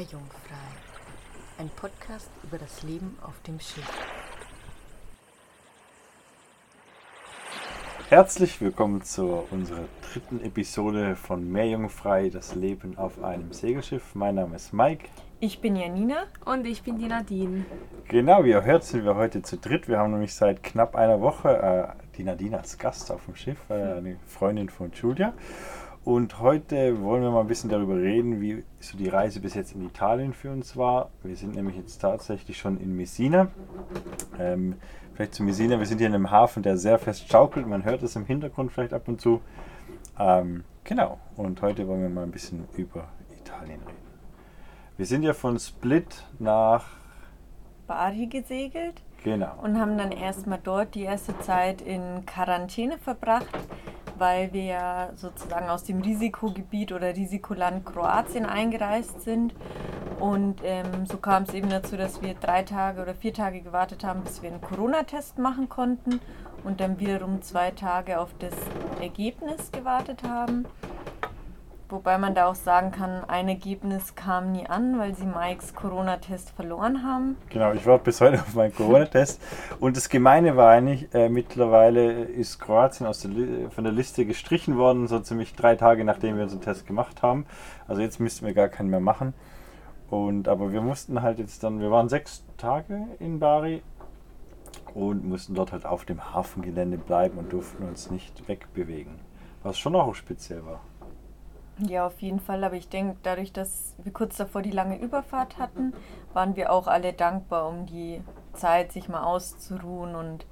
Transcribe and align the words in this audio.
Meerjungfrei, 0.00 0.56
ein 1.58 1.68
Podcast 1.76 2.30
über 2.42 2.56
das 2.56 2.82
Leben 2.82 3.18
auf 3.20 3.38
dem 3.42 3.60
Schiff. 3.60 3.86
Herzlich 8.08 8.62
willkommen 8.62 9.02
zu 9.02 9.44
unserer 9.50 9.84
dritten 10.10 10.42
Episode 10.42 11.16
von 11.16 11.52
Meerjungfrei, 11.52 12.30
das 12.30 12.54
Leben 12.54 12.96
auf 12.96 13.22
einem 13.22 13.52
Segelschiff. 13.52 14.14
Mein 14.14 14.36
Name 14.36 14.56
ist 14.56 14.72
Mike. 14.72 15.06
Ich 15.38 15.60
bin 15.60 15.76
Janina. 15.76 16.22
Und 16.46 16.66
ich 16.66 16.82
bin 16.82 16.96
die 16.96 17.06
Nadine. 17.06 17.66
Genau, 18.08 18.42
wie 18.44 18.50
ihr 18.50 18.64
hört, 18.64 18.84
sind 18.84 19.04
wir 19.04 19.16
heute 19.16 19.42
zu 19.42 19.58
dritt. 19.58 19.86
Wir 19.86 19.98
haben 19.98 20.12
nämlich 20.12 20.34
seit 20.34 20.62
knapp 20.62 20.96
einer 20.96 21.20
Woche 21.20 21.94
äh, 21.98 22.16
die 22.16 22.24
Nadine 22.24 22.56
als 22.56 22.78
Gast 22.78 23.10
auf 23.10 23.26
dem 23.26 23.36
Schiff, 23.36 23.58
äh, 23.68 23.74
eine 23.74 24.16
Freundin 24.26 24.70
von 24.70 24.92
Julia. 24.92 25.34
Und 26.10 26.40
heute 26.40 27.00
wollen 27.02 27.22
wir 27.22 27.30
mal 27.30 27.42
ein 27.42 27.46
bisschen 27.46 27.70
darüber 27.70 27.94
reden, 27.94 28.40
wie 28.40 28.64
so 28.80 28.98
die 28.98 29.06
Reise 29.06 29.38
bis 29.38 29.54
jetzt 29.54 29.76
in 29.76 29.86
Italien 29.86 30.32
für 30.32 30.50
uns 30.50 30.76
war. 30.76 31.10
Wir 31.22 31.36
sind 31.36 31.54
nämlich 31.54 31.76
jetzt 31.76 31.98
tatsächlich 31.98 32.58
schon 32.58 32.80
in 32.80 32.96
Messina. 32.96 33.46
Ähm, 34.36 34.74
vielleicht 35.14 35.34
zu 35.34 35.44
Messina, 35.44 35.78
wir 35.78 35.86
sind 35.86 35.98
hier 35.98 36.08
in 36.08 36.14
einem 36.14 36.32
Hafen, 36.32 36.64
der 36.64 36.76
sehr 36.78 36.98
fest 36.98 37.30
schaukelt. 37.30 37.64
Man 37.68 37.84
hört 37.84 38.02
es 38.02 38.16
im 38.16 38.26
Hintergrund 38.26 38.72
vielleicht 38.72 38.92
ab 38.92 39.06
und 39.06 39.20
zu. 39.20 39.40
Ähm, 40.18 40.64
genau, 40.82 41.20
und 41.36 41.62
heute 41.62 41.86
wollen 41.86 42.02
wir 42.02 42.08
mal 42.08 42.24
ein 42.24 42.32
bisschen 42.32 42.66
über 42.76 43.06
Italien 43.38 43.78
reden. 43.78 44.10
Wir 44.96 45.06
sind 45.06 45.22
ja 45.22 45.32
von 45.32 45.60
Split 45.60 46.24
nach 46.40 46.86
Bari 47.86 48.26
gesegelt. 48.26 49.00
Genau. 49.22 49.52
Und 49.62 49.78
haben 49.78 49.96
dann 49.96 50.10
erstmal 50.10 50.58
dort 50.60 50.96
die 50.96 51.02
erste 51.02 51.38
Zeit 51.38 51.80
in 51.80 52.26
Quarantäne 52.26 52.98
verbracht 52.98 53.46
weil 54.20 54.52
wir 54.52 54.64
ja 54.64 55.10
sozusagen 55.16 55.68
aus 55.68 55.84
dem 55.84 56.02
Risikogebiet 56.02 56.92
oder 56.92 57.16
Risikoland 57.16 57.84
Kroatien 57.84 58.46
eingereist 58.46 59.22
sind. 59.22 59.54
Und 60.20 60.60
ähm, 60.62 61.06
so 61.06 61.16
kam 61.16 61.44
es 61.44 61.54
eben 61.54 61.70
dazu, 61.70 61.96
dass 61.96 62.20
wir 62.20 62.34
drei 62.34 62.62
Tage 62.62 63.00
oder 63.00 63.14
vier 63.14 63.32
Tage 63.32 63.62
gewartet 63.62 64.04
haben, 64.04 64.20
bis 64.22 64.42
wir 64.42 64.50
einen 64.50 64.60
Corona-Test 64.60 65.38
machen 65.38 65.70
konnten 65.70 66.20
und 66.62 66.80
dann 66.80 67.00
wiederum 67.00 67.40
zwei 67.40 67.70
Tage 67.70 68.20
auf 68.20 68.28
das 68.38 68.54
Ergebnis 69.00 69.72
gewartet 69.72 70.22
haben. 70.22 70.66
Wobei 71.90 72.18
man 72.18 72.36
da 72.36 72.46
auch 72.46 72.54
sagen 72.54 72.92
kann, 72.92 73.24
ein 73.24 73.48
Ergebnis 73.48 74.14
kam 74.14 74.52
nie 74.52 74.64
an, 74.64 74.96
weil 75.00 75.14
sie 75.16 75.26
Mikes 75.26 75.74
Corona-Test 75.74 76.50
verloren 76.50 77.02
haben. 77.02 77.36
Genau, 77.48 77.72
ich 77.72 77.84
warte 77.84 78.04
bis 78.04 78.20
heute 78.20 78.40
auf 78.40 78.54
meinen 78.54 78.72
Corona-Test. 78.72 79.42
Und 79.80 79.96
das 79.96 80.08
Gemeine 80.08 80.56
war 80.56 80.70
eigentlich, 80.70 81.12
äh, 81.12 81.28
mittlerweile 81.28 82.22
ist 82.22 82.60
Kroatien 82.60 83.08
aus 83.08 83.20
der 83.22 83.70
von 83.70 83.82
der 83.82 83.92
Liste 83.92 84.24
gestrichen 84.24 84.78
worden, 84.78 85.08
so 85.08 85.18
ziemlich 85.18 85.54
drei 85.54 85.74
Tage 85.74 86.04
nachdem 86.04 86.36
wir 86.36 86.44
unseren 86.44 86.60
Test 86.60 86.86
gemacht 86.86 87.22
haben. 87.22 87.44
Also 87.88 88.02
jetzt 88.02 88.20
müssten 88.20 88.46
wir 88.46 88.54
gar 88.54 88.68
keinen 88.68 88.90
mehr 88.90 89.00
machen. 89.00 89.34
Und, 90.10 90.46
aber 90.46 90.72
wir 90.72 90.82
mussten 90.82 91.22
halt 91.22 91.40
jetzt 91.40 91.64
dann, 91.64 91.80
wir 91.80 91.90
waren 91.90 92.08
sechs 92.08 92.44
Tage 92.56 93.06
in 93.18 93.40
Bari 93.40 93.82
und 94.94 95.24
mussten 95.24 95.54
dort 95.54 95.72
halt 95.72 95.86
auf 95.86 96.04
dem 96.04 96.34
Hafengelände 96.34 96.98
bleiben 96.98 97.38
und 97.38 97.52
durften 97.52 97.82
uns 97.84 98.10
nicht 98.10 98.46
wegbewegen. 98.48 99.18
Was 99.62 99.78
schon 99.78 99.96
auch 99.96 100.14
speziell 100.14 100.64
war. 100.64 100.80
Ja, 101.86 102.06
auf 102.06 102.20
jeden 102.20 102.40
Fall. 102.40 102.62
Aber 102.64 102.76
ich 102.76 102.88
denke, 102.88 103.16
dadurch, 103.22 103.52
dass 103.52 103.94
wir 104.02 104.12
kurz 104.12 104.36
davor 104.36 104.62
die 104.62 104.70
lange 104.70 104.98
Überfahrt 104.98 105.58
hatten, 105.58 105.92
waren 106.32 106.56
wir 106.56 106.72
auch 106.72 106.86
alle 106.86 107.12
dankbar 107.12 107.68
um 107.68 107.86
die 107.86 108.22
Zeit, 108.52 108.92
sich 108.92 109.08
mal 109.08 109.22
auszuruhen 109.22 110.14
und 110.14 110.46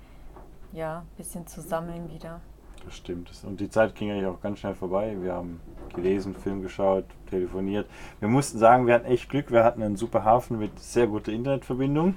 ja, 0.73 1.01
ein 1.01 1.17
bisschen 1.17 1.47
zu 1.47 1.61
sammeln 1.61 2.11
wieder. 2.11 2.41
Das 2.85 2.97
stimmt. 2.97 3.31
Und 3.45 3.61
die 3.61 3.69
Zeit 3.69 3.95
ging 3.95 4.11
eigentlich 4.11 4.27
auch 4.27 4.41
ganz 4.41 4.61
schnell 4.61 4.75
vorbei. 4.75 5.17
Wir 5.21 5.35
haben 5.35 5.61
gelesen, 5.95 6.35
Film 6.35 6.63
geschaut, 6.63 7.05
telefoniert. 7.29 7.87
Wir 8.21 8.29
mussten 8.29 8.59
sagen, 8.59 8.87
wir 8.87 8.95
hatten 8.95 9.07
echt 9.07 9.29
Glück. 9.29 9.51
Wir 9.51 9.65
hatten 9.65 9.83
einen 9.83 9.97
super 9.97 10.25
Hafen 10.25 10.59
mit 10.59 10.79
sehr 10.79 11.07
guter 11.07 11.33
Internetverbindung. 11.33 12.15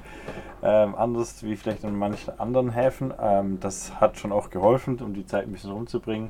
Ähm, 0.63 0.95
anders 0.95 1.43
wie 1.43 1.57
vielleicht 1.57 1.83
an 1.83 1.95
manchen 1.95 2.39
anderen 2.39 2.71
Häfen. 2.71 3.13
Ähm, 3.19 3.59
das 3.59 3.99
hat 3.99 4.17
schon 4.17 4.31
auch 4.31 4.49
geholfen, 4.49 4.97
um 5.01 5.13
die 5.13 5.25
Zeit 5.25 5.45
ein 5.45 5.51
bisschen 5.51 5.71
rumzubringen. 5.71 6.29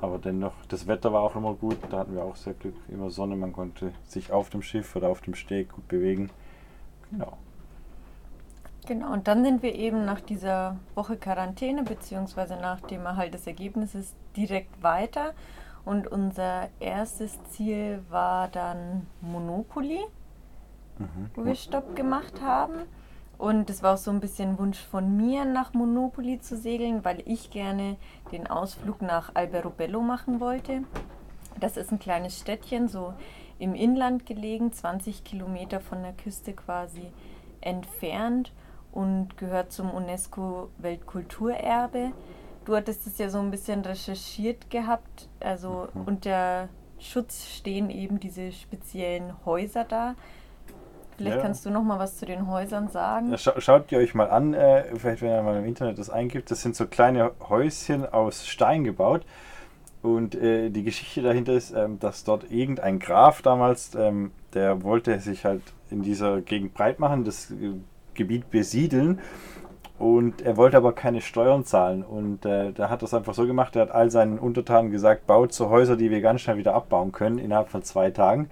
Aber 0.00 0.18
dennoch, 0.18 0.52
das 0.68 0.86
Wetter 0.86 1.12
war 1.12 1.22
auch 1.22 1.36
immer 1.36 1.54
gut, 1.54 1.78
da 1.90 1.98
hatten 1.98 2.14
wir 2.14 2.24
auch 2.24 2.36
sehr 2.36 2.54
Glück. 2.54 2.76
Immer 2.88 3.10
Sonne, 3.10 3.36
man 3.36 3.52
konnte 3.52 3.92
sich 4.04 4.32
auf 4.32 4.50
dem 4.50 4.62
Schiff 4.62 4.94
oder 4.96 5.08
auf 5.08 5.20
dem 5.20 5.34
Steg 5.34 5.72
gut 5.72 5.88
bewegen. 5.88 6.30
Genau. 7.10 7.38
Genau, 8.86 9.12
und 9.12 9.28
dann 9.28 9.44
sind 9.44 9.62
wir 9.62 9.74
eben 9.74 10.04
nach 10.04 10.20
dieser 10.20 10.76
Woche 10.94 11.16
Quarantäne, 11.16 11.84
beziehungsweise 11.84 12.56
nach 12.56 12.80
dem 12.82 13.06
Erhalt 13.06 13.32
des 13.32 13.46
Ergebnisses, 13.46 14.14
direkt 14.36 14.82
weiter. 14.82 15.32
Und 15.86 16.06
unser 16.06 16.68
erstes 16.80 17.42
Ziel 17.44 18.02
war 18.10 18.48
dann 18.48 19.06
Monopoly, 19.22 20.00
mhm. 20.98 21.30
wo 21.34 21.44
wir 21.44 21.54
Stopp 21.54 21.96
gemacht 21.96 22.42
haben. 22.42 22.82
Und 23.38 23.70
es 23.70 23.82
war 23.82 23.94
auch 23.94 23.98
so 23.98 24.10
ein 24.10 24.20
bisschen 24.20 24.58
Wunsch 24.58 24.78
von 24.78 25.16
mir, 25.16 25.44
nach 25.44 25.74
Monopoly 25.74 26.40
zu 26.40 26.56
segeln, 26.56 27.04
weil 27.04 27.22
ich 27.26 27.50
gerne 27.50 27.96
den 28.32 28.46
Ausflug 28.46 29.02
nach 29.02 29.34
Alberobello 29.34 30.00
machen 30.00 30.40
wollte. 30.40 30.84
Das 31.60 31.76
ist 31.76 31.92
ein 31.92 31.98
kleines 31.98 32.38
Städtchen, 32.38 32.88
so 32.88 33.12
im 33.58 33.74
Inland 33.74 34.24
gelegen, 34.26 34.72
20 34.72 35.24
Kilometer 35.24 35.80
von 35.80 36.02
der 36.02 36.12
Küste 36.12 36.52
quasi 36.52 37.10
entfernt 37.60 38.52
und 38.92 39.36
gehört 39.36 39.72
zum 39.72 39.90
UNESCO-Weltkulturerbe. 39.90 42.12
Du 42.64 42.76
hattest 42.76 43.06
es 43.06 43.18
ja 43.18 43.28
so 43.28 43.40
ein 43.40 43.50
bisschen 43.50 43.82
recherchiert 43.82 44.70
gehabt. 44.70 45.28
Also 45.40 45.88
mhm. 45.92 46.04
unter 46.06 46.70
Schutz 46.98 47.46
stehen 47.46 47.90
eben 47.90 48.18
diese 48.20 48.52
speziellen 48.52 49.34
Häuser 49.44 49.84
da. 49.84 50.14
Vielleicht 51.16 51.36
ja. 51.36 51.42
kannst 51.42 51.64
du 51.64 51.70
noch 51.70 51.82
mal 51.82 51.98
was 51.98 52.16
zu 52.16 52.26
den 52.26 52.48
Häusern 52.48 52.88
sagen. 52.88 53.36
Scha 53.38 53.60
schaut 53.60 53.90
ihr 53.92 53.98
euch 53.98 54.14
mal 54.14 54.30
an, 54.30 54.54
äh, 54.54 54.84
vielleicht 54.96 55.22
wenn 55.22 55.30
ihr 55.30 55.42
mal 55.42 55.56
im 55.56 55.64
Internet 55.64 55.98
das 55.98 56.10
eingibt. 56.10 56.50
Das 56.50 56.62
sind 56.62 56.74
so 56.76 56.86
kleine 56.86 57.32
Häuschen 57.48 58.06
aus 58.06 58.46
Stein 58.46 58.84
gebaut. 58.84 59.24
Und 60.02 60.34
äh, 60.34 60.68
die 60.68 60.82
Geschichte 60.82 61.22
dahinter 61.22 61.54
ist, 61.54 61.70
ähm, 61.70 61.98
dass 61.98 62.24
dort 62.24 62.50
irgendein 62.50 62.98
Graf 62.98 63.40
damals, 63.40 63.94
ähm, 63.94 64.32
der 64.52 64.82
wollte 64.82 65.18
sich 65.20 65.46
halt 65.46 65.62
in 65.90 66.02
dieser 66.02 66.42
Gegend 66.42 66.74
breit 66.74 66.98
machen, 66.98 67.24
das 67.24 67.50
äh, 67.50 67.72
Gebiet 68.12 68.50
besiedeln. 68.50 69.20
Und 69.98 70.42
er 70.42 70.56
wollte 70.56 70.76
aber 70.76 70.92
keine 70.92 71.22
Steuern 71.22 71.64
zahlen. 71.64 72.02
Und 72.02 72.44
äh, 72.44 72.72
der 72.72 72.90
hat 72.90 73.02
das 73.02 73.14
einfach 73.14 73.32
so 73.32 73.46
gemacht, 73.46 73.76
er 73.76 73.82
hat 73.82 73.92
all 73.92 74.10
seinen 74.10 74.38
Untertanen 74.38 74.90
gesagt, 74.90 75.26
baut 75.26 75.54
so 75.54 75.70
Häuser, 75.70 75.96
die 75.96 76.10
wir 76.10 76.20
ganz 76.20 76.42
schnell 76.42 76.58
wieder 76.58 76.74
abbauen 76.74 77.12
können, 77.12 77.38
innerhalb 77.38 77.70
von 77.70 77.82
zwei 77.82 78.10
Tagen. 78.10 78.50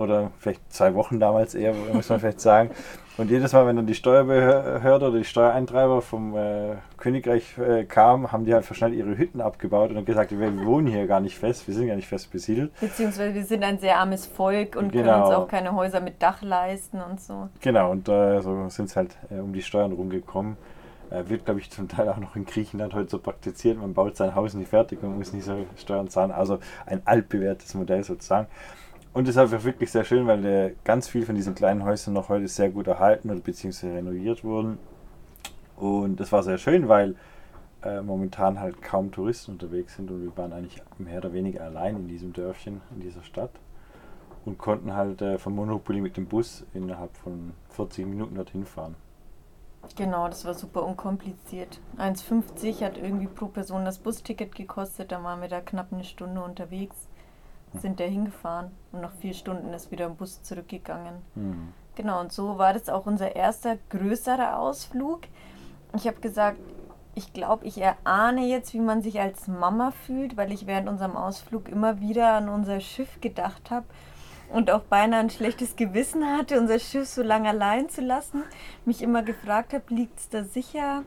Oder 0.00 0.30
vielleicht 0.38 0.72
zwei 0.72 0.94
Wochen 0.94 1.20
damals 1.20 1.54
eher, 1.54 1.74
muss 1.92 2.08
man 2.08 2.20
vielleicht 2.20 2.40
sagen. 2.40 2.70
Und 3.18 3.30
jedes 3.30 3.52
Mal, 3.52 3.66
wenn 3.66 3.76
dann 3.76 3.86
die 3.86 3.94
Steuerbehörde 3.94 5.08
oder 5.08 5.18
die 5.18 5.24
Steuereintreiber 5.24 6.00
vom 6.00 6.34
äh, 6.34 6.76
Königreich 6.96 7.58
äh, 7.58 7.84
kamen, 7.84 8.32
haben 8.32 8.46
die 8.46 8.54
halt 8.54 8.64
schnell 8.64 8.94
ihre 8.94 9.18
Hütten 9.18 9.42
abgebaut 9.42 9.90
und 9.90 10.06
gesagt, 10.06 10.30
wir 10.30 10.64
wohnen 10.64 10.86
hier 10.86 11.06
gar 11.06 11.20
nicht 11.20 11.36
fest, 11.36 11.68
wir 11.68 11.74
sind 11.74 11.86
gar 11.86 11.96
nicht 11.96 12.08
fest 12.08 12.30
besiedelt. 12.30 12.72
Beziehungsweise 12.80 13.34
wir 13.34 13.44
sind 13.44 13.62
ein 13.62 13.78
sehr 13.78 13.98
armes 13.98 14.24
Volk 14.24 14.74
und 14.74 14.90
genau. 14.90 15.04
können 15.04 15.22
uns 15.24 15.34
auch 15.34 15.48
keine 15.48 15.74
Häuser 15.74 16.00
mit 16.00 16.22
Dach 16.22 16.40
leisten 16.40 16.98
und 17.02 17.20
so. 17.20 17.50
Genau, 17.60 17.90
und 17.90 18.08
äh, 18.08 18.40
so 18.40 18.70
sind 18.70 18.86
es 18.86 18.96
halt 18.96 19.14
äh, 19.30 19.38
um 19.38 19.52
die 19.52 19.62
Steuern 19.62 19.92
rumgekommen. 19.92 20.56
Äh, 21.10 21.28
wird, 21.28 21.44
glaube 21.44 21.60
ich, 21.60 21.70
zum 21.70 21.88
Teil 21.88 22.08
auch 22.08 22.16
noch 22.16 22.36
in 22.36 22.46
Griechenland 22.46 22.94
heute 22.94 23.10
so 23.10 23.18
praktiziert. 23.18 23.76
Man 23.76 23.92
baut 23.92 24.16
sein 24.16 24.34
Haus 24.34 24.54
nicht 24.54 24.68
fertig 24.68 25.02
und 25.02 25.18
muss 25.18 25.34
nicht 25.34 25.44
so 25.44 25.66
Steuern 25.76 26.08
zahlen. 26.08 26.30
Also 26.30 26.58
ein 26.86 27.02
altbewährtes 27.04 27.74
Modell 27.74 28.02
sozusagen. 28.02 28.46
Und 29.12 29.24
es 29.24 29.30
ist 29.30 29.38
einfach 29.38 29.64
wirklich 29.64 29.90
sehr 29.90 30.04
schön, 30.04 30.26
weil 30.26 30.44
äh, 30.44 30.74
ganz 30.84 31.08
viel 31.08 31.26
von 31.26 31.34
diesen 31.34 31.54
kleinen 31.54 31.84
Häusern 31.84 32.14
noch 32.14 32.28
heute 32.28 32.46
sehr 32.46 32.70
gut 32.70 32.86
erhalten 32.86 33.30
oder 33.30 33.40
beziehungsweise 33.40 33.94
renoviert 33.94 34.44
wurden. 34.44 34.78
Und 35.76 36.20
das 36.20 36.30
war 36.30 36.42
sehr 36.44 36.58
schön, 36.58 36.88
weil 36.88 37.16
äh, 37.82 38.02
momentan 38.02 38.60
halt 38.60 38.82
kaum 38.82 39.10
Touristen 39.10 39.52
unterwegs 39.52 39.96
sind 39.96 40.10
und 40.10 40.22
wir 40.22 40.36
waren 40.36 40.52
eigentlich 40.52 40.80
mehr 40.98 41.18
oder 41.18 41.32
weniger 41.32 41.64
allein 41.64 41.96
in 41.96 42.08
diesem 42.08 42.32
Dörfchen, 42.32 42.82
in 42.94 43.00
dieser 43.00 43.22
Stadt 43.22 43.50
und 44.44 44.58
konnten 44.58 44.94
halt 44.94 45.22
äh, 45.22 45.38
von 45.38 45.54
Monopoly 45.54 46.00
mit 46.00 46.16
dem 46.16 46.26
Bus 46.26 46.64
innerhalb 46.72 47.16
von 47.16 47.52
40 47.70 48.06
Minuten 48.06 48.36
dorthin 48.36 48.64
fahren. 48.64 48.94
Genau, 49.96 50.28
das 50.28 50.44
war 50.44 50.54
super 50.54 50.84
unkompliziert. 50.84 51.80
1,50 51.96 52.84
hat 52.84 52.98
irgendwie 52.98 53.26
pro 53.26 53.46
Person 53.46 53.86
das 53.86 53.98
Busticket 53.98 54.54
gekostet, 54.54 55.10
da 55.10 55.24
waren 55.24 55.40
wir 55.40 55.48
da 55.48 55.60
knapp 55.60 55.92
eine 55.92 56.04
Stunde 56.04 56.42
unterwegs 56.42 57.09
sind 57.78 58.00
da 58.00 58.04
hingefahren 58.04 58.70
und 58.92 59.00
nach 59.00 59.12
vier 59.12 59.34
Stunden 59.34 59.72
ist 59.72 59.90
wieder 59.90 60.06
im 60.06 60.16
Bus 60.16 60.42
zurückgegangen. 60.42 61.14
Mhm. 61.34 61.72
Genau, 61.94 62.20
und 62.20 62.32
so 62.32 62.58
war 62.58 62.72
das 62.72 62.88
auch 62.88 63.06
unser 63.06 63.36
erster 63.36 63.76
größerer 63.90 64.58
Ausflug. 64.58 65.22
Ich 65.94 66.06
habe 66.06 66.20
gesagt, 66.20 66.58
ich 67.14 67.32
glaube, 67.32 67.66
ich 67.66 67.80
erahne 67.80 68.46
jetzt, 68.46 68.72
wie 68.72 68.80
man 68.80 69.02
sich 69.02 69.20
als 69.20 69.48
Mama 69.48 69.90
fühlt, 69.90 70.36
weil 70.36 70.52
ich 70.52 70.66
während 70.66 70.88
unserem 70.88 71.16
Ausflug 71.16 71.68
immer 71.68 72.00
wieder 72.00 72.34
an 72.34 72.48
unser 72.48 72.80
Schiff 72.80 73.20
gedacht 73.20 73.70
habe 73.70 73.86
und 74.52 74.70
auch 74.70 74.82
beinahe 74.82 75.20
ein 75.20 75.30
schlechtes 75.30 75.76
Gewissen 75.76 76.24
hatte, 76.24 76.58
unser 76.58 76.78
Schiff 76.78 77.08
so 77.08 77.22
lange 77.22 77.48
allein 77.48 77.88
zu 77.88 78.00
lassen. 78.00 78.44
Mich 78.84 79.02
immer 79.02 79.22
gefragt 79.22 79.72
habe, 79.72 79.84
liegt 79.88 80.18
es 80.18 80.28
da 80.28 80.44
sicher? 80.44 81.04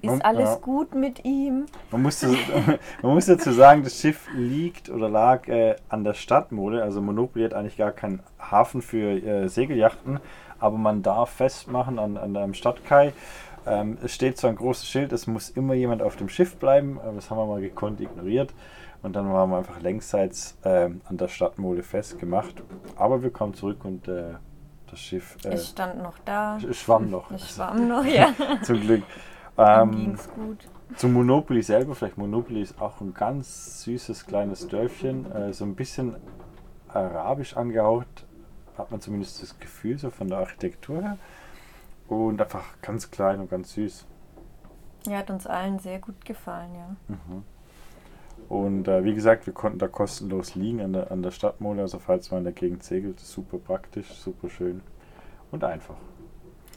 Ist 0.00 0.10
Man- 0.10 0.22
alles 0.22 0.50
ja. 0.50 0.54
gut 0.56 0.94
mit 0.94 1.24
ihm? 1.24 1.66
Man 1.90 2.02
muss, 2.02 2.22
man 3.02 3.14
muss 3.14 3.26
dazu 3.26 3.50
sagen, 3.52 3.82
das 3.82 4.00
Schiff 4.00 4.28
liegt 4.34 4.90
oder 4.90 5.08
lag 5.08 5.48
äh, 5.48 5.76
an 5.88 6.04
der 6.04 6.14
Stadtmole. 6.14 6.82
Also 6.82 7.00
Monopoly 7.00 7.44
hat 7.44 7.54
eigentlich 7.54 7.76
gar 7.76 7.90
keinen 7.92 8.20
Hafen 8.38 8.80
für 8.82 9.10
äh, 9.10 9.48
Segelyachten, 9.48 10.20
aber 10.60 10.78
man 10.78 11.02
darf 11.02 11.30
festmachen 11.30 11.98
an, 11.98 12.16
an 12.16 12.36
einem 12.36 12.54
Stadtkai. 12.54 13.12
Ähm, 13.66 13.98
es 14.02 14.14
steht 14.14 14.38
so 14.38 14.46
ein 14.46 14.56
großes 14.56 14.86
Schild, 14.88 15.12
es 15.12 15.26
muss 15.26 15.50
immer 15.50 15.74
jemand 15.74 16.00
auf 16.02 16.16
dem 16.16 16.28
Schiff 16.28 16.56
bleiben. 16.56 16.98
Aber 17.00 17.12
das 17.14 17.30
haben 17.30 17.38
wir 17.38 17.46
mal 17.46 17.60
gekonnt 17.60 18.00
ignoriert. 18.00 18.54
Und 19.02 19.14
dann 19.14 19.32
waren 19.32 19.50
wir 19.50 19.58
einfach 19.58 19.80
längsseits 19.80 20.56
ähm, 20.64 21.02
an 21.08 21.16
der 21.18 21.28
Stadtmole 21.28 21.82
festgemacht. 21.82 22.62
Aber 22.96 23.22
wir 23.22 23.30
kommen 23.30 23.54
zurück 23.54 23.84
und 23.84 24.08
äh, 24.08 24.34
das 24.90 24.98
Schiff 25.00 25.36
äh, 25.44 25.48
es 25.50 25.68
stand 25.70 26.02
noch 26.02 26.18
da. 26.24 26.56
sch- 26.56 26.72
schwamm 26.72 27.10
noch. 27.10 27.30
Es 27.30 27.50
schwamm 27.54 27.88
noch, 27.88 28.04
ja. 28.04 28.32
Zum 28.62 28.80
Glück. 28.80 29.02
Ähm, 29.58 29.90
ging's 29.90 30.28
gut. 30.30 30.68
zum 30.96 31.12
Monopoly 31.14 31.62
selber, 31.62 31.94
vielleicht 31.94 32.16
Monopoly 32.16 32.62
ist 32.62 32.80
auch 32.80 33.00
ein 33.00 33.12
ganz 33.12 33.82
süßes 33.82 34.26
kleines 34.26 34.68
Dörfchen, 34.68 35.30
äh, 35.32 35.52
so 35.52 35.64
ein 35.64 35.74
bisschen 35.74 36.14
arabisch 36.88 37.56
angehaucht, 37.56 38.26
hat 38.76 38.90
man 38.90 39.00
zumindest 39.00 39.42
das 39.42 39.58
Gefühl, 39.58 39.98
so 39.98 40.10
von 40.10 40.28
der 40.28 40.38
Architektur 40.38 41.02
her. 41.02 41.18
Und 42.06 42.40
einfach 42.40 42.64
ganz 42.80 43.10
klein 43.10 43.40
und 43.40 43.50
ganz 43.50 43.74
süß. 43.74 44.06
Ja, 45.06 45.18
hat 45.18 45.30
uns 45.30 45.46
allen 45.46 45.78
sehr 45.78 45.98
gut 45.98 46.24
gefallen, 46.24 46.70
ja. 46.74 47.14
Mhm. 47.14 47.42
Und 48.48 48.88
äh, 48.88 49.04
wie 49.04 49.14
gesagt, 49.14 49.46
wir 49.46 49.52
konnten 49.52 49.78
da 49.78 49.88
kostenlos 49.88 50.54
liegen 50.54 50.80
an 50.80 50.92
der, 50.94 51.10
an 51.10 51.22
der 51.22 51.32
Stadtmole, 51.32 51.82
also 51.82 51.98
falls 51.98 52.30
man 52.30 52.38
in 52.38 52.44
der 52.44 52.52
Gegend 52.54 52.82
segelt, 52.82 53.20
super 53.20 53.58
praktisch, 53.58 54.10
super 54.14 54.48
schön 54.48 54.80
und 55.50 55.64
einfach. 55.64 55.96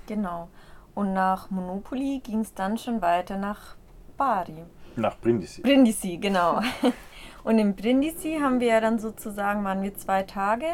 Genau. 0.07 0.49
Und 0.95 1.13
nach 1.13 1.49
Monopoly 1.49 2.19
ging 2.23 2.41
es 2.41 2.53
dann 2.53 2.77
schon 2.77 3.01
weiter 3.01 3.37
nach 3.37 3.75
Bari. 4.17 4.63
Nach 4.95 5.17
Brindisi. 5.17 5.61
Brindisi, 5.61 6.17
genau. 6.17 6.61
Und 7.43 7.57
in 7.57 7.75
Brindisi 7.75 8.39
haben 8.39 8.59
wir 8.59 8.67
ja 8.67 8.81
dann 8.81 8.99
sozusagen, 8.99 9.63
waren 9.63 9.81
wir 9.81 9.95
zwei 9.95 10.23
Tage, 10.23 10.65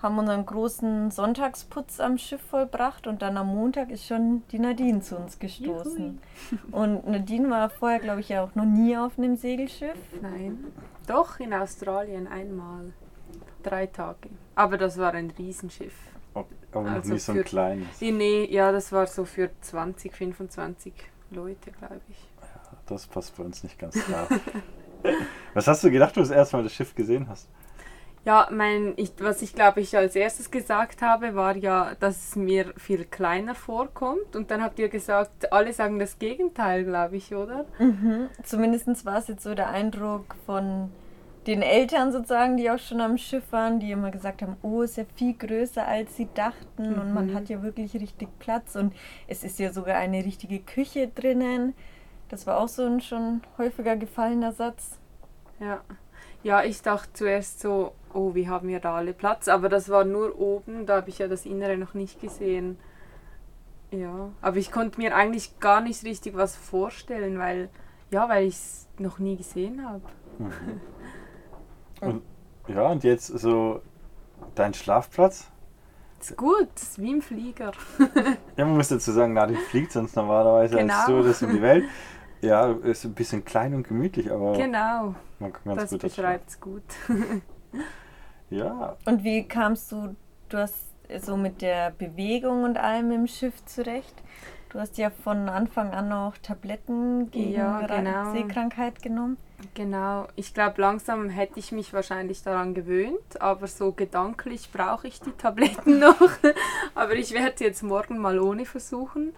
haben 0.00 0.18
unseren 0.18 0.44
großen 0.46 1.10
Sonntagsputz 1.10 1.98
am 1.98 2.18
Schiff 2.18 2.42
vollbracht 2.42 3.06
und 3.06 3.22
dann 3.22 3.38
am 3.38 3.48
Montag 3.48 3.90
ist 3.90 4.06
schon 4.06 4.42
die 4.52 4.58
Nadine 4.58 5.00
zu 5.00 5.16
uns 5.16 5.38
gestoßen. 5.38 6.20
Und 6.70 7.08
Nadine 7.08 7.48
war 7.50 7.70
vorher, 7.70 8.00
glaube 8.00 8.20
ich, 8.20 8.28
ja 8.28 8.44
auch 8.44 8.54
noch 8.54 8.66
nie 8.66 8.96
auf 8.96 9.18
einem 9.18 9.36
Segelschiff. 9.36 9.98
Nein. 10.20 10.58
Doch, 11.06 11.40
in 11.40 11.52
Australien 11.54 12.28
einmal. 12.28 12.92
Drei 13.62 13.86
Tage. 13.86 14.28
Aber 14.54 14.76
das 14.76 14.98
war 14.98 15.14
ein 15.14 15.32
Riesenschiff. 15.36 15.94
Ob- 16.34 16.48
Aber 16.72 16.82
noch 16.84 16.90
Also 16.96 17.12
nicht 17.14 17.22
so 17.22 17.32
ein 17.32 17.38
für- 17.38 17.44
kleines. 17.44 18.00
Nee, 18.00 18.10
nee, 18.10 18.44
ja, 18.50 18.72
das 18.72 18.90
war 18.92 19.06
so 19.06 19.24
für 19.24 19.50
20, 19.60 20.14
25 20.14 20.92
Leute, 21.30 21.70
glaube 21.78 22.00
ich. 22.10 22.16
Das 22.86 23.06
passt 23.06 23.36
bei 23.36 23.44
uns 23.44 23.62
nicht 23.62 23.78
ganz 23.78 23.94
klar. 24.04 24.26
Was 25.54 25.66
hast 25.68 25.84
du 25.84 25.90
gedacht, 25.90 26.16
du 26.16 26.20
das 26.20 26.30
erste 26.30 26.56
Mal 26.56 26.62
das 26.64 26.72
Schiff 26.74 26.94
gesehen 26.94 27.28
hast? 27.28 27.48
Ja, 28.24 28.48
mein, 28.50 28.94
ich, 28.96 29.12
was 29.18 29.42
ich 29.42 29.54
glaube 29.54 29.80
ich 29.80 29.96
als 29.98 30.16
erstes 30.16 30.50
gesagt 30.50 31.02
habe, 31.02 31.34
war 31.34 31.56
ja, 31.56 31.94
dass 32.00 32.28
es 32.30 32.36
mir 32.36 32.72
viel 32.78 33.04
kleiner 33.04 33.54
vorkommt. 33.54 34.34
Und 34.34 34.50
dann 34.50 34.62
habt 34.62 34.78
ihr 34.78 34.88
gesagt, 34.88 35.52
alle 35.52 35.72
sagen 35.74 35.98
das 35.98 36.18
Gegenteil, 36.18 36.84
glaube 36.84 37.16
ich, 37.16 37.34
oder? 37.34 37.66
Mhm. 37.78 38.28
Zumindest 38.42 39.04
war 39.04 39.18
es 39.18 39.28
jetzt 39.28 39.42
so 39.42 39.54
der 39.54 39.68
Eindruck 39.68 40.34
von 40.46 40.90
den 41.46 41.62
Eltern 41.62 42.10
sozusagen, 42.12 42.56
die 42.56 42.70
auch 42.70 42.78
schon 42.78 43.00
am 43.00 43.18
Schiff 43.18 43.44
waren, 43.52 43.78
die 43.80 43.90
immer 43.90 44.10
gesagt 44.10 44.42
haben, 44.42 44.56
oh, 44.62 44.82
ist 44.82 44.96
ja 44.96 45.04
viel 45.14 45.34
größer 45.34 45.86
als 45.86 46.16
sie 46.16 46.28
dachten 46.34 46.94
und 46.98 47.12
man 47.12 47.26
Mhm. 47.28 47.34
hat 47.34 47.48
ja 47.48 47.62
wirklich 47.62 47.94
richtig 47.94 48.28
Platz 48.38 48.76
und 48.76 48.94
es 49.28 49.44
ist 49.44 49.58
ja 49.58 49.72
sogar 49.72 49.96
eine 49.96 50.24
richtige 50.24 50.58
Küche 50.60 51.08
drinnen. 51.08 51.74
Das 52.30 52.46
war 52.46 52.58
auch 52.58 52.68
so 52.68 52.84
ein 52.86 53.00
schon 53.00 53.42
häufiger 53.58 53.96
gefallener 53.96 54.52
Satz. 54.52 54.98
Ja. 55.60 55.80
Ja, 56.42 56.62
ich 56.62 56.82
dachte 56.82 57.10
zuerst 57.14 57.60
so, 57.60 57.92
oh, 58.12 58.34
wir 58.34 58.48
haben 58.48 58.68
ja 58.68 58.78
da 58.78 58.96
alle 58.96 59.12
Platz, 59.14 59.48
aber 59.48 59.68
das 59.68 59.88
war 59.88 60.04
nur 60.04 60.38
oben, 60.38 60.84
da 60.86 60.96
habe 60.96 61.08
ich 61.10 61.18
ja 61.18 61.28
das 61.28 61.46
Innere 61.46 61.76
noch 61.78 61.94
nicht 61.94 62.20
gesehen. 62.20 62.78
Ja, 63.90 64.30
aber 64.42 64.56
ich 64.56 64.72
konnte 64.72 64.98
mir 64.98 65.14
eigentlich 65.14 65.58
gar 65.60 65.80
nicht 65.80 66.04
richtig 66.04 66.34
was 66.36 66.56
vorstellen, 66.56 67.38
weil, 67.38 67.68
ja, 68.10 68.28
weil 68.28 68.46
ich 68.46 68.54
es 68.54 68.88
noch 68.98 69.18
nie 69.18 69.36
gesehen 69.36 69.86
habe. 69.86 70.02
Und, 72.06 72.22
ja, 72.68 72.88
und 72.88 73.04
jetzt 73.04 73.26
so 73.26 73.80
dein 74.54 74.74
Schlafplatz? 74.74 75.50
Ist 76.20 76.36
gut, 76.36 76.68
ist 76.76 76.98
wie 77.00 77.10
im 77.12 77.20
Flieger. 77.22 77.72
Ja, 78.56 78.64
man 78.64 78.76
muss 78.76 78.88
dazu 78.88 79.12
sagen, 79.12 79.34
Nadine 79.34 79.58
fliegt 79.58 79.92
sonst 79.92 80.16
normalerweise 80.16 80.78
als 80.78 80.82
Genau. 80.82 81.02
Stewardess 81.02 81.42
um 81.42 81.52
die 81.52 81.60
Welt. 81.62 81.84
Ja, 82.40 82.72
ist 82.72 83.04
ein 83.04 83.14
bisschen 83.14 83.44
klein 83.44 83.74
und 83.74 83.86
gemütlich, 83.88 84.30
aber 84.30 84.52
Genau, 84.52 85.14
man 85.38 85.52
kann 85.52 85.62
ganz 85.64 85.82
das 85.82 85.90
gut 85.90 86.00
beschreibt 86.02 86.48
es 86.50 86.60
gut. 86.60 86.82
Ja, 88.50 88.96
Und 89.06 89.24
wie 89.24 89.48
kamst 89.48 89.90
du, 89.90 90.14
du 90.48 90.58
hast 90.58 90.76
so 91.20 91.36
mit 91.36 91.60
der 91.62 91.90
Bewegung 91.90 92.62
und 92.64 92.76
allem 92.76 93.10
im 93.10 93.26
Schiff 93.26 93.64
zurecht? 93.64 94.14
Du 94.74 94.80
hast 94.80 94.98
ja 94.98 95.10
von 95.10 95.48
Anfang 95.48 95.92
an 95.92 96.12
auch 96.12 96.36
Tabletten 96.42 97.30
gegen 97.30 97.52
Ja, 97.52 97.86
genau. 97.86 98.32
Seekrankheit 98.32 99.00
genommen. 99.02 99.36
Genau, 99.74 100.26
ich 100.34 100.52
glaube, 100.52 100.80
langsam 100.80 101.28
hätte 101.28 101.60
ich 101.60 101.70
mich 101.70 101.92
wahrscheinlich 101.92 102.42
daran 102.42 102.74
gewöhnt, 102.74 103.40
aber 103.40 103.68
so 103.68 103.92
gedanklich 103.92 104.70
brauche 104.72 105.06
ich 105.06 105.20
die 105.20 105.30
Tabletten 105.30 105.98
noch. 106.00 106.20
aber 106.96 107.14
ich 107.14 107.32
werde 107.34 107.62
jetzt 107.62 107.84
morgen 107.84 108.18
mal 108.18 108.40
ohne 108.40 108.64
versuchen, 108.66 109.32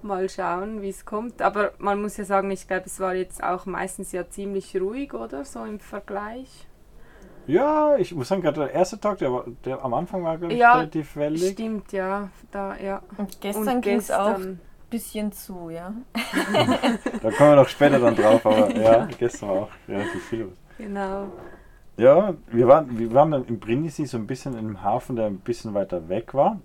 mal 0.00 0.26
schauen, 0.30 0.80
wie 0.80 0.88
es 0.88 1.04
kommt. 1.04 1.42
Aber 1.42 1.72
man 1.76 2.00
muss 2.00 2.16
ja 2.16 2.24
sagen, 2.24 2.50
ich 2.50 2.66
glaube, 2.66 2.86
es 2.86 2.98
war 2.98 3.14
jetzt 3.14 3.44
auch 3.44 3.66
meistens 3.66 4.12
ja 4.12 4.26
ziemlich 4.30 4.74
ruhig, 4.80 5.12
oder? 5.12 5.44
So 5.44 5.64
im 5.64 5.80
Vergleich. 5.80 6.66
ja, 7.46 7.94
ich 7.98 8.14
muss 8.14 8.28
sagen, 8.28 8.40
gerade 8.40 8.60
der 8.62 8.72
erste 8.72 8.98
Tag, 8.98 9.18
der, 9.18 9.30
war- 9.34 9.44
der 9.66 9.84
am 9.84 9.92
Anfang 9.92 10.24
war, 10.24 10.38
glaube 10.38 10.54
ich, 10.54 10.60
Ja, 10.60 10.76
relativ 10.76 11.14
wellig. 11.16 11.50
Stimmt, 11.52 11.92
ja. 11.92 12.30
Da, 12.50 12.74
ja. 12.78 13.02
Und 13.18 13.38
gestern 13.42 13.82
ging 13.82 13.98
es 13.98 14.10
auch 14.10 14.38
bisschen 14.90 15.32
zu, 15.32 15.70
ja. 15.70 15.92
Da 17.22 17.30
kommen 17.30 17.50
wir 17.50 17.56
noch 17.56 17.68
später 17.68 17.98
dann 17.98 18.16
drauf, 18.16 18.44
aber 18.46 18.74
ja, 18.76 19.06
gestern 19.18 19.48
war 19.48 19.56
auch 19.56 19.70
relativ 19.88 20.24
viel 20.24 20.40
los. 20.40 20.52
Genau. 20.78 21.26
Ja, 21.96 22.34
wir 22.46 22.68
waren, 22.68 22.98
wir 22.98 23.12
waren 23.12 23.32
dann 23.32 23.44
in 23.46 23.58
Brindisi 23.58 24.06
so 24.06 24.18
ein 24.18 24.26
bisschen 24.26 24.52
in 24.52 24.60
einem 24.60 24.82
Hafen, 24.82 25.16
der 25.16 25.26
ein 25.26 25.38
bisschen 25.38 25.74
weiter 25.74 26.08
weg 26.08 26.32
war 26.32 26.60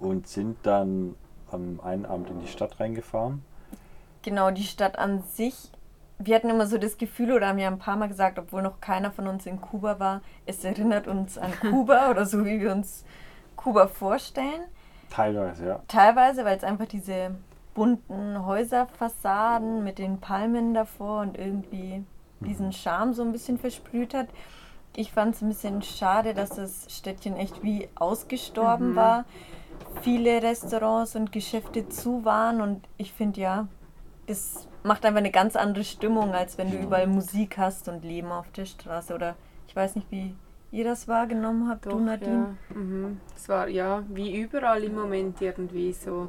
und 0.00 0.26
sind 0.26 0.56
dann 0.62 1.14
am 1.50 1.80
einen 1.80 2.06
Abend 2.06 2.30
in 2.30 2.40
die 2.40 2.48
Stadt 2.48 2.80
reingefahren. 2.80 3.42
Genau, 4.22 4.50
die 4.50 4.64
Stadt 4.64 4.98
an 4.98 5.22
sich. 5.22 5.70
Wir 6.18 6.36
hatten 6.36 6.50
immer 6.50 6.66
so 6.66 6.78
das 6.78 6.98
Gefühl, 6.98 7.32
oder 7.32 7.48
haben 7.48 7.58
ja 7.58 7.68
ein 7.68 7.78
paar 7.78 7.96
Mal 7.96 8.08
gesagt, 8.08 8.38
obwohl 8.38 8.62
noch 8.62 8.80
keiner 8.80 9.10
von 9.10 9.26
uns 9.26 9.46
in 9.46 9.60
Kuba 9.60 9.98
war, 9.98 10.20
es 10.46 10.64
erinnert 10.64 11.06
uns 11.06 11.38
an 11.38 11.52
Kuba 11.60 12.10
oder 12.10 12.26
so, 12.26 12.44
wie 12.44 12.60
wir 12.60 12.72
uns 12.72 13.04
Kuba 13.56 13.88
vorstellen. 13.88 14.62
Teilweise, 15.10 15.66
ja. 15.66 15.80
Teilweise, 15.88 16.44
weil 16.44 16.56
es 16.56 16.64
einfach 16.64 16.86
diese 16.86 17.34
bunten 17.74 18.44
Häuserfassaden 18.46 19.84
mit 19.84 19.98
den 19.98 20.20
Palmen 20.20 20.74
davor 20.74 21.20
und 21.20 21.36
irgendwie 21.38 22.04
diesen 22.40 22.72
Charme 22.72 23.12
so 23.14 23.22
ein 23.22 23.32
bisschen 23.32 23.58
versprüht 23.58 24.14
hat. 24.14 24.28
Ich 24.96 25.12
fand 25.12 25.34
es 25.34 25.42
ein 25.42 25.48
bisschen 25.48 25.82
schade, 25.82 26.34
dass 26.34 26.50
das 26.50 26.86
Städtchen 26.88 27.36
echt 27.36 27.62
wie 27.62 27.88
ausgestorben 27.94 28.92
Mhm. 28.92 28.96
war. 28.96 29.24
Viele 30.02 30.42
Restaurants 30.42 31.16
und 31.16 31.32
Geschäfte 31.32 31.88
zu 31.88 32.24
waren 32.24 32.60
und 32.60 32.86
ich 32.96 33.12
finde 33.12 33.40
ja, 33.40 33.68
das 34.26 34.66
macht 34.82 35.04
einfach 35.04 35.18
eine 35.18 35.30
ganz 35.30 35.56
andere 35.56 35.84
Stimmung, 35.84 36.32
als 36.34 36.56
wenn 36.58 36.70
du 36.70 36.76
überall 36.78 37.06
Musik 37.06 37.58
hast 37.58 37.88
und 37.88 38.04
Leben 38.04 38.30
auf 38.32 38.50
der 38.52 38.64
Straße. 38.66 39.14
Oder 39.14 39.34
ich 39.66 39.76
weiß 39.76 39.96
nicht, 39.96 40.10
wie 40.10 40.34
ihr 40.70 40.84
das 40.84 41.08
wahrgenommen 41.08 41.68
habt, 41.68 41.86
Doch, 41.86 41.92
du 41.92 42.00
Nadine. 42.00 42.56
ja. 42.70 42.76
Mhm. 42.76 43.20
Es 43.36 43.48
war 43.48 43.68
ja 43.68 44.02
wie 44.08 44.40
überall 44.40 44.84
im 44.84 44.94
Moment 44.94 45.40
irgendwie 45.40 45.92
so. 45.92 46.28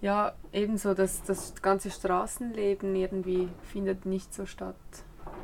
Ja, 0.00 0.32
ebenso, 0.52 0.94
dass 0.94 1.22
das 1.24 1.54
ganze 1.60 1.90
Straßenleben 1.90 2.94
irgendwie 2.94 3.48
findet 3.62 4.06
nicht 4.06 4.32
so 4.32 4.46
statt. 4.46 4.76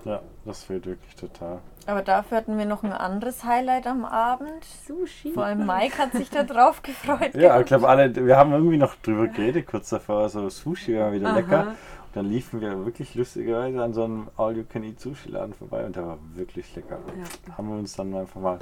Ja, 0.04 0.20
das 0.44 0.64
fehlt 0.64 0.86
wirklich 0.86 1.16
total. 1.16 1.60
Aber 1.86 2.02
dafür 2.02 2.38
hatten 2.38 2.56
wir 2.56 2.64
noch 2.66 2.82
ein 2.84 2.92
anderes 2.92 3.42
Highlight 3.44 3.86
am 3.86 4.04
Abend. 4.04 4.64
Sushi. 4.86 5.32
Vor 5.32 5.44
allem 5.44 5.66
Mike 5.66 5.98
hat 5.98 6.12
sich 6.12 6.30
da 6.30 6.42
drauf 6.44 6.82
gefreut. 6.82 7.34
Ja, 7.34 7.58
ich 7.60 7.66
glaube 7.66 7.88
alle, 7.88 8.14
wir 8.14 8.36
haben 8.36 8.52
irgendwie 8.52 8.76
noch 8.76 8.94
drüber 8.96 9.26
geredet, 9.28 9.66
kurz 9.66 9.90
davor, 9.90 10.28
so 10.28 10.48
Sushi 10.48 10.96
war 10.98 11.12
wieder 11.12 11.28
Aha. 11.30 11.36
lecker. 11.36 11.74
Dann 12.14 12.26
liefen 12.26 12.60
wir 12.60 12.84
wirklich 12.84 13.16
lustigerweise 13.16 13.82
an 13.82 13.92
so 13.92 14.04
einem 14.04 14.28
All-You-Can-Eat-Sushi-Laden 14.36 15.52
vorbei 15.52 15.84
und 15.84 15.96
der 15.96 16.06
war 16.06 16.18
wirklich 16.34 16.74
lecker. 16.76 17.00
Ja. 17.08 17.56
Haben 17.56 17.68
wir 17.70 17.76
uns 17.76 17.96
dann 17.96 18.14
einfach 18.14 18.40
mal 18.40 18.58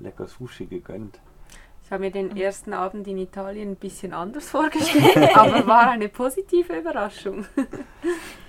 lecker 0.00 0.26
Sushi 0.26 0.64
gegönnt. 0.64 1.20
Ich 1.84 1.92
habe 1.92 2.04
mir 2.04 2.10
den 2.10 2.36
ersten 2.36 2.72
Abend 2.72 3.06
in 3.06 3.18
Italien 3.18 3.72
ein 3.72 3.76
bisschen 3.76 4.14
anders 4.14 4.48
vorgestellt, 4.50 5.36
aber 5.36 5.66
war 5.66 5.90
eine 5.90 6.08
positive 6.08 6.78
Überraschung. 6.78 7.44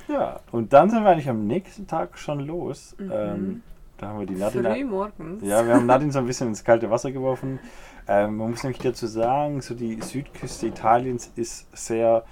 Ja, 0.10 0.40
und 0.54 0.72
dann 0.72 0.90
sind 0.90 1.04
wir 1.04 1.10
eigentlich 1.10 1.28
am 1.28 1.48
nächsten 1.48 1.86
Tag 1.86 2.18
schon 2.18 2.40
los. 2.40 2.96
Mhm. 2.98 3.12
Ähm, 3.14 3.64
da 3.98 4.08
haben 4.08 4.20
wir 4.20 4.26
die 4.26 4.36
Nadine. 4.36 4.74
Früh 4.74 4.86
morgens. 4.86 5.44
Ja, 5.44 5.66
wir 5.66 5.74
haben 5.74 5.86
Nadine 5.86 6.14
so 6.14 6.20
ein 6.20 6.26
bisschen 6.26 6.48
ins 6.48 6.64
kalte 6.64 6.90
Wasser 6.90 7.12
geworfen. 7.12 7.60
Ähm, 8.08 8.38
man 8.38 8.52
muss 8.52 8.64
nämlich 8.64 8.82
dazu 8.82 9.06
sagen, 9.06 9.60
so 9.60 9.76
die 9.76 10.02
Südküste 10.02 10.68
Italiens 10.68 11.30
ist 11.36 11.68
sehr 11.76 12.24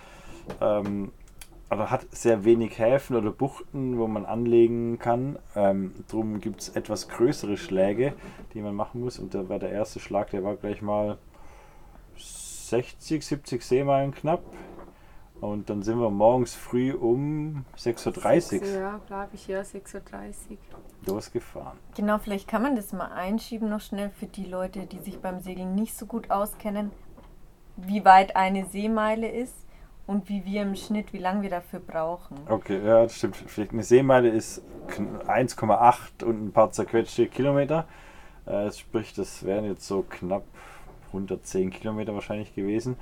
ähm, 0.62 1.12
oder 1.70 1.90
hat 1.90 2.06
sehr 2.12 2.46
wenig 2.46 2.78
Häfen 2.78 3.16
oder 3.16 3.32
Buchten, 3.32 3.98
wo 3.98 4.08
man 4.08 4.26
anlegen 4.26 5.00
kann. 5.00 5.40
Ähm, 5.56 5.94
drum 6.08 6.40
gibt 6.40 6.62
es 6.62 6.70
etwas 6.70 7.08
größere 7.10 7.58
Schläge, 7.58 8.14
die 8.54 8.62
man 8.62 8.76
machen 8.76 9.02
muss. 9.02 9.18
Und 9.18 9.34
da 9.34 9.50
war 9.50 9.60
der 9.60 9.72
erste 9.72 10.00
Schlag, 10.00 10.30
der 10.30 10.44
war 10.44 10.56
gleich 10.56 10.82
mal 10.82 11.18
60, 12.18 13.26
70 13.26 13.64
Seemeilen 13.64 14.14
knapp. 14.14 14.44
Und 15.42 15.70
dann 15.70 15.84
sind 15.84 16.00
wir 16.00 16.10
morgens 16.10 16.56
früh 16.56 16.94
um 16.94 17.66
6.30 17.78 18.62
Uhr 18.62 18.68
Ja, 18.80 19.02
glaube 19.06 19.30
ich, 19.34 19.48
ja, 19.48 19.62
6.30 19.62 19.96
Uhr. 20.52 20.58
losgefahren. 21.08 21.78
Genau, 21.96 22.20
vielleicht 22.20 22.48
kann 22.48 22.62
man 22.62 22.76
das 22.76 22.94
mal 22.94 23.12
einschieben 23.12 23.70
noch 23.70 23.82
schnell 23.82 24.12
für 24.12 24.28
die 24.28 24.46
Leute, 24.46 24.86
die 24.86 25.00
sich 25.00 25.20
beim 25.20 25.42
Segeln 25.42 25.76
nicht 25.76 25.96
so 25.98 26.06
gut 26.06 26.32
auskennen, 26.32 26.92
wie 27.76 28.06
weit 28.06 28.36
eine 28.38 28.66
Seemeile 28.66 29.28
ist 29.28 29.65
und 30.08 30.30
wie 30.30 30.46
wir 30.46 30.62
im 30.62 30.76
Schnitt, 30.76 31.14
wie 31.14 31.18
lange 31.18 31.42
wir 31.42 31.50
dafür 31.50 31.80
brauchen. 31.80 32.38
Okay, 32.48 32.80
ja, 32.86 33.04
das 33.04 33.16
stimmt. 33.16 33.36
Vielleicht 33.36 33.72
eine 33.72 33.84
Seemeile 33.84 34.30
ist 34.30 34.62
kn- 34.88 35.26
1,8 35.26 36.24
und 36.24 36.46
ein 36.48 36.52
paar 36.52 36.72
zerquetschte 36.72 37.28
Kilometer. 37.28 37.86
Äh, 38.46 38.72
sprich, 38.72 39.14
das 39.14 39.44
wären 39.46 39.66
jetzt 39.66 39.88
so 39.88 40.04
knapp 40.08 40.44
110 41.08 41.72
Kilometer 41.72 42.14
wahrscheinlich 42.14 42.54
gewesen. 42.54 42.98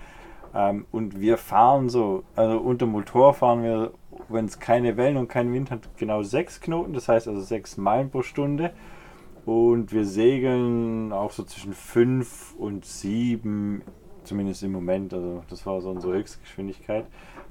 Ähm, 0.55 0.85
und 0.91 1.19
wir 1.19 1.37
fahren 1.37 1.89
so, 1.89 2.23
also 2.35 2.59
unter 2.59 2.85
Motor 2.85 3.33
fahren 3.33 3.63
wir, 3.63 3.91
wenn 4.29 4.45
es 4.45 4.59
keine 4.59 4.95
Wellen 4.97 5.17
und 5.17 5.27
keinen 5.27 5.51
Wind 5.51 5.71
hat, 5.71 5.89
genau 5.97 6.21
6 6.23 6.61
Knoten, 6.61 6.93
das 6.93 7.09
heißt 7.09 7.27
also 7.27 7.41
6 7.41 7.77
Meilen 7.77 8.09
pro 8.11 8.21
Stunde. 8.21 8.71
Und 9.45 9.91
wir 9.91 10.05
segeln 10.05 11.11
auch 11.11 11.31
so 11.31 11.43
zwischen 11.43 11.73
5 11.73 12.55
und 12.57 12.85
7, 12.85 13.81
zumindest 14.23 14.63
im 14.63 14.71
Moment. 14.71 15.13
Also 15.13 15.43
das 15.49 15.65
war 15.65 15.79
so 15.81 15.89
unsere 15.89 16.13
Höchstgeschwindigkeit, 16.13 17.05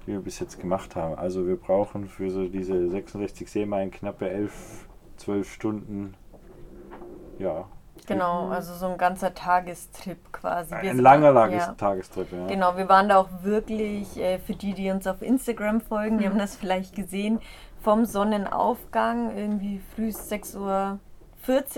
die 0.06 0.12
wir 0.12 0.20
bis 0.20 0.38
jetzt 0.40 0.60
gemacht 0.60 0.96
haben. 0.96 1.14
Also 1.14 1.46
wir 1.46 1.56
brauchen 1.56 2.06
für 2.08 2.30
so 2.30 2.46
diese 2.48 2.88
66 2.90 3.50
Seemeilen 3.50 3.90
knappe 3.90 4.28
11, 4.28 4.86
12 5.16 5.50
Stunden. 5.52 6.14
Ja, 7.38 7.66
Genau, 8.06 8.48
also 8.48 8.74
so 8.74 8.86
ein 8.86 8.98
ganzer 8.98 9.32
Tagestrip 9.32 10.32
quasi. 10.32 10.72
Wir 10.72 10.78
ein 10.78 10.96
sind- 10.96 10.98
langer 11.04 11.50
ja. 11.50 11.72
Tagestrip. 11.74 12.32
Ja. 12.32 12.46
Genau, 12.48 12.76
wir 12.76 12.88
waren 12.88 13.08
da 13.08 13.18
auch 13.18 13.28
wirklich, 13.42 14.18
äh, 14.18 14.38
für 14.40 14.54
die, 14.54 14.74
die 14.74 14.90
uns 14.90 15.06
auf 15.06 15.22
Instagram 15.22 15.80
folgen, 15.80 16.16
Mhm. 16.16 16.18
die 16.18 16.28
haben 16.28 16.38
das 16.38 16.56
vielleicht 16.56 16.96
gesehen, 16.96 17.38
vom 17.80 18.04
Sonnenaufgang, 18.04 19.36
irgendwie 19.36 19.80
früh 19.94 20.08
6.40 20.10 20.58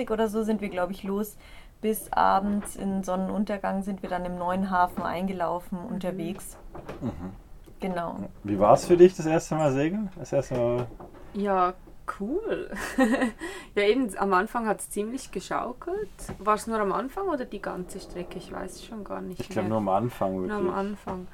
Uhr 0.09 0.11
oder 0.15 0.29
so 0.29 0.43
sind 0.45 0.63
wir, 0.63 0.71
glaube 0.71 0.93
ich, 0.93 1.03
los. 1.03 1.37
Bis 1.85 2.11
abends 2.13 2.77
in 2.77 3.05
Sonnenuntergang 3.05 3.83
sind 3.83 4.01
wir 4.01 4.09
dann 4.09 4.25
im 4.25 4.39
neuen 4.39 4.71
Hafen 4.71 5.03
eingelaufen 5.03 5.79
unterwegs. 5.79 6.57
Mhm. 7.03 7.33
Genau. 7.79 8.21
Wie 8.43 8.59
war 8.59 8.73
es 8.73 8.87
für 8.87 8.97
dich 8.97 9.15
das 9.15 9.27
erste 9.27 9.55
Mal 9.55 9.71
segeln? 9.71 10.09
Das 10.17 10.33
erste 10.33 10.55
Mal. 10.55 10.87
Ja, 11.35 11.75
cool. 12.19 12.71
ja, 13.75 13.83
eben 13.83 14.09
am 14.17 14.33
Anfang 14.33 14.67
hat 14.67 14.81
es 14.81 14.89
ziemlich 14.89 15.31
geschaukelt. 15.31 16.09
War 16.39 16.55
es 16.55 16.67
nur 16.67 16.81
am 16.81 16.91
Anfang 16.91 17.29
oder 17.29 17.45
die 17.45 17.61
ganze 17.61 18.01
Strecke? 18.01 18.39
Ich 18.39 18.51
weiß 18.51 18.77
es 18.77 18.85
schon 18.87 19.05
gar 19.05 19.21
nicht 19.21 19.39
Ich 19.39 19.51
glaube 19.51 19.69
nur 19.69 19.77
am 19.77 19.91
Anfang 19.91 20.37
Nur 20.37 20.49
wirklich. 20.49 20.59
am 20.67 20.71
Anfang. 20.71 21.29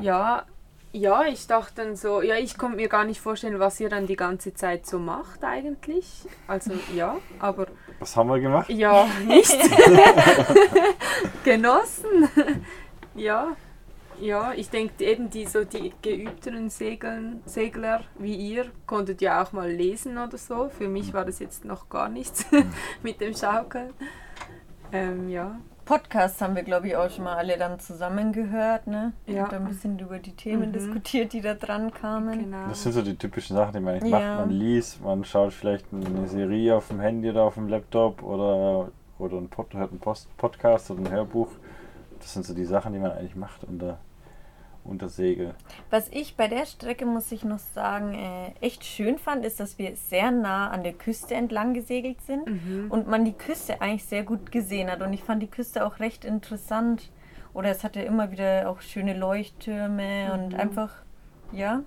Ja, 0.00 0.46
ja, 0.92 1.24
ich 1.24 1.46
dachte 1.46 1.82
dann 1.82 1.96
so, 1.96 2.20
ja, 2.22 2.36
ich 2.36 2.58
konnte 2.58 2.76
mir 2.76 2.88
gar 2.88 3.04
nicht 3.04 3.20
vorstellen, 3.20 3.58
was 3.58 3.80
ihr 3.80 3.88
dann 3.88 4.06
die 4.06 4.16
ganze 4.16 4.54
Zeit 4.54 4.86
so 4.86 4.98
macht 4.98 5.42
eigentlich. 5.42 6.06
Also 6.46 6.72
ja, 6.94 7.16
aber 7.38 7.66
Was 7.98 8.14
haben 8.16 8.28
wir 8.28 8.40
gemacht? 8.40 8.68
ja, 8.68 9.06
nicht. 9.26 9.56
Genossen. 11.44 12.28
ja. 13.14 13.56
Ja, 14.20 14.52
ich 14.54 14.70
denke 14.70 15.04
eben 15.04 15.30
die 15.30 15.46
so 15.46 15.64
die 15.64 15.92
geübteren 16.00 16.70
Segeln, 16.70 17.42
Segler 17.44 18.02
wie 18.18 18.36
ihr 18.36 18.66
konntet 18.86 19.20
ja 19.20 19.42
auch 19.42 19.52
mal 19.52 19.68
lesen 19.68 20.16
oder 20.16 20.38
so. 20.38 20.68
Für 20.68 20.86
mich 20.86 21.12
war 21.12 21.24
das 21.24 21.40
jetzt 21.40 21.64
noch 21.64 21.88
gar 21.88 22.08
nichts 22.08 22.46
mit 23.02 23.20
dem 23.20 23.34
Schaukeln. 23.34 23.92
Ähm, 24.92 25.28
ja. 25.28 25.58
Podcasts 25.84 26.40
haben 26.40 26.54
wir, 26.54 26.62
glaube 26.62 26.88
ich, 26.88 26.96
auch 26.96 27.10
schon 27.10 27.24
mal 27.24 27.36
alle 27.36 27.58
dann 27.58 27.80
zusammen 27.80 28.32
gehört, 28.32 28.86
ne? 28.86 29.12
Ja. 29.26 29.44
Und 29.44 29.52
ein 29.54 29.64
bisschen 29.66 29.98
über 29.98 30.18
die 30.18 30.32
Themen 30.34 30.68
Mhm. 30.68 30.72
diskutiert, 30.72 31.32
die 31.32 31.40
da 31.40 31.54
dran 31.54 31.92
kamen. 31.92 32.38
Genau. 32.38 32.68
Das 32.68 32.82
sind 32.82 32.92
so 32.92 33.02
die 33.02 33.16
typischen 33.16 33.56
Sachen, 33.56 33.72
die 33.74 33.80
man 33.80 33.94
nicht 33.94 34.06
Ja. 34.06 34.18
macht. 34.18 34.38
Man 34.46 34.50
liest, 34.50 35.02
man 35.02 35.24
schaut 35.24 35.52
vielleicht 35.52 35.86
eine 35.92 36.28
Serie 36.28 36.76
auf 36.76 36.88
dem 36.88 37.00
Handy 37.00 37.30
oder 37.30 37.42
auf 37.42 37.54
dem 37.54 37.68
Laptop 37.68 38.22
oder, 38.22 38.88
oder 39.18 39.36
ein 39.38 39.48
Pod, 39.48 39.72
hört 39.74 39.90
einen 39.90 40.00
Post, 40.00 40.34
Podcast 40.36 40.90
oder 40.90 41.00
ein 41.00 41.10
Hörbuch. 41.10 41.48
Das 42.20 42.32
sind 42.32 42.44
so 42.46 42.54
die 42.54 42.64
Sachen, 42.64 42.92
die 42.92 42.98
man 43.00 43.10
eigentlich 43.12 43.34
macht 43.36 43.64
unter, 44.84 44.90
unter 45.04 45.08
Segel. 45.08 45.54
Was 45.90 46.08
ich 46.08 46.36
bei 46.36 46.48
der 46.48 46.66
Strecke, 46.66 47.06
muss 47.06 47.30
ich 47.32 47.44
noch 47.44 47.58
sagen, 47.58 48.14
äh, 48.14 48.52
echt 48.60 48.84
schön 48.84 49.18
fand, 49.18 49.44
ist, 49.44 49.60
dass 49.60 49.78
wir 49.78 49.96
sehr 49.96 50.30
nah 50.30 50.70
an 50.70 50.82
der 50.82 50.92
Küste 50.92 51.34
entlang 51.34 51.74
gesegelt 51.74 52.20
sind 52.22 52.46
Mhm. 52.48 52.86
und 52.90 53.08
man 53.08 53.24
die 53.24 53.32
Küste 53.32 53.80
eigentlich 53.80 54.04
sehr 54.04 54.22
gut 54.24 54.52
gesehen 54.52 54.90
hat. 54.90 55.02
Und 55.02 55.12
ich 55.12 55.22
fand 55.22 55.42
die 55.42 55.50
Küste 55.50 55.84
auch 55.86 55.98
recht 56.00 56.24
interessant. 56.24 57.10
Oder 57.54 57.70
es 57.70 57.84
hatte 57.84 58.00
immer 58.00 58.30
wieder 58.32 58.68
auch 58.70 58.80
schöne 58.80 59.12
Leuchttürme 59.14 60.32
und 60.32 60.54
Mhm. 60.54 60.60
einfach, 60.60 60.90
ja, 61.52 61.82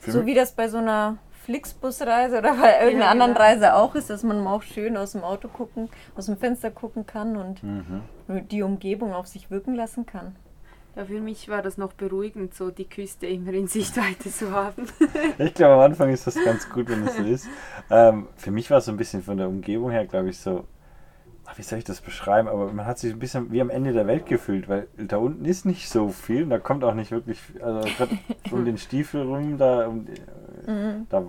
Für 0.00 0.12
so 0.12 0.26
wie 0.26 0.34
das 0.34 0.52
bei 0.52 0.68
so 0.68 0.78
einer 0.78 1.16
Flixbusreise 1.44 2.38
oder 2.38 2.54
bei 2.56 2.72
irgendeiner 2.80 3.04
Ja, 3.06 3.10
anderen 3.10 3.32
genau. 3.34 3.44
Reise 3.44 3.74
auch 3.74 3.94
ist, 3.94 4.10
dass 4.10 4.22
man 4.22 4.42
mal 4.44 4.52
auch 4.52 4.62
schön 4.62 4.96
aus 4.96 5.12
dem 5.12 5.22
Auto 5.24 5.48
gucken, 5.48 5.88
aus 6.16 6.26
dem 6.26 6.36
Fenster 6.36 6.70
gucken 6.70 7.06
kann 7.06 7.36
und 7.36 7.62
Mhm. 7.62 8.02
die 8.50 8.62
Umgebung 8.62 9.14
auf 9.14 9.26
sich 9.28 9.50
wirken 9.50 9.74
lassen 9.74 10.04
kann. 10.06 10.36
Ja, 10.96 11.04
für 11.04 11.20
mich 11.20 11.48
war 11.50 11.60
das 11.60 11.76
noch 11.76 11.92
beruhigend, 11.92 12.54
so 12.54 12.70
die 12.70 12.88
Küste 12.88 13.26
immer 13.26 13.52
in 13.52 13.66
Sichtweite 13.68 14.30
zu 14.30 14.50
haben. 14.50 14.86
Ich 15.38 15.52
glaube, 15.54 15.74
am 15.74 15.80
Anfang 15.80 16.10
ist 16.10 16.26
das 16.26 16.34
ganz 16.42 16.68
gut, 16.70 16.88
wenn 16.88 17.06
es 17.06 17.16
so 17.16 17.22
ist. 17.22 17.46
Ähm, 17.90 18.28
für 18.36 18.50
mich 18.50 18.70
war 18.70 18.78
es 18.78 18.86
so 18.86 18.92
ein 18.92 18.96
bisschen 18.96 19.22
von 19.22 19.36
der 19.36 19.48
Umgebung 19.48 19.90
her, 19.90 20.06
glaube 20.06 20.30
ich, 20.30 20.38
so. 20.38 20.64
Ach, 21.44 21.56
wie 21.58 21.62
soll 21.62 21.78
ich 21.78 21.84
das 21.84 22.00
beschreiben? 22.00 22.48
Aber 22.48 22.72
man 22.72 22.86
hat 22.86 22.98
sich 22.98 23.12
ein 23.12 23.18
bisschen 23.18 23.52
wie 23.52 23.60
am 23.60 23.70
Ende 23.70 23.92
der 23.92 24.06
Welt 24.06 24.26
gefühlt, 24.26 24.68
weil 24.68 24.88
da 24.96 25.18
unten 25.18 25.44
ist 25.44 25.64
nicht 25.66 25.88
so 25.88 26.08
viel 26.08 26.42
und 26.44 26.50
da 26.50 26.58
kommt 26.58 26.82
auch 26.82 26.94
nicht 26.94 27.10
wirklich, 27.12 27.38
also 27.62 27.80
gerade 27.96 28.18
um 28.50 28.64
den 28.64 28.78
Stiefel 28.78 29.22
rum, 29.22 29.58
da, 29.58 29.86
um, 29.86 30.06
die- 30.06 30.14
Mhm. 30.68 31.06
da 31.10 31.24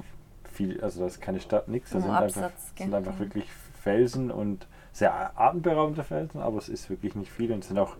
viel, 0.52 0.82
also 0.82 1.02
da 1.02 1.06
ist 1.08 1.22
keine 1.22 1.40
Stadt, 1.40 1.68
nichts. 1.68 1.92
Da 1.92 2.00
sind 2.00 2.10
einfach, 2.10 2.42
Absatz, 2.44 2.72
sind 2.76 2.88
gell? 2.90 2.96
einfach 2.96 3.20
wirklich 3.20 3.46
Felsen 3.84 4.32
und 4.32 4.66
sehr 4.94 5.38
atemberaubende 5.40 6.04
Felsen, 6.04 6.42
aber 6.42 6.58
es 6.58 6.70
ist 6.70 6.90
wirklich 6.90 7.14
nicht 7.14 7.32
viel 7.32 7.52
und 7.52 7.60
es 7.60 7.68
sind 7.68 7.78
auch 7.78 7.96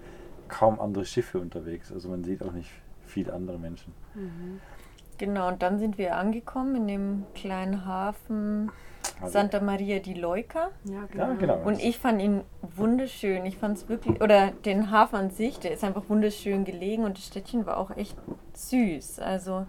kaum 0.48 0.80
andere 0.80 1.06
Schiffe 1.06 1.40
unterwegs. 1.40 1.92
Also 1.92 2.10
man 2.10 2.24
sieht 2.24 2.44
auch 2.44 2.52
nicht 2.52 2.72
viele 3.06 3.34
andere 3.34 3.58
Menschen. 3.58 3.94
Genau, 5.18 5.48
und 5.48 5.62
dann 5.62 5.80
sind 5.80 5.98
wir 5.98 6.16
angekommen 6.18 6.76
in 6.76 6.88
dem 6.88 7.24
kleinen 7.34 7.86
Hafen 7.86 8.72
Also, 9.20 9.34
Santa 9.34 9.60
Maria 9.62 10.00
di 10.00 10.14
Leuca. 10.14 10.70
Ja, 10.84 11.08
Ja, 11.16 11.34
genau. 11.34 11.62
Und 11.64 11.82
ich 11.82 11.98
fand 11.98 12.22
ihn 12.22 12.42
wunderschön. 12.62 13.46
Ich 13.46 13.58
fand 13.58 13.78
es 13.78 13.90
wirklich, 13.90 14.22
oder 14.22 14.52
den 14.52 14.92
Hafen 14.92 15.16
an 15.16 15.30
sich, 15.32 15.60
der 15.60 15.72
ist 15.72 15.84
einfach 15.84 16.04
wunderschön 16.10 16.66
gelegen 16.66 17.04
und 17.04 17.18
das 17.18 17.26
Städtchen 17.26 17.66
war 17.66 17.78
auch 17.78 17.92
echt 17.98 18.16
süß. 18.54 19.20
Also 19.20 19.66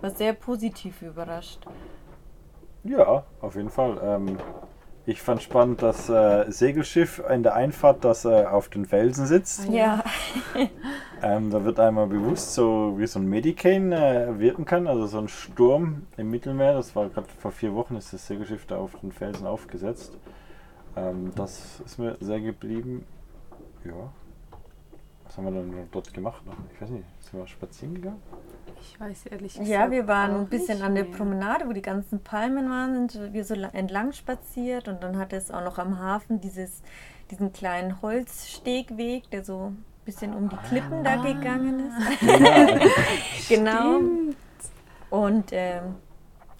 war 0.00 0.10
sehr 0.10 0.32
positiv 0.32 1.02
überrascht. 1.02 1.66
Ja, 2.84 3.24
auf 3.40 3.56
jeden 3.56 3.70
Fall. 3.70 3.98
Ähm, 4.02 4.38
ich 5.08 5.22
fand 5.22 5.42
spannend, 5.42 5.82
das 5.82 6.08
äh, 6.08 6.50
Segelschiff 6.50 7.22
in 7.30 7.42
der 7.42 7.54
Einfahrt, 7.54 8.04
das 8.04 8.24
äh, 8.24 8.44
auf 8.44 8.68
den 8.68 8.84
Felsen 8.84 9.26
sitzt. 9.26 9.68
Ja, 9.68 10.04
Ähm, 11.20 11.50
da 11.50 11.64
wird 11.64 11.80
einmal 11.80 12.06
bewusst, 12.06 12.54
so 12.54 12.94
wie 12.96 13.06
so 13.06 13.18
ein 13.18 13.26
Medicane 13.26 13.92
äh, 13.92 14.38
wirken 14.38 14.64
kann, 14.64 14.86
also 14.86 15.06
so 15.06 15.18
ein 15.18 15.28
Sturm 15.28 16.06
im 16.16 16.30
Mittelmeer. 16.30 16.74
Das 16.74 16.94
war 16.94 17.08
gerade 17.08 17.26
vor 17.38 17.50
vier 17.50 17.74
Wochen, 17.74 17.96
ist 17.96 18.12
das 18.12 18.26
Segelschiff 18.26 18.66
da 18.66 18.76
auf 18.76 18.94
den 19.00 19.10
Felsen 19.10 19.46
aufgesetzt. 19.46 20.16
Ähm, 20.96 21.32
das 21.34 21.80
ist 21.84 21.98
mir 21.98 22.16
sehr 22.20 22.40
geblieben. 22.40 23.04
Ja. 23.84 24.12
Was 25.38 25.44
haben 25.46 25.54
wir 25.54 25.60
dann 25.62 25.88
dort 25.92 26.12
gemacht? 26.12 26.44
noch? 26.46 26.54
Ich 26.74 26.80
weiß 26.82 26.90
nicht, 26.90 27.04
sind 27.20 27.38
wir 27.38 27.46
spazieren 27.46 27.94
gegangen? 27.94 28.20
Ich 28.80 28.98
weiß 29.00 29.26
ehrlich 29.26 29.52
gesagt. 29.52 29.68
ja, 29.68 29.88
wir 29.90 30.08
waren 30.08 30.34
ein 30.34 30.46
bisschen 30.48 30.82
an 30.82 30.96
der. 30.96 31.04
Promenade, 31.04 31.68
wo 31.68 31.72
die 31.72 31.82
ganzen 31.82 32.20
Palmen 32.24 32.68
waren, 32.68 33.08
sind 33.08 33.32
wir 33.32 33.44
so 33.44 33.54
la- 33.54 33.68
entlang 33.72 34.12
spaziert 34.12 34.88
und 34.88 35.00
dann 35.02 35.16
hatte 35.16 35.36
es 35.36 35.52
auch 35.52 35.62
noch 35.64 35.78
am 35.78 35.98
Hafen 36.00 36.40
dieses, 36.40 36.82
diesen 37.30 37.52
kleinen 37.52 38.02
Holzstegweg, 38.02 39.30
der 39.30 39.44
so 39.44 39.66
ein 39.70 39.84
bisschen 40.04 40.34
um 40.34 40.48
die 40.48 40.56
Klippen 40.68 41.04
da 41.04 41.16
gegangen 41.16 41.88
ist. 41.88 42.22
Ja. 42.22 42.78
Genau. 43.48 44.00
Und 45.10 45.50
ähm, 45.52 45.94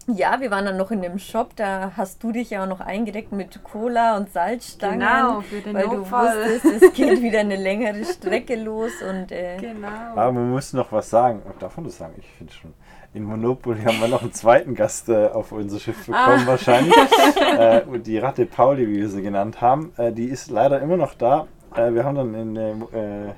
ja, 0.08 0.40
wir 0.40 0.50
waren 0.50 0.64
dann 0.64 0.76
noch 0.76 0.90
in 0.90 1.02
dem 1.02 1.18
Shop, 1.18 1.54
da 1.56 1.92
hast 1.96 2.22
du 2.22 2.32
dich 2.32 2.50
ja 2.50 2.64
auch 2.64 2.68
noch 2.68 2.80
eingedeckt 2.80 3.30
mit 3.32 3.62
Cola 3.62 4.16
und 4.16 4.32
Salzstangen. 4.32 5.00
Genau, 5.00 5.40
für 5.42 5.60
den 5.60 5.74
weil 5.74 5.86
Notfall. 5.86 6.44
du 6.44 6.54
wusstest, 6.54 6.82
es 6.82 6.92
geht 6.94 7.22
wieder 7.22 7.40
eine 7.40 7.56
längere 7.56 8.04
Strecke 8.04 8.56
los 8.56 8.92
und 9.08 9.30
äh, 9.32 9.56
Genau. 9.58 9.86
Aber 9.88 10.32
man 10.32 10.50
muss 10.50 10.72
noch 10.72 10.90
was 10.92 11.10
sagen. 11.10 11.42
Darf 11.60 11.76
man 11.76 11.84
das 11.86 11.98
sagen? 11.98 12.14
Ich 12.18 12.26
finde 12.38 12.52
schon. 12.52 12.74
In 13.14 13.24
Monopoly 13.24 13.80
haben 13.84 14.00
wir 14.00 14.08
noch 14.08 14.20
einen 14.22 14.32
zweiten 14.34 14.74
Gast 14.74 15.08
äh, 15.08 15.28
auf 15.28 15.52
unser 15.52 15.78
Schiff 15.80 16.06
bekommen, 16.06 16.42
Ah. 16.44 16.46
wahrscheinlich. 16.46 16.94
äh, 17.58 17.82
und 17.82 18.06
die 18.06 18.18
Ratte 18.18 18.44
Pauli, 18.44 18.86
wie 18.88 18.96
wir 19.00 19.08
sie 19.08 19.22
genannt 19.22 19.60
haben, 19.62 19.92
äh, 19.96 20.12
die 20.12 20.26
ist 20.26 20.50
leider 20.50 20.80
immer 20.80 20.96
noch 20.98 21.14
da. 21.14 21.46
Äh, 21.74 21.92
wir 21.94 22.04
haben 22.04 22.16
dann 22.16 22.34
in, 22.34 22.56
äh, 22.56 23.32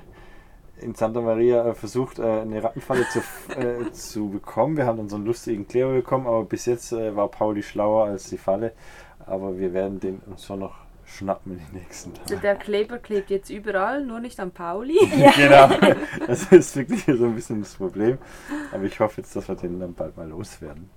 in 0.81 0.95
Santa 0.95 1.21
Maria 1.21 1.67
äh, 1.67 1.73
versucht, 1.73 2.19
äh, 2.19 2.23
eine 2.23 2.63
Rattenfalle 2.63 3.05
zu, 3.09 3.19
äh, 3.57 3.91
zu 3.91 4.29
bekommen. 4.29 4.77
Wir 4.77 4.85
haben 4.85 4.97
dann 4.97 5.09
so 5.09 5.15
einen 5.15 5.25
lustigen 5.25 5.67
Kleber 5.67 5.93
bekommen, 5.93 6.27
aber 6.27 6.43
bis 6.43 6.65
jetzt 6.65 6.91
äh, 6.91 7.15
war 7.15 7.27
Pauli 7.29 7.63
schlauer 7.63 8.05
als 8.05 8.29
die 8.29 8.37
Falle. 8.37 8.73
Aber 9.25 9.57
wir 9.57 9.73
werden 9.73 9.99
den 9.99 10.19
uns 10.25 10.45
schon 10.45 10.59
noch 10.59 10.75
schnappen 11.05 11.53
in 11.53 11.59
den 11.59 11.83
nächsten 11.83 12.13
Tagen. 12.13 12.41
Der 12.41 12.55
Kleber 12.55 12.97
klebt 12.97 13.29
jetzt 13.29 13.49
überall, 13.49 14.03
nur 14.05 14.19
nicht 14.19 14.39
an 14.39 14.51
Pauli. 14.51 14.97
genau. 15.35 15.69
Das 16.25 16.51
ist 16.51 16.75
wirklich 16.75 17.03
so 17.05 17.25
ein 17.25 17.35
bisschen 17.35 17.61
das 17.61 17.75
Problem. 17.75 18.17
Aber 18.71 18.83
ich 18.83 18.99
hoffe 18.99 19.21
jetzt, 19.21 19.35
dass 19.35 19.47
wir 19.47 19.55
den 19.55 19.79
dann 19.79 19.93
bald 19.93 20.15
mal 20.17 20.27
loswerden. 20.27 20.89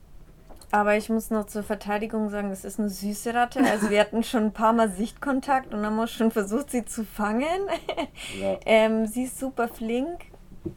Aber 0.74 0.96
ich 0.96 1.08
muss 1.08 1.30
noch 1.30 1.46
zur 1.46 1.62
Verteidigung 1.62 2.30
sagen, 2.30 2.50
das 2.50 2.64
ist 2.64 2.80
eine 2.80 2.88
süße 2.88 3.32
Ratte. 3.32 3.60
Also 3.60 3.90
wir 3.90 4.00
hatten 4.00 4.24
schon 4.24 4.46
ein 4.46 4.52
paar 4.52 4.72
Mal 4.72 4.90
Sichtkontakt 4.90 5.72
und 5.72 5.86
haben 5.86 6.00
auch 6.00 6.08
schon 6.08 6.32
versucht, 6.32 6.72
sie 6.72 6.84
zu 6.84 7.04
fangen. 7.04 7.46
Ja. 8.40 8.58
ähm, 8.66 9.06
sie 9.06 9.22
ist 9.24 9.38
super 9.38 9.68
flink 9.68 10.18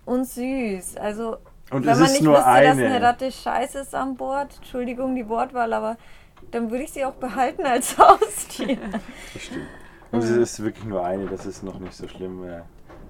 und 0.05 0.25
süß. 0.25 0.97
Also 0.97 1.37
Und 1.71 1.83
wenn 1.83 1.93
es 1.93 1.99
man 1.99 2.11
nicht 2.11 2.21
nur 2.21 2.35
wüsste, 2.35 2.45
dass 2.45 2.77
eine. 2.77 2.85
eine 2.85 3.01
Ratte 3.01 3.31
scheiße 3.31 3.79
ist 3.79 3.95
an 3.95 4.15
Bord, 4.17 4.55
Entschuldigung 4.57 5.15
die 5.15 5.27
Wortwahl, 5.27 5.73
aber 5.73 5.97
dann 6.51 6.69
würde 6.69 6.83
ich 6.83 6.91
sie 6.91 7.03
auch 7.03 7.15
behalten 7.15 7.65
als 7.65 7.97
Haustier. 7.97 8.77
Das 9.33 9.41
stimmt. 9.41 9.65
Und 10.11 10.19
es 10.23 10.29
ist 10.29 10.63
wirklich 10.63 10.85
nur 10.85 11.03
eine, 11.03 11.25
das 11.25 11.47
ist 11.47 11.63
noch 11.63 11.79
nicht 11.79 11.95
so 11.95 12.07
schlimm. 12.07 12.47
äh, 12.47 12.61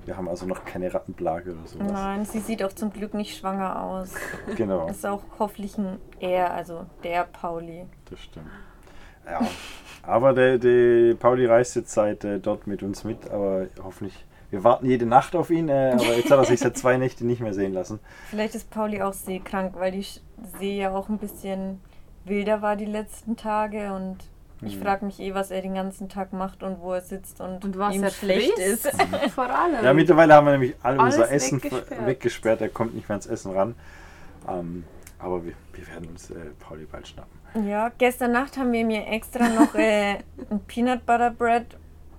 Wir 0.07 0.15
haben 0.15 0.29
also 0.29 0.45
noch 0.45 0.63
keine 0.63 0.93
Rattenplage 0.93 1.51
oder 1.51 1.67
sowas. 1.67 1.91
Nein, 1.91 2.23
sie 2.23 2.39
sieht 2.39 2.63
auch 2.63 2.71
zum 2.71 2.93
Glück 2.93 3.13
nicht 3.13 3.37
schwanger 3.37 3.83
aus. 3.83 4.13
Genau, 4.55 4.87
Ist 4.87 5.05
auch 5.05 5.21
hoffentlich 5.37 5.77
ein 5.77 5.99
er, 6.21 6.53
also 6.53 6.85
der 7.03 7.25
Pauli. 7.25 7.85
das 8.09 8.21
stimmt. 8.21 8.47
Ja. 9.25 9.41
Aber 10.03 10.31
der, 10.31 10.59
der 10.59 11.15
Pauli 11.15 11.45
reist 11.45 11.75
jetzt 11.75 11.91
seit 11.91 12.23
äh, 12.23 12.39
dort 12.39 12.67
mit 12.67 12.83
uns 12.83 13.03
mit, 13.03 13.29
aber 13.29 13.67
hoffentlich. 13.83 14.23
Wir 14.49 14.63
warten 14.63 14.85
jede 14.85 15.05
Nacht 15.05 15.35
auf 15.35 15.49
ihn, 15.49 15.67
äh, 15.67 15.91
aber 15.95 16.15
jetzt 16.15 16.31
hat 16.31 16.37
er 16.39 16.45
sich 16.45 16.61
seit 16.61 16.77
zwei 16.77 16.95
Nächten 16.95 17.27
nicht 17.27 17.41
mehr 17.41 17.53
sehen 17.53 17.73
lassen. 17.73 17.99
Vielleicht 18.29 18.55
ist 18.55 18.69
Pauli 18.69 19.01
auch 19.01 19.11
seekrank, 19.11 19.73
weil 19.75 19.91
die 19.91 20.05
See 20.57 20.77
ja 20.77 20.91
auch 20.91 21.09
ein 21.09 21.17
bisschen 21.17 21.81
wilder 22.23 22.61
war 22.61 22.77
die 22.77 22.85
letzten 22.85 23.35
Tage 23.35 23.91
und 23.91 24.19
ich 24.61 24.75
Mhm. 24.77 24.81
frage 24.81 25.05
mich 25.05 25.19
eh, 25.19 25.33
was 25.33 25.51
er 25.51 25.61
den 25.61 25.75
ganzen 25.75 26.09
Tag 26.09 26.33
macht 26.33 26.63
und 26.63 26.79
wo 26.81 26.93
er 26.93 27.01
sitzt 27.01 27.41
und, 27.41 27.63
Und 27.63 27.77
was 27.77 27.93
ihm 27.95 28.03
er 28.03 28.09
schlecht 28.11 28.57
ist. 28.57 28.89
Vor 29.35 29.49
allem. 29.49 29.83
Ja, 29.83 29.93
mittlerweile 29.93 30.33
haben 30.33 30.45
wir 30.47 30.51
nämlich 30.53 30.75
all 30.83 30.99
Alles 30.99 31.15
unser 31.15 31.31
Essen 31.31 31.57
weggesperrt. 31.57 31.83
weggesperrt. 31.89 32.07
weggesperrt. 32.07 32.61
Er 32.61 32.69
kommt 32.69 32.95
nicht 32.95 33.07
mehr 33.07 33.15
ans 33.15 33.27
Essen 33.27 33.51
ran. 33.51 33.75
Ähm, 34.47 34.83
aber 35.19 35.45
wir, 35.45 35.53
wir 35.73 35.87
werden 35.87 36.07
uns 36.09 36.31
äh, 36.31 36.35
Pauli 36.59 36.85
bald 36.91 37.07
schnappen. 37.07 37.67
Ja, 37.67 37.89
gestern 37.97 38.31
Nacht 38.33 38.57
haben 38.57 38.71
wir 38.71 38.85
mir 38.85 39.07
extra 39.07 39.47
noch 39.49 39.73
äh, 39.75 40.15
ein 40.49 40.59
Peanut 40.67 41.05
Butter 41.05 41.31
Bread 41.31 41.65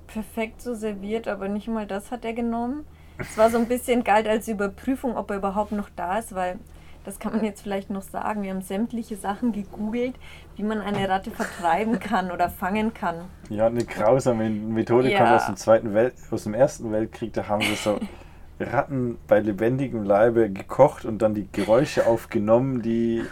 perfekt 0.06 0.62
so 0.62 0.74
serviert, 0.74 1.28
aber 1.28 1.48
nicht 1.48 1.68
mal 1.68 1.86
das 1.86 2.10
hat 2.10 2.24
er 2.24 2.32
genommen. 2.32 2.84
Es 3.18 3.36
war 3.36 3.50
so 3.50 3.58
ein 3.58 3.66
bisschen 3.66 4.04
galt 4.04 4.26
als 4.28 4.46
Überprüfung, 4.48 5.16
ob 5.16 5.30
er 5.30 5.38
überhaupt 5.38 5.72
noch 5.72 5.88
da 5.96 6.18
ist, 6.18 6.34
weil 6.34 6.58
das 7.04 7.18
kann 7.18 7.32
man 7.32 7.44
jetzt 7.44 7.62
vielleicht 7.62 7.90
noch 7.90 8.02
sagen. 8.02 8.42
Wir 8.42 8.50
haben 8.50 8.62
sämtliche 8.62 9.16
Sachen 9.16 9.52
gegoogelt, 9.52 10.14
wie 10.56 10.62
man 10.62 10.80
eine 10.80 11.08
Ratte 11.08 11.30
vertreiben 11.30 11.98
kann 12.00 12.30
oder 12.30 12.50
fangen 12.50 12.92
kann. 12.94 13.16
Ja, 13.48 13.66
eine 13.66 13.84
grausame 13.84 14.50
Methode 14.50 15.10
Ja. 15.10 15.18
kommt 15.18 15.30
aus 15.30 15.46
dem 15.46 15.56
Zweiten 15.56 15.94
Welt, 15.94 16.14
aus 16.30 16.44
dem 16.44 16.54
Ersten 16.54 16.92
Weltkrieg. 16.92 17.32
Da 17.32 17.48
haben 17.48 17.62
sie 17.62 17.74
so 17.74 17.98
Ratten 18.60 19.18
bei 19.28 19.40
lebendigem 19.40 20.02
Leibe 20.02 20.50
gekocht 20.50 21.04
und 21.04 21.22
dann 21.22 21.34
die 21.34 21.48
Geräusche 21.52 22.06
aufgenommen, 22.06 22.82
die 22.82 23.22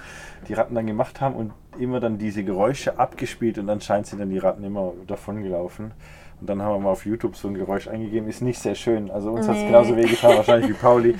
die 0.48 0.54
Ratten 0.54 0.74
dann 0.76 0.86
gemacht 0.86 1.20
haben 1.20 1.34
und 1.34 1.52
immer 1.78 1.98
dann 2.00 2.16
diese 2.18 2.44
Geräusche 2.44 2.98
abgespielt 2.98 3.58
und 3.58 3.68
anscheinend 3.68 4.06
sind 4.06 4.20
dann 4.20 4.30
die 4.30 4.38
Ratten 4.38 4.62
immer 4.64 4.92
davon 5.06 5.42
gelaufen. 5.42 5.90
Und 6.40 6.48
dann 6.48 6.62
haben 6.62 6.74
wir 6.74 6.78
mal 6.80 6.90
auf 6.90 7.04
YouTube 7.06 7.34
so 7.34 7.48
ein 7.48 7.54
Geräusch 7.54 7.88
eingegeben. 7.88 8.28
Ist 8.28 8.42
nicht 8.42 8.58
sehr 8.58 8.74
schön. 8.74 9.10
Also 9.10 9.32
uns 9.32 9.48
hat 9.48 9.56
es 9.56 9.62
Nee. 9.62 9.66
genauso 9.68 9.96
wehgetan, 9.96 10.36
wahrscheinlich 10.36 10.68
wie 10.70 10.74
Pauli. 10.74 11.14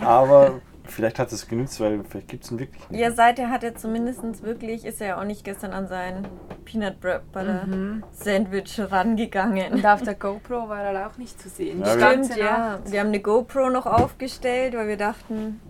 Aber 0.00 0.60
vielleicht 0.90 1.18
hat 1.18 1.32
es 1.32 1.46
genützt, 1.46 1.80
weil 1.80 2.02
vielleicht 2.08 2.28
gibt 2.28 2.44
es 2.44 2.50
ihn 2.50 2.58
wirklich 2.58 2.90
nicht. 2.90 3.00
Ja, 3.00 3.10
seither 3.12 3.50
hat 3.50 3.64
er 3.64 3.74
zumindest 3.74 4.42
wirklich, 4.42 4.84
ist 4.84 5.00
er 5.00 5.08
ja 5.08 5.20
auch 5.20 5.24
nicht 5.24 5.44
gestern 5.44 5.72
an 5.72 5.88
sein 5.88 6.26
Peanut 6.64 7.00
Butter 7.00 7.66
Sandwich 8.12 8.78
rangegangen. 8.78 9.72
Und 9.72 9.86
auf 9.86 10.02
der 10.02 10.14
GoPro 10.14 10.68
war 10.68 10.82
er 10.82 11.08
auch 11.08 11.16
nicht 11.18 11.40
zu 11.40 11.48
sehen. 11.48 11.80
Ja, 11.80 11.92
Stimmt, 11.92 12.36
ja. 12.36 12.58
Nacht. 12.58 12.92
Wir 12.92 13.00
haben 13.00 13.08
eine 13.08 13.20
GoPro 13.20 13.70
noch 13.70 13.86
aufgestellt, 13.86 14.74
weil 14.74 14.88
wir 14.88 14.96
dachten, 14.96 15.60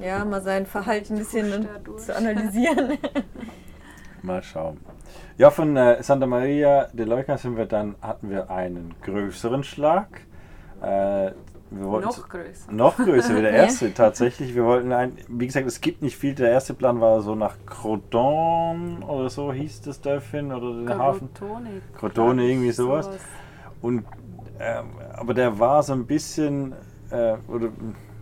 ja, 0.00 0.24
mal 0.24 0.42
sein 0.42 0.66
Verhalten 0.66 1.14
ein 1.14 1.18
bisschen 1.18 1.68
zu 1.98 2.14
analysieren. 2.16 2.98
Mal 4.22 4.42
schauen. 4.42 4.78
Ja, 5.36 5.50
von 5.50 5.76
äh, 5.76 6.00
Santa 6.02 6.26
Maria 6.26 6.86
de 6.92 7.04
Leuca 7.04 7.36
sind 7.36 7.56
wir 7.56 7.66
dann, 7.66 7.96
hatten 8.00 8.30
wir 8.30 8.50
einen 8.50 8.94
größeren 9.02 9.64
Schlag. 9.64 10.20
Äh, 10.80 11.32
Noch 11.80 12.28
größer. 12.28 12.72
noch 12.72 12.96
größer 12.96 13.36
wie 13.36 13.42
der 13.42 13.50
erste 13.52 13.92
tatsächlich. 13.94 14.54
Wir 14.54 14.64
wollten 14.64 14.92
ein, 14.92 15.16
wie 15.28 15.46
gesagt, 15.46 15.66
es 15.66 15.80
gibt 15.80 16.02
nicht 16.02 16.16
viel. 16.16 16.34
Der 16.34 16.50
erste 16.50 16.74
Plan 16.74 17.00
war 17.00 17.22
so 17.22 17.34
nach 17.34 17.56
Croton 17.66 19.02
oder 19.02 19.30
so 19.30 19.52
hieß 19.52 19.82
das 19.82 20.00
Dörfchen 20.00 20.52
oder 20.52 20.74
den 20.74 20.98
Hafen. 20.98 21.32
Crotone. 21.34 21.70
Crotone, 21.96 22.44
irgendwie 22.44 22.72
sowas. 22.72 23.08
Und 23.80 24.04
ähm, 24.60 24.86
aber 25.14 25.34
der 25.34 25.58
war 25.58 25.82
so 25.82 25.92
ein 25.92 26.06
bisschen, 26.06 26.72
äh, 27.10 27.34
oder 27.48 27.68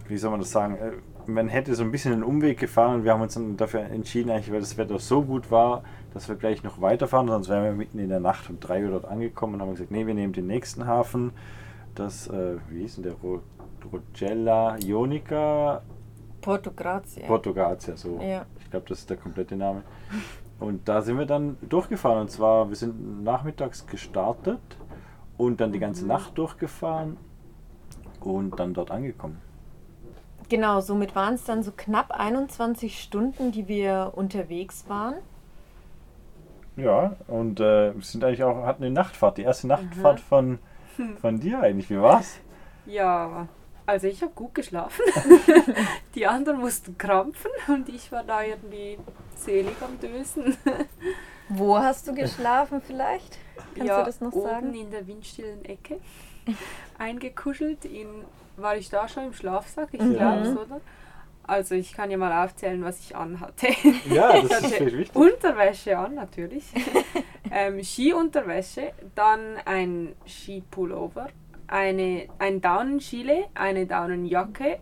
wie 0.09 0.17
soll 0.17 0.31
man 0.31 0.41
das 0.41 0.51
sagen, 0.51 0.77
äh, 0.77 0.93
man 1.27 1.49
hätte 1.49 1.75
so 1.75 1.83
ein 1.83 1.93
bisschen 1.93 2.15
einen 2.15 2.23
Umweg 2.23 2.59
gefahren 2.59 2.97
und 2.97 3.05
wir 3.05 3.13
haben 3.13 3.21
uns 3.21 3.35
dann 3.35 3.57
dafür 3.57 3.81
entschieden, 3.81 4.31
eigentlich, 4.31 4.51
weil 4.51 4.61
das 4.61 4.79
Wetter 4.79 4.99
so 4.99 5.23
gut 5.23 5.51
war, 5.51 5.83
dass 6.15 6.29
wir 6.29 6.37
gleich 6.37 6.63
noch 6.63 6.81
weiterfahren, 6.81 7.29
sonst 7.29 7.49
wären 7.49 7.65
wir 7.65 7.73
mitten 7.73 7.99
in 7.99 8.09
der 8.09 8.21
Nacht 8.21 8.49
um 8.49 8.59
3 8.59 8.85
Uhr 8.85 8.91
dort 8.91 9.05
angekommen 9.05 9.55
und 9.55 9.61
haben 9.61 9.71
gesagt, 9.73 9.91
nee, 9.91 10.07
wir 10.07 10.15
nehmen 10.15 10.33
den 10.33 10.47
nächsten 10.47 10.87
Hafen, 10.87 11.33
das, 11.95 12.29
äh, 12.29 12.57
wie 12.69 12.81
hieß 12.81 12.97
denn 12.97 13.05
der, 13.05 13.15
Ro 13.15 13.41
Rogella 13.93 14.77
Ionica 14.85 15.83
Porto 16.41 16.71
Grazie. 16.75 17.23
Portugazia, 17.27 17.97
so. 17.97 18.19
Ja. 18.21 18.47
Ich 18.59 18.71
glaube, 18.71 18.87
das 18.89 19.01
ist 19.01 19.11
der 19.11 19.17
komplette 19.17 19.57
Name. 19.57 19.83
Und 20.59 20.89
da 20.89 21.03
sind 21.03 21.19
wir 21.19 21.27
dann 21.27 21.57
durchgefahren. 21.63 22.23
Und 22.23 22.31
zwar, 22.31 22.69
wir 22.69 22.77
sind 22.77 23.23
nachmittags 23.23 23.87
gestartet 23.87 24.61
und 25.37 25.61
dann 25.61 25.73
die 25.73 25.79
ganze 25.79 26.07
Nacht 26.07 26.37
durchgefahren 26.37 27.17
und 28.21 28.59
dann 28.59 28.75
dort 28.75 28.91
angekommen. 28.91 29.41
Genau, 30.49 30.81
somit 30.81 31.15
waren 31.15 31.35
es 31.35 31.45
dann 31.45 31.63
so 31.63 31.73
knapp 31.75 32.11
21 32.11 33.01
Stunden, 33.01 33.53
die 33.53 33.69
wir 33.69 34.13
unterwegs 34.15 34.85
waren. 34.89 35.15
Ja, 36.77 37.17
und 37.29 37.61
äh, 37.61 37.95
wir 37.95 38.03
sind 38.03 38.25
eigentlich 38.25 38.43
auch, 38.43 38.65
hatten 38.65 38.83
eine 38.83 38.93
Nachtfahrt, 38.93 39.39
die 39.39 39.43
erste 39.43 39.67
Nachtfahrt 39.67 40.21
von, 40.21 40.59
von 41.21 41.41
dir 41.41 41.61
eigentlich. 41.61 41.91
Wie 41.91 42.01
war's? 42.01 42.39
Ja, 42.87 43.49
also 43.87 44.07
ich 44.07 44.23
habe 44.23 44.33
gut 44.35 44.55
geschlafen. 44.55 45.03
Die 46.15 46.27
anderen 46.27 46.61
mussten 46.61 46.97
krampfen 46.99 47.51
und 47.69 47.89
ich 47.89 48.11
war 48.13 48.23
da 48.25 48.43
irgendwie 48.43 48.99
selig 49.37 49.75
am 49.81 49.99
Dösen. 50.01 50.57
Wo 51.49 51.79
hast 51.79 52.07
du 52.07 52.15
geschlafen 52.15 52.81
vielleicht? 52.81 53.39
Kannst 53.75 53.89
ja, 53.89 53.99
du 54.01 54.07
das 54.07 54.21
noch 54.21 54.33
oben 54.33 54.49
sagen? 54.49 54.75
in 54.75 54.91
der 54.91 55.07
windstillen 55.07 55.65
Ecke 55.65 55.99
eingekuschelt. 56.99 57.85
In, 57.85 58.09
war 58.57 58.77
ich 58.77 58.89
da 58.89 59.09
schon 59.09 59.25
im 59.25 59.33
Schlafsack? 59.33 59.89
Ich 59.93 60.01
Mhm. 60.01 60.15
glaube 60.15 60.43
es, 60.43 60.57
oder? 60.57 60.81
Also 61.45 61.75
ich 61.75 61.93
kann 61.93 62.11
ja 62.11 62.17
mal 62.19 62.45
aufzählen, 62.45 62.85
was 62.85 63.01
ich 63.01 63.17
anhatte. 63.17 63.69
Ja, 64.09 64.35
Ich 64.37 64.49
das 64.49 64.63
ist 64.63 64.81
wichtig. 64.81 65.17
Unterwäsche 65.17 65.99
an, 65.99 66.15
natürlich. 66.15 66.65
Ähm, 67.51 67.83
Skiunterwäsche, 67.83 68.93
dann 69.15 69.57
ein 69.65 70.15
Skipullover, 70.27 71.29
eine, 71.69 72.29
ein 72.39 72.61
Daunenschile, 72.61 73.45
eine 73.55 73.87
Daunenjacke, 73.87 74.79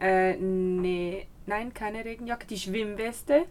äh, 0.00 0.36
ne, 0.36 1.26
nein, 1.46 1.72
keine 1.74 2.04
Regenjacke, 2.04 2.46
die 2.46 2.58
Schwimmweste 2.58 3.44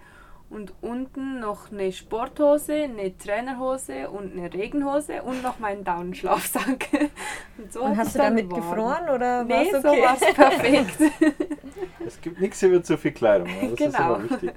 und 0.50 0.74
unten 0.82 1.40
noch 1.40 1.72
eine 1.72 1.92
Sporthose, 1.92 2.74
eine 2.84 3.18
Trainerhose 3.18 4.10
und 4.10 4.34
eine 4.38 4.54
Regenhose 4.54 5.24
und 5.24 5.42
noch 5.42 5.58
meinen 5.60 5.84
Daunenschlafsack. 5.84 6.88
Und, 7.58 7.72
so 7.72 7.84
Und 7.84 7.92
hat 7.92 7.98
hast 7.98 8.08
es 8.08 8.14
du 8.14 8.20
damit 8.20 8.50
warm. 8.52 8.62
gefroren 8.62 9.10
oder 9.10 9.44
Nee, 9.44 9.54
war's 9.72 9.82
so 9.84 9.90
okay? 9.90 10.02
war 10.02 10.16
es 10.16 10.34
perfekt. 10.34 11.14
Es 12.06 12.20
gibt 12.22 12.42
nichts 12.42 12.62
über 12.64 12.84
zu 12.84 12.98
viel 12.98 13.12
Kleidung. 13.14 13.48
ja, 13.48 13.62
Das 13.62 13.72
ist 13.72 13.78
Genau. 13.78 13.98
aber 14.16 14.30
wichtig. 14.30 14.52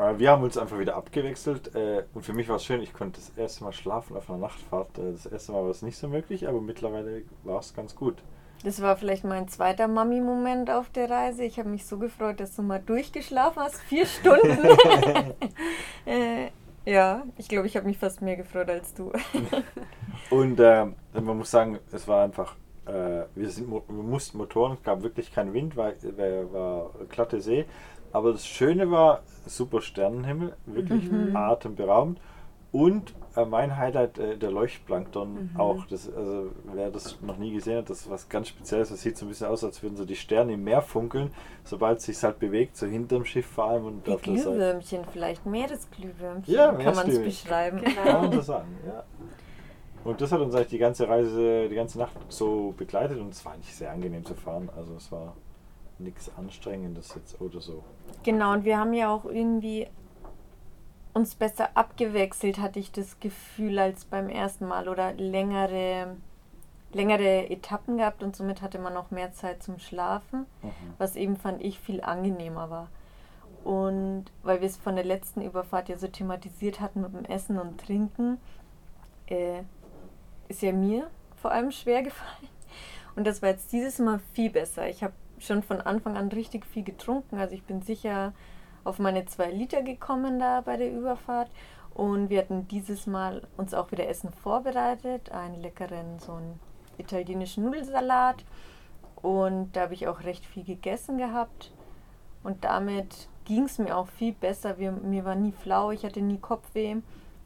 Aber 0.00 0.18
wir 0.18 0.30
haben 0.30 0.42
uns 0.42 0.56
einfach 0.56 0.78
wieder 0.78 0.96
abgewechselt 0.96 1.74
äh, 1.74 2.04
und 2.14 2.24
für 2.24 2.32
mich 2.32 2.48
war 2.48 2.56
es 2.56 2.64
schön, 2.64 2.80
ich 2.80 2.94
konnte 2.94 3.20
das 3.20 3.36
erste 3.36 3.64
Mal 3.64 3.72
schlafen 3.72 4.16
auf 4.16 4.30
einer 4.30 4.38
Nachtfahrt. 4.38 4.98
Äh, 4.98 5.12
Das 5.12 5.26
erste 5.26 5.52
Mal 5.52 5.62
war 5.62 5.70
es 5.70 5.82
nicht 5.82 5.98
so 5.98 6.08
möglich, 6.08 6.48
aber 6.48 6.60
mittlerweile 6.60 7.22
war 7.44 7.60
es 7.60 7.74
ganz 7.74 7.94
gut. 7.94 8.16
Das 8.64 8.80
war 8.80 8.96
vielleicht 8.96 9.24
mein 9.24 9.48
zweiter 9.48 9.88
Mami-Moment 9.88 10.70
auf 10.70 10.88
der 10.90 11.10
Reise. 11.10 11.44
Ich 11.44 11.58
habe 11.58 11.68
mich 11.68 11.84
so 11.86 11.98
gefreut, 11.98 12.40
dass 12.40 12.56
du 12.56 12.62
mal 12.62 12.80
durchgeschlafen 12.80 13.62
hast. 13.62 13.76
Vier 13.76 14.06
Stunden. 14.06 14.58
äh, 16.06 16.48
ja, 16.86 17.22
ich 17.36 17.48
glaube, 17.48 17.66
ich 17.66 17.76
habe 17.76 17.86
mich 17.86 17.98
fast 17.98 18.22
mehr 18.22 18.36
gefreut 18.36 18.70
als 18.70 18.94
du. 18.94 19.12
Und 20.30 20.60
ähm, 20.60 20.94
man 21.12 21.36
muss 21.36 21.50
sagen, 21.50 21.78
es 21.92 22.08
war 22.08 22.24
einfach, 22.24 22.56
äh, 22.86 23.24
wir, 23.34 23.50
sind, 23.50 23.70
wir 23.70 23.82
mussten 23.88 24.38
Motoren, 24.38 24.74
es 24.74 24.82
gab 24.82 25.02
wirklich 25.02 25.32
keinen 25.32 25.52
Wind, 25.52 25.76
weil 25.76 25.96
war, 26.16 26.52
war 26.52 26.90
glatte 27.08 27.40
See. 27.40 27.66
Aber 28.12 28.32
das 28.32 28.46
Schöne 28.46 28.90
war, 28.90 29.22
super 29.46 29.80
Sternenhimmel, 29.80 30.56
wirklich 30.66 31.08
atemberaubend. 31.34 32.20
Und 32.72 33.14
äh, 33.34 33.44
mein 33.44 33.76
Highlight, 33.76 34.18
äh, 34.18 34.36
der 34.38 34.52
Leuchtplankton 34.52 35.50
Mhm. 35.54 35.60
auch. 35.60 35.86
Das, 35.86 36.08
also, 36.12 36.52
wer 36.72 36.90
das 36.90 37.20
noch 37.20 37.36
nie 37.36 37.52
gesehen 37.52 37.78
hat, 37.78 37.90
das 37.90 38.02
ist 38.02 38.10
was 38.10 38.28
ganz 38.28 38.46
Spezielles. 38.48 38.90
Das 38.90 39.02
sieht 39.02 39.16
so 39.16 39.26
ein 39.26 39.28
bisschen 39.28 39.48
aus, 39.48 39.64
als 39.64 39.82
würden 39.82 39.96
so 39.96 40.04
die 40.04 40.14
Sterne 40.14 40.52
im 40.52 40.62
Meer 40.62 40.80
funkeln, 40.82 41.32
sobald 41.64 41.98
es 41.98 42.04
sich 42.04 42.22
halt 42.22 42.38
bewegt, 42.38 42.76
so 42.76 42.86
hinterm 42.86 43.24
Schiff 43.24 43.46
vor 43.46 43.64
allem 43.64 43.86
und 43.86 44.06
Wie 44.06 44.12
auf 44.12 44.22
der 44.22 44.36
Seite. 44.36 44.50
Glühwürmchen, 44.50 45.04
vielleicht 45.12 45.46
Meeresglühwürmchen, 45.46 46.54
Ja, 46.54 46.72
kann 46.72 46.94
man 46.94 47.08
es 47.08 47.18
beschreiben. 47.20 47.80
Kann 47.82 48.22
man 48.22 48.32
so 48.34 48.40
sagen, 48.40 48.68
ja. 48.86 49.02
Und 50.04 50.20
das 50.20 50.30
hat 50.32 50.40
uns 50.40 50.54
eigentlich 50.54 50.68
die 50.68 50.78
ganze 50.78 51.08
Reise, 51.08 51.68
die 51.68 51.74
ganze 51.74 51.98
Nacht 51.98 52.12
so 52.28 52.72
begleitet 52.76 53.18
und 53.18 53.30
es 53.32 53.44
war 53.44 53.52
eigentlich 53.54 53.74
sehr 53.74 53.90
angenehm 53.90 54.24
zu 54.24 54.34
fahren. 54.34 54.70
Also 54.76 54.94
es 54.94 55.10
war 55.10 55.34
nichts 56.00 56.30
Anstrengendes 56.36 57.14
jetzt 57.14 57.40
oder 57.40 57.60
so. 57.60 57.82
Genau, 58.22 58.52
und 58.52 58.64
wir 58.64 58.78
haben 58.78 58.92
ja 58.92 59.12
auch 59.14 59.24
irgendwie 59.24 59.86
uns 61.12 61.34
besser 61.34 61.70
abgewechselt, 61.74 62.58
hatte 62.58 62.78
ich 62.78 62.92
das 62.92 63.18
Gefühl, 63.20 63.78
als 63.78 64.04
beim 64.04 64.28
ersten 64.28 64.66
Mal 64.66 64.88
oder 64.88 65.12
längere, 65.14 66.16
längere 66.92 67.50
Etappen 67.50 67.98
gehabt 67.98 68.22
und 68.22 68.36
somit 68.36 68.62
hatte 68.62 68.78
man 68.78 68.96
auch 68.96 69.10
mehr 69.10 69.32
Zeit 69.32 69.62
zum 69.62 69.78
Schlafen, 69.78 70.46
Mhm. 70.62 70.70
was 70.98 71.16
eben 71.16 71.36
fand 71.36 71.62
ich 71.62 71.80
viel 71.80 72.00
angenehmer 72.00 72.70
war. 72.70 72.88
Und 73.64 74.26
weil 74.42 74.60
wir 74.60 74.66
es 74.68 74.76
von 74.76 74.94
der 74.96 75.04
letzten 75.04 75.42
Überfahrt 75.42 75.88
ja 75.88 75.98
so 75.98 76.06
thematisiert 76.08 76.80
hatten 76.80 77.02
mit 77.02 77.12
dem 77.12 77.24
Essen 77.26 77.58
und 77.58 77.78
Trinken, 77.80 78.38
äh, 79.26 79.62
ist 80.48 80.62
ja 80.62 80.72
mir 80.72 81.10
vor 81.36 81.50
allem 81.52 81.70
schwer 81.70 82.02
gefallen. 82.02 82.48
Und 83.16 83.26
das 83.26 83.42
war 83.42 83.50
jetzt 83.50 83.72
dieses 83.72 83.98
Mal 83.98 84.20
viel 84.34 84.50
besser. 84.50 84.88
Ich 84.88 85.02
habe 85.02 85.12
schon 85.40 85.62
von 85.62 85.80
Anfang 85.80 86.16
an 86.16 86.28
richtig 86.28 86.66
viel 86.66 86.84
getrunken. 86.84 87.38
Also 87.38 87.54
ich 87.54 87.64
bin 87.64 87.82
sicher 87.82 88.32
auf 88.84 88.98
meine 88.98 89.26
zwei 89.26 89.50
Liter 89.50 89.82
gekommen 89.82 90.38
da 90.38 90.60
bei 90.60 90.76
der 90.76 90.92
Überfahrt. 90.92 91.50
Und 91.94 92.30
wir 92.30 92.38
hatten 92.38 92.68
dieses 92.68 93.06
Mal 93.06 93.46
uns 93.56 93.74
auch 93.74 93.90
wieder 93.90 94.08
Essen 94.08 94.30
vorbereitet. 94.30 95.32
Einen 95.32 95.60
leckeren, 95.60 96.18
so 96.18 96.32
einen 96.32 96.60
italienischen 96.98 97.64
Nudelsalat. 97.64 98.44
Und 99.16 99.76
da 99.76 99.82
habe 99.82 99.94
ich 99.94 100.08
auch 100.08 100.22
recht 100.22 100.46
viel 100.46 100.64
gegessen 100.64 101.18
gehabt. 101.18 101.72
Und 102.42 102.64
damit 102.64 103.28
ging 103.44 103.64
es 103.64 103.78
mir 103.78 103.96
auch 103.96 104.08
viel 104.08 104.32
besser. 104.32 104.78
Wir, 104.78 104.92
mir 104.92 105.24
war 105.24 105.34
nie 105.34 105.52
flau, 105.52 105.90
ich 105.90 106.04
hatte 106.04 106.22
nie 106.22 106.38
Kopfweh 106.38 106.96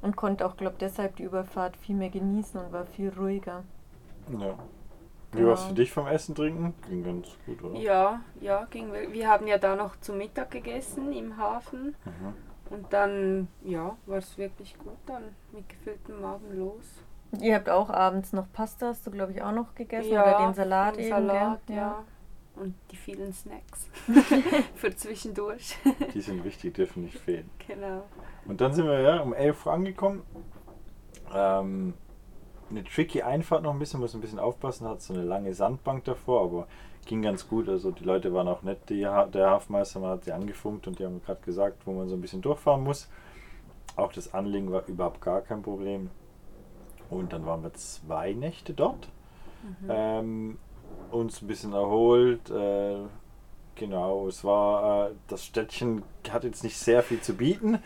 und 0.03 0.17
konnte 0.17 0.47
auch, 0.47 0.57
glaube 0.57 0.77
deshalb 0.79 1.17
die 1.17 1.25
Überfahrt 1.25 1.77
viel 1.77 1.97
mehr 1.97 2.11
genießen 2.11 2.61
und 2.61 2.73
war 2.73 2.85
viel 2.85 3.11
ruhiger. 3.11 3.65
Ja. 4.39 4.59
Wie 5.35 5.45
war 5.45 5.55
es 5.55 5.63
Ja. 5.63 5.69
für 5.69 5.75
dich 5.75 5.93
vom 5.93 6.07
Essen 6.07 6.35
trinken? 6.35 6.75
Ging 6.89 7.05
ganz 7.05 7.29
gut, 7.47 7.63
oder? 7.63 7.79
Ja, 7.79 8.21
ja, 8.41 8.65
ging 8.71 8.93
wir. 8.93 9.13
Wir 9.13 9.29
haben 9.29 9.47
ja 9.47 9.59
da 9.59 9.77
noch 9.77 9.97
zu 10.01 10.13
Mittag 10.13 10.51
gegessen 10.51 11.13
im 11.13 11.37
Hafen. 11.37 11.95
Mhm. 12.05 12.35
Und 12.71 12.93
dann, 12.93 13.49
ja, 13.63 13.97
war 14.07 14.19
es 14.19 14.39
wirklich 14.39 14.77
gut 14.79 14.97
dann 15.07 15.23
mit 15.53 15.69
gefülltem 15.69 16.21
Magen 16.21 16.57
los. 16.59 16.85
Ihr 17.41 17.57
habt 17.57 17.69
auch 17.69 17.91
abends 17.91 18.33
noch 18.33 18.47
Pasta, 18.53 18.89
hast 18.89 19.07
du 19.07 19.11
glaube 19.11 19.33
ich 19.33 19.43
auch 19.43 19.53
noch 19.53 19.75
gegessen 19.75 20.13
oder 20.13 20.39
den 20.47 20.55
Salat 20.55 20.97
den 20.97 21.01
eben, 21.07 21.11
Salat, 21.11 21.67
gell? 21.67 21.77
ja. 21.77 22.05
Und 22.57 22.75
die 22.93 22.97
vielen 22.97 23.33
Snacks 23.33 23.89
für 24.77 24.95
zwischendurch. 24.95 25.77
Die 26.15 26.21
sind 26.21 26.45
wichtig, 26.45 26.75
dürfen 26.75 27.03
nicht 27.03 27.19
fehlen. 27.19 27.51
genau. 27.67 28.05
Und 28.47 28.61
dann 28.61 28.73
sind 28.73 28.87
wir 28.87 29.01
ja 29.01 29.21
um 29.21 29.35
11 29.35 29.67
Uhr 29.67 29.73
angekommen. 29.73 30.23
Ähm, 31.35 31.95
eine 32.71 32.85
tricky 32.85 33.23
Einfahrt 33.23 33.63
noch 33.63 33.73
ein 33.73 33.79
bisschen, 33.79 34.01
muss 34.01 34.15
ein 34.15 34.21
bisschen 34.21 34.39
aufpassen, 34.39 34.89
hat 34.89 35.03
so 35.03 35.15
eine 35.15 35.23
lange 35.23 35.55
Sandbank 35.55 36.05
davor, 36.05 36.43
aber 36.43 36.67
ging 37.07 37.23
ganz 37.23 37.49
gut. 37.49 37.69
Also 37.69 37.91
die 37.91 38.05
Leute 38.05 38.33
waren 38.33 38.49
auch 38.49 38.63
nett, 38.63 38.89
die, 38.89 39.01
der 39.01 39.51
Hafenmeister, 39.51 40.01
man 40.01 40.11
hat 40.11 40.25
sie 40.25 40.33
angefunkt 40.33 40.87
und 40.87 40.99
die 40.99 41.05
haben 41.05 41.23
gerade 41.23 41.41
gesagt, 41.43 41.87
wo 41.87 41.93
man 41.93 42.09
so 42.09 42.15
ein 42.15 42.21
bisschen 42.21 42.43
durchfahren 42.43 42.83
muss. 42.83 43.09
Auch 43.97 44.13
das 44.13 44.35
Anlegen 44.35 44.73
war 44.73 44.87
überhaupt 44.87 45.21
gar 45.21 45.41
kein 45.43 45.63
Problem. 45.63 46.11
Und 47.11 47.33
dann 47.33 47.47
waren 47.47 47.63
wir 47.63 47.73
zwei 47.75 48.33
Nächte 48.33 48.73
dort, 48.73 49.09
ähm, 49.89 50.59
uns 51.11 51.43
ein 51.43 51.47
bisschen 51.47 51.73
erholt. 51.73 52.51
Äh, 52.51 52.97
genau, 53.77 54.27
es 54.27 54.43
war, 54.43 55.11
äh, 55.11 55.15
das 55.29 55.45
Städtchen 55.45 56.03
hat 56.31 56.45
jetzt 56.45 56.65
nicht 56.65 56.79
sehr 56.79 57.03
viel 57.03 57.21
zu 57.21 57.35
bieten. 57.35 57.79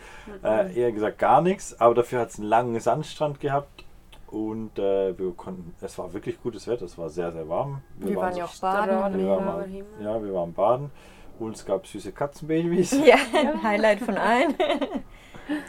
Äh, 0.43 0.73
eher 0.73 0.91
gesagt 0.91 1.19
gar 1.19 1.41
nichts, 1.41 1.79
aber 1.79 1.95
dafür 1.95 2.21
hat 2.21 2.29
es 2.29 2.39
einen 2.39 2.47
langen 2.47 2.79
Sandstrand 2.79 3.39
gehabt 3.39 3.85
und 4.31 4.77
äh, 4.77 5.17
wir 5.17 5.31
konnten, 5.33 5.73
es 5.81 5.97
war 5.97 6.13
wirklich 6.13 6.41
gutes 6.41 6.67
Wetter, 6.67 6.85
es 6.85 6.97
war 6.97 7.09
sehr, 7.09 7.31
sehr 7.31 7.49
warm. 7.49 7.81
Wir 7.97 8.15
waren 8.15 8.35
ja 8.35 8.45
auch 8.45 8.55
baden. 8.55 9.17
Wir 9.17 9.25
ja. 9.25 9.35
waren, 9.35 9.45
mal, 9.45 9.69
ja, 10.01 10.23
wir 10.23 10.33
waren 10.33 10.53
baden 10.53 10.91
und 11.39 11.55
es 11.55 11.65
gab 11.65 11.87
süße 11.87 12.11
Katzenbabys 12.11 12.91
Ja, 13.05 13.17
ein 13.33 13.63
Highlight 13.63 14.01
von 14.01 14.17
allen. 14.17 14.53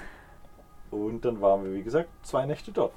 und 0.90 1.24
dann 1.24 1.40
waren 1.40 1.64
wir, 1.64 1.72
wie 1.72 1.82
gesagt, 1.82 2.10
zwei 2.22 2.44
Nächte 2.44 2.70
dort. 2.70 2.92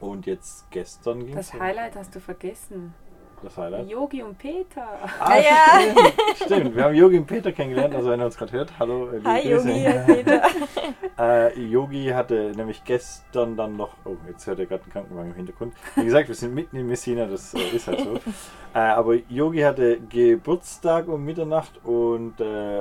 Und 0.00 0.26
jetzt 0.26 0.70
gestern 0.70 1.26
ging 1.26 1.36
es. 1.36 1.50
Das 1.50 1.60
Highlight 1.60 1.96
hast 1.96 2.14
du 2.14 2.20
vergessen. 2.20 2.94
Das 3.44 3.58
Highlight. 3.58 3.88
Yogi 3.90 4.22
und 4.22 4.38
Peter. 4.38 4.86
Ah, 5.20 5.36
Ja. 5.36 5.80
stimmt, 6.34 6.46
stimmt. 6.46 6.76
Wir 6.76 6.84
haben 6.84 6.94
Yogi 6.94 7.18
und 7.18 7.26
Peter 7.26 7.52
kennengelernt, 7.52 7.94
also 7.94 8.08
wenn 8.08 8.18
er 8.20 8.26
uns 8.26 8.38
gerade 8.38 8.52
hört, 8.52 8.72
hallo. 8.78 9.10
äh, 9.10 9.20
Hi. 9.22 9.48
Yogi, 9.50 9.84
hi 9.84 10.14
Peter. 10.14 10.42
Äh, 11.16 11.60
Yogi 11.60 12.06
hatte 12.08 12.50
nämlich 12.56 12.82
gestern 12.82 13.56
dann 13.56 13.76
noch, 13.76 13.90
oh, 14.04 14.16
jetzt 14.28 14.48
hört 14.48 14.58
er 14.58 14.66
gerade 14.66 14.82
einen 14.82 14.92
Krankenwagen 14.92 15.30
im 15.30 15.36
Hintergrund. 15.36 15.72
Wie 15.94 16.04
gesagt, 16.04 16.26
wir 16.26 16.34
sind 16.34 16.52
mitten 16.54 16.74
in 16.76 16.88
Messina, 16.88 17.26
das 17.26 17.54
äh, 17.54 17.60
ist 17.76 17.86
halt 17.86 18.00
so. 18.00 18.14
Äh, 18.74 18.78
aber 18.78 19.14
Yogi 19.28 19.60
hatte 19.60 20.00
Geburtstag 20.00 21.06
um 21.06 21.24
Mitternacht 21.24 21.78
und 21.84 22.40
äh, 22.40 22.80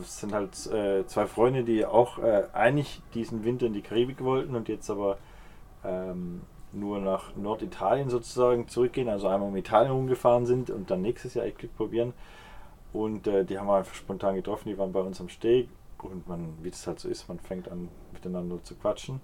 es 0.00 0.20
sind 0.20 0.32
halt 0.32 0.54
äh, 0.72 1.04
zwei 1.06 1.26
Freunde, 1.26 1.62
die 1.64 1.84
auch 1.84 2.18
eigentlich 2.54 3.02
diesen 3.12 3.44
Winter 3.44 3.66
in 3.66 3.74
die 3.74 3.82
Karibik 3.82 4.24
wollten 4.24 4.54
und 4.56 4.68
jetzt 4.70 4.88
aber 4.88 5.18
ähm, 5.84 6.40
nur 6.72 7.00
nach 7.00 7.34
Norditalien 7.36 8.10
sozusagen 8.10 8.68
zurückgehen, 8.68 9.08
also 9.08 9.28
einmal 9.28 9.48
um 9.48 9.56
Italien 9.56 9.92
rumgefahren 9.92 10.46
sind 10.46 10.70
und 10.70 10.90
dann 10.90 11.02
nächstes 11.02 11.34
Jahr 11.34 11.46
echt 11.46 11.58
Glück 11.58 11.76
probieren. 11.76 12.12
Und 12.92 13.26
äh, 13.26 13.44
die 13.44 13.58
haben 13.58 13.66
wir 13.66 13.76
einfach 13.76 13.94
spontan 13.94 14.34
getroffen, 14.34 14.68
die 14.68 14.78
waren 14.78 14.92
bei 14.92 15.00
uns 15.00 15.20
am 15.20 15.28
Steg 15.28 15.68
und 16.02 16.28
man, 16.28 16.54
wie 16.62 16.70
das 16.70 16.86
halt 16.86 16.98
so 16.98 17.08
ist, 17.08 17.28
man 17.28 17.38
fängt 17.38 17.70
an 17.70 17.88
miteinander 18.12 18.62
zu 18.62 18.74
quatschen. 18.74 19.20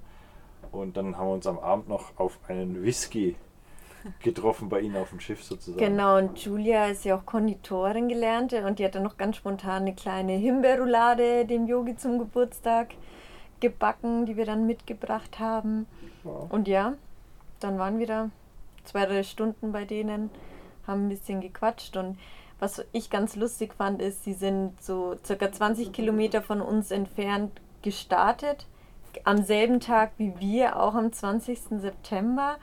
Und 0.73 0.97
dann 0.97 1.17
haben 1.17 1.29
wir 1.29 1.35
uns 1.35 1.47
am 1.47 1.59
Abend 1.59 1.89
noch 1.89 2.17
auf 2.17 2.39
einen 2.49 2.83
Whisky 2.83 3.37
getroffen 4.21 4.69
bei 4.69 4.81
ihnen 4.81 4.97
auf 4.97 5.11
dem 5.11 5.21
Schiff 5.21 5.43
sozusagen. 5.43 5.85
Genau, 5.85 6.19
und 6.19 6.39
Julia 6.39 6.87
ist 6.87 7.05
ja 7.05 7.17
auch 7.17 7.27
Konditorin 7.27 8.09
gelernte 8.09 8.65
und 8.65 8.79
die 8.79 8.85
hat 8.85 8.95
dann 8.95 9.03
noch 9.03 9.17
ganz 9.17 9.37
spontan 9.37 9.83
eine 9.83 9.95
kleine 9.95 10.33
Himbeerroulade 10.33 11.45
dem 11.45 11.67
Yogi 11.67 11.97
zum 11.97 12.19
Geburtstag 12.19 12.95
gebacken, 13.61 14.27
die 14.27 14.37
wir 14.37 14.45
dann 14.45 14.67
mitgebracht 14.67 15.39
haben. 15.39 15.87
Ja. 16.25 16.31
Und 16.51 16.69
ja, 16.69 16.95
dann 17.61 17.79
waren 17.79 17.99
wir 17.99 18.07
da 18.07 18.31
zwei, 18.85 19.07
drei 19.07 19.23
Stunden 19.23 19.73
bei 19.73 19.85
denen, 19.85 20.31
haben 20.87 21.07
ein 21.07 21.09
bisschen 21.09 21.41
gequatscht 21.41 21.97
und 21.97 22.19
was 22.59 22.85
ich 22.93 23.11
ganz 23.11 23.37
lustig 23.37 23.75
fand, 23.75 24.01
ist, 24.01 24.25
sie 24.25 24.33
sind 24.33 24.83
so 24.83 25.17
circa 25.25 25.53
20 25.53 25.93
Kilometer 25.93 26.41
von 26.43 26.63
uns 26.63 26.91
entfernt 26.91 27.61
gestartet, 27.83 28.67
am 29.25 29.43
selben 29.43 29.81
Tag 29.81 30.13
wie 30.17 30.33
wir, 30.39 30.81
auch 30.81 30.95
am 30.95 31.13
20. 31.13 31.59
September. 31.81 32.57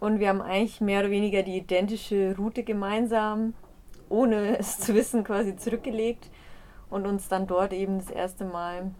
Und 0.00 0.18
wir 0.18 0.28
haben 0.28 0.40
eigentlich 0.40 0.80
mehr 0.80 1.00
oder 1.00 1.10
weniger 1.10 1.42
die 1.42 1.58
identische 1.58 2.34
Route 2.36 2.64
gemeinsam, 2.64 3.54
ohne 4.08 4.58
es 4.58 4.78
zu 4.78 4.94
wissen, 4.94 5.24
quasi 5.24 5.56
zurückgelegt 5.56 6.28
und 6.88 7.06
uns 7.06 7.28
dann 7.28 7.46
dort 7.46 7.72
eben 7.72 7.98
das 7.98 8.10
erste 8.10 8.44
Mal 8.44 8.90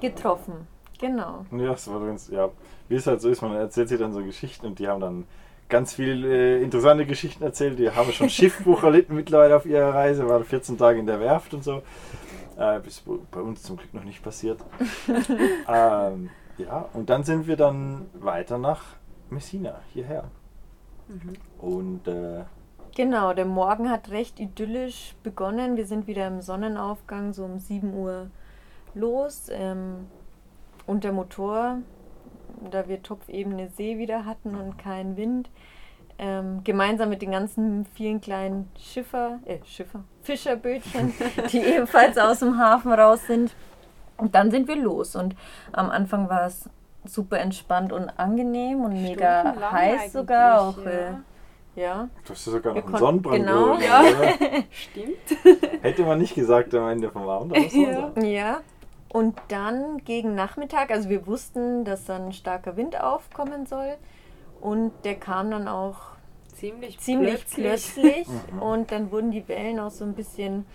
getroffen. 0.00 0.66
Genau. 1.00 1.46
Ja, 1.52 1.68
das 1.68 1.90
war 1.90 2.00
ganz, 2.04 2.28
ja, 2.28 2.50
wie 2.88 2.96
es 2.96 3.06
halt 3.06 3.20
so 3.20 3.30
ist, 3.30 3.40
man 3.40 3.54
erzählt 3.54 3.88
sich 3.88 3.98
dann 3.98 4.12
so 4.12 4.22
Geschichten 4.22 4.66
und 4.66 4.78
die 4.78 4.86
haben 4.86 5.00
dann 5.00 5.24
ganz 5.68 5.94
viele 5.94 6.58
äh, 6.58 6.62
interessante 6.62 7.06
Geschichten 7.06 7.42
erzählt. 7.42 7.78
Die 7.78 7.90
haben 7.90 8.12
schon 8.12 8.28
Schiffbruch 8.30 8.82
erlitten 8.82 9.14
mittlerweile 9.14 9.56
auf 9.56 9.64
ihrer 9.64 9.94
Reise, 9.94 10.28
waren 10.28 10.44
14 10.44 10.76
Tage 10.76 10.98
in 10.98 11.06
der 11.06 11.20
Werft 11.20 11.54
und 11.54 11.64
so. 11.64 11.82
Äh, 12.58 12.80
bis 12.80 13.02
bei 13.30 13.40
uns 13.40 13.62
zum 13.62 13.78
Glück 13.78 13.94
noch 13.94 14.04
nicht 14.04 14.22
passiert. 14.22 14.60
ähm, 15.68 16.28
ja, 16.58 16.88
und 16.92 17.08
dann 17.08 17.24
sind 17.24 17.46
wir 17.46 17.56
dann 17.56 18.06
weiter 18.12 18.58
nach 18.58 18.82
Messina, 19.30 19.80
hierher. 19.92 20.24
Und 21.58 22.06
äh, 22.06 22.44
Genau, 22.94 23.32
der 23.32 23.46
Morgen 23.46 23.88
hat 23.88 24.10
recht 24.10 24.40
idyllisch 24.40 25.14
begonnen. 25.22 25.76
Wir 25.76 25.86
sind 25.86 26.06
wieder 26.06 26.26
im 26.26 26.42
Sonnenaufgang, 26.42 27.32
so 27.32 27.44
um 27.44 27.58
7 27.58 27.94
Uhr 27.94 28.30
los. 28.94 29.48
Ähm, 29.50 30.06
und 30.90 31.04
der 31.04 31.12
Motor, 31.12 31.78
da 32.68 32.88
wir 32.88 33.00
topfebene 33.00 33.68
See 33.68 33.96
wieder 33.96 34.24
hatten 34.24 34.56
und 34.56 34.76
keinen 34.76 35.16
Wind, 35.16 35.48
ähm, 36.18 36.62
gemeinsam 36.64 37.08
mit 37.08 37.22
den 37.22 37.30
ganzen 37.30 37.86
vielen 37.94 38.20
kleinen 38.20 38.68
Schiffer, 38.76 39.38
äh, 39.46 39.58
Schiffer, 39.64 40.02
Fischerbötchen, 40.22 41.14
die 41.52 41.60
ebenfalls 41.60 42.18
aus 42.18 42.40
dem 42.40 42.58
Hafen 42.58 42.92
raus 42.92 43.20
sind. 43.26 43.54
Und 44.16 44.34
dann 44.34 44.50
sind 44.50 44.66
wir 44.66 44.76
los. 44.76 45.14
Und 45.14 45.36
am 45.72 45.90
Anfang 45.90 46.28
war 46.28 46.46
es 46.46 46.68
super 47.04 47.38
entspannt 47.38 47.92
und 47.92 48.08
angenehm 48.18 48.80
und 48.80 49.00
mega 49.00 49.54
heiß 49.72 50.12
sogar. 50.12 50.60
Auch, 50.60 50.76
eigentlich, 50.78 50.94
äh, 50.94 51.80
ja. 51.80 52.08
du 52.26 52.32
hast 52.32 52.46
ja 52.46 52.52
sogar 52.52 52.74
noch 52.74 52.84
einen 52.84 52.96
Sonnenbrand 52.96 53.46
genau. 53.46 53.76
geholt, 53.76 53.80
Ja. 54.40 54.62
Stimmt. 54.70 55.82
Hätte 55.82 56.02
man 56.02 56.18
nicht 56.18 56.34
gesagt 56.34 56.74
am 56.74 56.88
Ende 56.88 57.10
vom 57.10 57.28
Abend, 57.28 57.56
aber 57.56 57.64
Ja. 57.74 58.12
Ja, 58.20 58.60
Und 59.12 59.36
dann 59.48 59.98
gegen 60.04 60.34
Nachmittag, 60.34 60.90
also 60.90 61.08
wir 61.08 61.26
wussten, 61.26 61.84
dass 61.84 62.04
dann 62.04 62.32
starker 62.32 62.76
Wind 62.76 63.00
aufkommen 63.00 63.66
soll. 63.66 63.96
Und 64.60 64.92
der 65.04 65.16
kam 65.16 65.50
dann 65.50 65.68
auch 65.68 65.96
Ziemlich, 66.54 66.98
ziemlich 67.00 67.46
plötzlich. 67.46 67.94
plötzlich. 67.94 68.26
Und 68.60 68.92
dann 68.92 69.10
wurden 69.10 69.30
die 69.30 69.48
Wellen 69.48 69.80
auch 69.80 69.90
so 69.90 70.04
ein 70.04 70.12
bisschen 70.12 70.66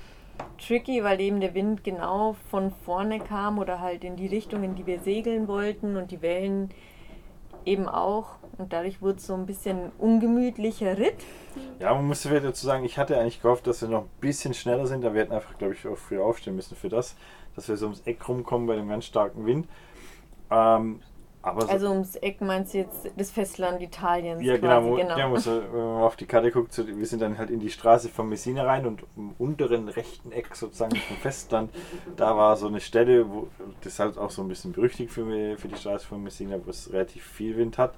tricky, 0.57 1.03
weil 1.03 1.21
eben 1.21 1.39
der 1.39 1.53
Wind 1.53 1.83
genau 1.83 2.35
von 2.49 2.71
vorne 2.85 3.19
kam 3.19 3.59
oder 3.59 3.79
halt 3.79 4.03
in 4.03 4.15
die 4.15 4.27
Richtung, 4.27 4.63
in 4.63 4.75
die 4.75 4.85
wir 4.85 4.99
segeln 4.99 5.47
wollten 5.47 5.95
und 5.95 6.11
die 6.11 6.21
Wellen 6.21 6.71
eben 7.65 7.87
auch. 7.87 8.35
Und 8.57 8.73
dadurch 8.73 9.01
wurde 9.01 9.17
es 9.17 9.27
so 9.27 9.33
ein 9.33 9.45
bisschen 9.45 9.91
ungemütlicher 9.97 10.97
Ritt. 10.97 11.23
Ja, 11.79 11.93
man 11.93 12.07
muss 12.07 12.25
wieder 12.25 12.39
dazu 12.41 12.65
sagen, 12.65 12.83
ich 12.85 12.97
hatte 12.97 13.19
eigentlich 13.19 13.41
gehofft, 13.41 13.67
dass 13.67 13.81
wir 13.81 13.89
noch 13.89 14.03
ein 14.03 14.09
bisschen 14.21 14.53
schneller 14.53 14.87
sind, 14.87 15.05
aber 15.05 15.13
wir 15.15 15.21
hätten 15.21 15.33
einfach, 15.33 15.57
glaube 15.57 15.73
ich, 15.73 15.85
auch 15.87 15.97
früher 15.97 16.23
aufstehen 16.23 16.55
müssen 16.55 16.75
für 16.75 16.89
das, 16.89 17.15
dass 17.55 17.67
wir 17.67 17.77
so 17.77 17.85
ums 17.85 18.01
Eck 18.05 18.27
rumkommen 18.27 18.67
bei 18.67 18.75
dem 18.75 18.87
ganz 18.89 19.05
starken 19.05 19.45
Wind. 19.45 19.67
Ähm, 20.51 21.01
aber 21.41 21.61
so, 21.61 21.67
Also 21.67 21.89
ums 21.91 22.15
Eck 22.15 22.41
meinst 22.41 22.73
du 22.73 22.79
jetzt 22.79 23.11
das 23.17 23.29
Festland 23.29 23.79
Italiens 23.81 24.41
ja, 24.41 24.55
genau, 24.57 24.79
quasi, 24.81 24.89
wo, 24.89 24.95
genau. 24.95 25.17
Ja, 25.17 25.27
muss, 25.27 25.45
wenn 25.45 25.71
man 25.71 26.01
auf 26.01 26.15
die 26.15 26.25
Karte 26.25 26.49
guckt, 26.49 26.73
so, 26.73 26.87
wir 26.87 27.05
sind 27.05 27.21
dann 27.21 27.37
halt 27.37 27.51
in 27.51 27.59
die 27.59 27.69
Straße 27.69 28.09
von 28.09 28.27
Messina 28.27 28.63
rein 28.63 28.87
und 28.87 29.03
im 29.15 29.33
unteren 29.37 29.87
rechten 29.87 30.31
Eck 30.31 30.55
sozusagen 30.55 30.95
vom 30.95 31.17
Festland, 31.17 31.69
da 32.15 32.35
war 32.35 32.55
so 32.57 32.67
eine 32.67 32.79
Stelle, 32.79 33.29
wo 33.29 33.47
das 33.81 33.93
ist 33.93 33.99
halt 33.99 34.17
auch 34.17 34.31
so 34.31 34.41
ein 34.41 34.47
bisschen 34.47 34.71
berüchtigt 34.71 35.11
für, 35.11 35.57
für 35.57 35.67
die 35.67 35.75
Straße 35.75 36.07
von 36.07 36.23
Messina, 36.23 36.57
wo 36.65 36.71
es 36.71 36.91
relativ 36.91 37.23
viel 37.23 37.55
Wind 37.57 37.77
hat. 37.77 37.93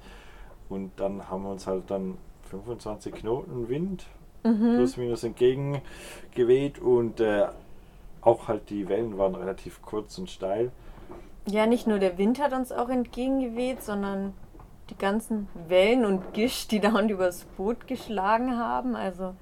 Und 0.67 0.91
dann 0.99 1.29
haben 1.29 1.43
wir 1.43 1.51
uns 1.51 1.65
halt 1.67 1.89
dann 1.89 2.17
25 2.49 3.13
Knoten 3.13 3.69
Wind 3.69 4.05
Mhm. 4.43 4.75
plus 4.75 4.97
minus 4.97 5.23
entgegengeweht 5.23 6.79
und 6.79 7.19
äh, 7.19 7.47
auch 8.27 8.49
halt 8.49 8.69
die 8.69 8.89
Wellen 8.89 9.17
waren 9.17 9.35
relativ 9.35 9.81
kurz 9.81 10.17
und 10.17 10.29
steil. 10.29 10.71
Ja, 11.47 11.65
nicht 11.65 11.87
nur 11.87 11.97
der 11.97 12.17
Wind 12.17 12.41
hat 12.41 12.51
uns 12.51 12.73
auch 12.73 12.89
entgegengeweht, 12.89 13.81
sondern 13.81 14.33
die 14.89 14.97
ganzen 14.97 15.47
Wellen 15.67 16.05
und 16.05 16.33
Gischt, 16.33 16.71
die 16.71 16.79
dauernd 16.81 17.09
übers 17.09 17.45
Boot 17.55 17.87
geschlagen 17.87 18.57
haben. 18.57 18.95
Also 18.95 19.33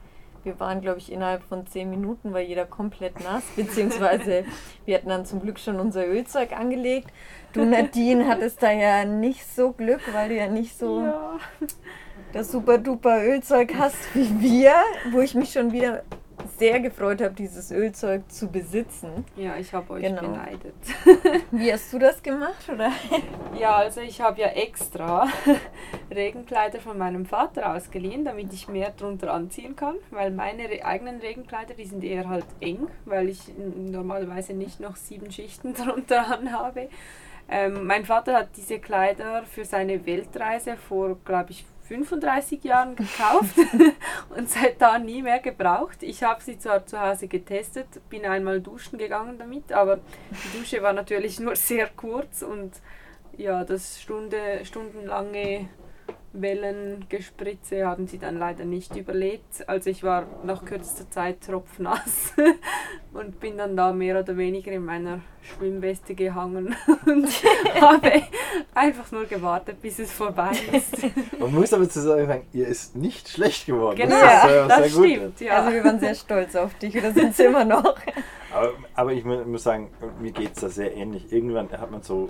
wir 0.43 0.59
waren, 0.59 0.81
glaube 0.81 0.99
ich, 0.99 1.11
innerhalb 1.11 1.41
von 1.41 1.65
zehn 1.65 1.89
Minuten 1.89 2.31
war 2.31 2.41
jeder 2.41 2.65
komplett 2.65 3.19
nass, 3.23 3.43
beziehungsweise 3.55 4.45
wir 4.85 4.95
hatten 4.95 5.09
dann 5.09 5.25
zum 5.25 5.41
Glück 5.41 5.57
schon 5.57 5.79
unser 5.79 6.05
Ölzeug 6.05 6.55
angelegt. 6.55 7.09
Du, 7.53 7.65
Nadine, 7.65 8.27
hattest 8.27 8.61
da 8.61 8.71
ja 8.71 9.03
nicht 9.03 9.47
so 9.47 9.71
Glück, 9.71 10.01
weil 10.13 10.29
du 10.29 10.35
ja 10.35 10.47
nicht 10.47 10.77
so 10.77 11.01
Ja. 11.01 11.37
das 12.33 12.51
super 12.51 12.77
duper 12.77 13.23
Ölzeug 13.23 13.73
hast 13.79 13.97
wie 14.13 14.41
wir, 14.41 14.73
wo 15.11 15.21
ich 15.21 15.33
mich 15.33 15.51
schon 15.53 15.71
wieder 15.71 16.03
sehr 16.57 16.79
gefreut 16.79 17.21
habe, 17.21 17.33
dieses 17.33 17.71
Ölzeug 17.71 18.29
zu 18.31 18.47
besitzen. 18.47 19.25
ja, 19.35 19.55
ich 19.57 19.73
habe 19.73 19.93
euch 19.93 20.03
Genau. 20.03 20.21
beneidet. 20.21 20.75
Wie 21.51 21.71
hast 21.71 21.91
du 21.93 21.99
das 21.99 22.21
gemacht, 22.21 22.69
oder? 22.71 22.91
Ja, 23.59 23.77
also 23.77 24.01
ich 24.01 24.19
habe 24.19 24.41
ja 24.41 24.47
extra 24.47 25.27
Regenkleider 26.11 26.79
von 26.79 26.97
meinem 26.97 27.25
Vater 27.25 27.73
ausgeliehen, 27.73 28.25
damit 28.25 28.51
ich 28.53 28.67
mehr 28.67 28.91
drunter 28.91 29.33
anziehen 29.33 29.75
kann, 29.77 29.95
weil 30.11 30.31
meine 30.31 30.69
re 30.69 30.83
eigenen 30.83 31.19
Regenkleider, 31.21 31.73
die 31.73 31.85
sind 31.85 32.03
eher 32.03 32.27
halt 32.27 32.45
eng, 32.59 32.87
weil 33.05 33.29
ich 33.29 33.39
normalerweise 33.57 34.53
nicht 34.53 34.79
noch 34.81 34.95
sieben 34.97 35.31
Schichten 35.31 35.73
drunter 35.73 36.37
anhabe. 36.37 36.89
Ähm, 37.47 37.85
mein 37.85 38.05
Vater 38.05 38.33
hat 38.35 38.49
diese 38.57 38.79
Kleider 38.79 39.43
für 39.43 39.63
seine 39.65 40.05
Weltreise 40.05 40.75
vor, 40.77 41.15
glaube 41.23 41.51
ich, 41.51 41.65
35 41.87 42.63
Jahren 42.63 42.95
gekauft 42.95 43.57
und 44.35 44.49
seit 44.49 44.81
da 44.81 44.97
nie 44.97 45.21
mehr 45.21 45.39
gebraucht. 45.39 46.01
Ich 46.01 46.23
habe 46.23 46.43
sie 46.43 46.57
zwar 46.57 46.85
zu 46.85 46.99
Hause 46.99 47.27
getestet, 47.27 47.87
bin 48.09 48.25
einmal 48.25 48.61
duschen 48.61 48.97
gegangen 48.97 49.37
damit, 49.37 49.71
aber 49.71 49.99
die 50.31 50.59
Dusche 50.59 50.81
war 50.81 50.93
natürlich 50.93 51.39
nur 51.39 51.55
sehr 51.55 51.87
kurz 51.95 52.41
und 52.41 52.73
ja, 53.37 53.63
das 53.63 54.01
Stunde, 54.01 54.63
stundenlange 54.63 55.69
Wellengespritze 56.41 57.85
haben 57.85 58.07
sie 58.07 58.17
dann 58.17 58.37
leider 58.37 58.65
nicht 58.65 58.95
überlebt. 58.95 59.67
Also 59.67 59.89
ich 59.89 60.03
war 60.03 60.25
nach 60.43 60.63
kürzester 60.65 61.09
Zeit 61.09 61.41
tropfnass 61.41 62.33
und 63.13 63.39
bin 63.39 63.57
dann 63.57 63.75
da 63.75 63.93
mehr 63.93 64.19
oder 64.19 64.35
weniger 64.37 64.71
in 64.71 64.85
meiner 64.85 65.19
Schwimmweste 65.41 66.15
gehangen 66.15 66.75
und 67.05 67.27
habe 67.81 68.23
einfach 68.73 69.11
nur 69.11 69.25
gewartet, 69.25 69.81
bis 69.81 69.99
es 69.99 70.11
vorbei 70.11 70.51
ist. 70.71 70.97
Man 71.39 71.53
muss 71.53 71.71
aber 71.73 71.87
zu 71.89 72.01
sagen, 72.01 72.43
ihr 72.53 72.67
ist 72.67 72.95
nicht 72.95 73.29
schlecht 73.29 73.65
geworden. 73.65 73.97
Genau, 73.97 74.19
das, 74.19 74.43
ist, 74.45 74.49
äh, 74.51 74.67
das 74.67 74.77
sehr 74.93 75.01
gut. 75.01 75.11
stimmt. 75.11 75.41
Ja. 75.41 75.57
Also 75.59 75.71
wir 75.73 75.83
waren 75.83 75.99
sehr 75.99 76.15
stolz 76.15 76.55
auf 76.55 76.73
dich 76.75 76.97
oder 76.97 77.11
sind 77.11 77.31
es 77.31 77.39
immer 77.39 77.65
noch. 77.65 77.95
Aber, 78.53 78.73
aber 78.93 79.11
ich 79.13 79.23
mu- 79.23 79.43
muss 79.45 79.63
sagen, 79.63 79.91
mir 80.21 80.31
geht 80.31 80.53
es 80.55 80.61
da 80.61 80.69
sehr 80.69 80.95
ähnlich. 80.95 81.31
Irgendwann 81.31 81.69
hat 81.71 81.91
man 81.91 82.01
so, 82.01 82.29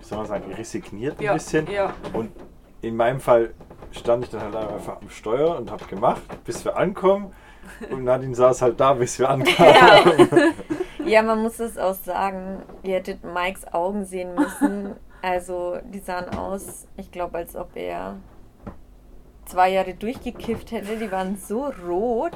wie 0.00 0.04
soll 0.04 0.18
man 0.18 0.26
sagen, 0.26 0.52
resigniert 0.52 1.18
ein 1.18 1.24
ja, 1.24 1.32
bisschen. 1.34 1.70
ja. 1.70 1.94
Und 2.12 2.30
in 2.82 2.96
meinem 2.96 3.20
Fall 3.20 3.52
stand 3.92 4.24
ich 4.24 4.30
dann 4.30 4.42
halt 4.42 4.56
einfach 4.56 5.00
am 5.00 5.08
Steuer 5.10 5.56
und 5.56 5.70
habe 5.70 5.84
gemacht, 5.86 6.22
bis 6.44 6.64
wir 6.64 6.76
ankommen. 6.76 7.32
Und 7.90 8.04
Nadine 8.04 8.34
saß 8.34 8.62
halt 8.62 8.80
da, 8.80 8.94
bis 8.94 9.18
wir 9.18 9.28
ankamen. 9.30 10.54
Ja, 11.04 11.22
man 11.22 11.42
muss 11.42 11.58
es 11.60 11.78
auch 11.78 11.94
sagen, 11.94 12.62
ihr 12.82 12.96
hättet 12.96 13.24
Mikes 13.24 13.72
Augen 13.72 14.04
sehen 14.04 14.34
müssen. 14.34 14.94
Also 15.22 15.78
die 15.84 15.98
sahen 15.98 16.28
aus, 16.36 16.86
ich 16.96 17.10
glaube, 17.10 17.38
als 17.38 17.56
ob 17.56 17.76
er 17.76 18.16
zwei 19.44 19.70
Jahre 19.70 19.94
durchgekifft 19.94 20.70
hätte. 20.72 20.96
Die 20.96 21.10
waren 21.10 21.36
so 21.36 21.70
rot, 21.86 22.32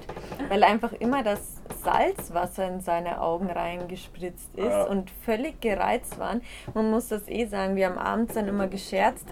weil 0.49 0.65
einfach 0.65 0.93
immer 0.93 1.23
das 1.23 1.63
Salzwasser 1.83 2.67
in 2.69 2.81
seine 2.81 3.21
Augen 3.21 3.51
reingespritzt 3.51 4.55
ist 4.57 4.65
Ja. 4.67 4.85
und 4.85 5.11
völlig 5.25 5.61
gereizt 5.61 6.19
waren. 6.19 6.43
Man 6.75 6.91
muss 6.91 7.09
das 7.09 7.29
eh 7.29 7.47
sagen, 7.47 7.77
wir 7.77 7.87
haben 7.87 7.99
abends 7.99 8.35
dann 8.35 8.49
immer 8.49 8.67
gescherzt, 8.67 9.27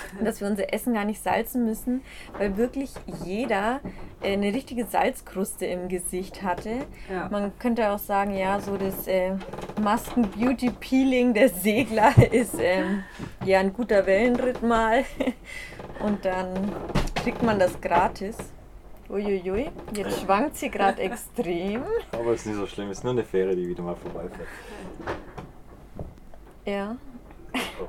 dass 0.24 0.40
wir 0.40 0.48
unser 0.48 0.72
Essen 0.72 0.94
gar 0.94 1.04
nicht 1.04 1.22
salzen 1.22 1.64
müssen, 1.64 2.02
weil 2.38 2.56
wirklich 2.56 2.90
jeder 3.24 3.80
äh, 4.22 4.32
eine 4.34 4.52
richtige 4.54 4.86
Salzkruste 4.86 5.66
im 5.66 5.88
Gesicht 5.88 6.42
hatte. 6.42 6.86
Ja. 7.10 7.28
Man 7.30 7.52
könnte 7.58 7.90
auch 7.90 7.98
sagen, 7.98 8.36
ja, 8.36 8.60
so 8.60 8.76
das 8.76 9.06
äh, 9.06 9.32
Masken-Beauty-Peeling 9.82 11.34
der 11.34 11.48
Segler 11.48 12.12
ist 12.32 12.54
ähm, 12.58 13.04
ja 13.44 13.60
ein 13.60 13.72
guter 13.72 14.06
Wellenritt 14.06 14.62
mal. 14.62 15.04
Und 16.00 16.24
dann 16.24 16.72
kriegt 17.14 17.42
man 17.42 17.58
das 17.58 17.80
gratis. 17.80 18.36
Uiuiui, 19.10 19.70
jetzt 19.94 20.20
schwankt 20.22 20.56
sie 20.56 20.70
gerade 20.70 21.02
extrem. 21.02 21.82
aber 22.12 22.32
es 22.32 22.40
ist 22.40 22.46
nicht 22.46 22.56
so 22.56 22.66
schlimm, 22.66 22.88
es 22.88 22.98
ist 22.98 23.04
nur 23.04 23.12
eine 23.12 23.24
Fähre, 23.24 23.54
die 23.54 23.68
wieder 23.68 23.82
mal 23.82 23.94
vorbeifährt. 23.94 24.48
Ja, 26.64 26.96
Oh. 27.54 27.88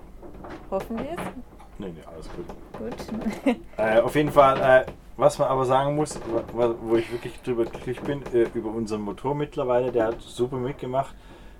hoffen 0.71 0.97
wir 0.97 1.11
es. 1.11 1.52
Nee, 1.83 1.93
nee, 1.95 2.03
alles 2.05 2.29
gut. 2.29 2.45
Gut. 2.77 3.55
Äh, 3.77 3.99
auf 4.01 4.15
jeden 4.15 4.31
Fall, 4.31 4.85
äh, 4.87 4.91
was 5.17 5.37
man 5.37 5.47
aber 5.49 5.65
sagen 5.65 5.95
muss, 5.95 6.19
wa- 6.53 6.73
wo 6.81 6.95
ich 6.95 7.11
wirklich 7.11 7.39
drüber 7.41 7.65
glücklich 7.65 7.99
bin, 8.01 8.21
äh, 8.33 8.47
über 8.53 8.69
unseren 8.69 9.01
Motor 9.01 9.35
mittlerweile, 9.35 9.91
der 9.91 10.07
hat 10.07 10.21
super 10.21 10.57
mitgemacht. 10.57 11.13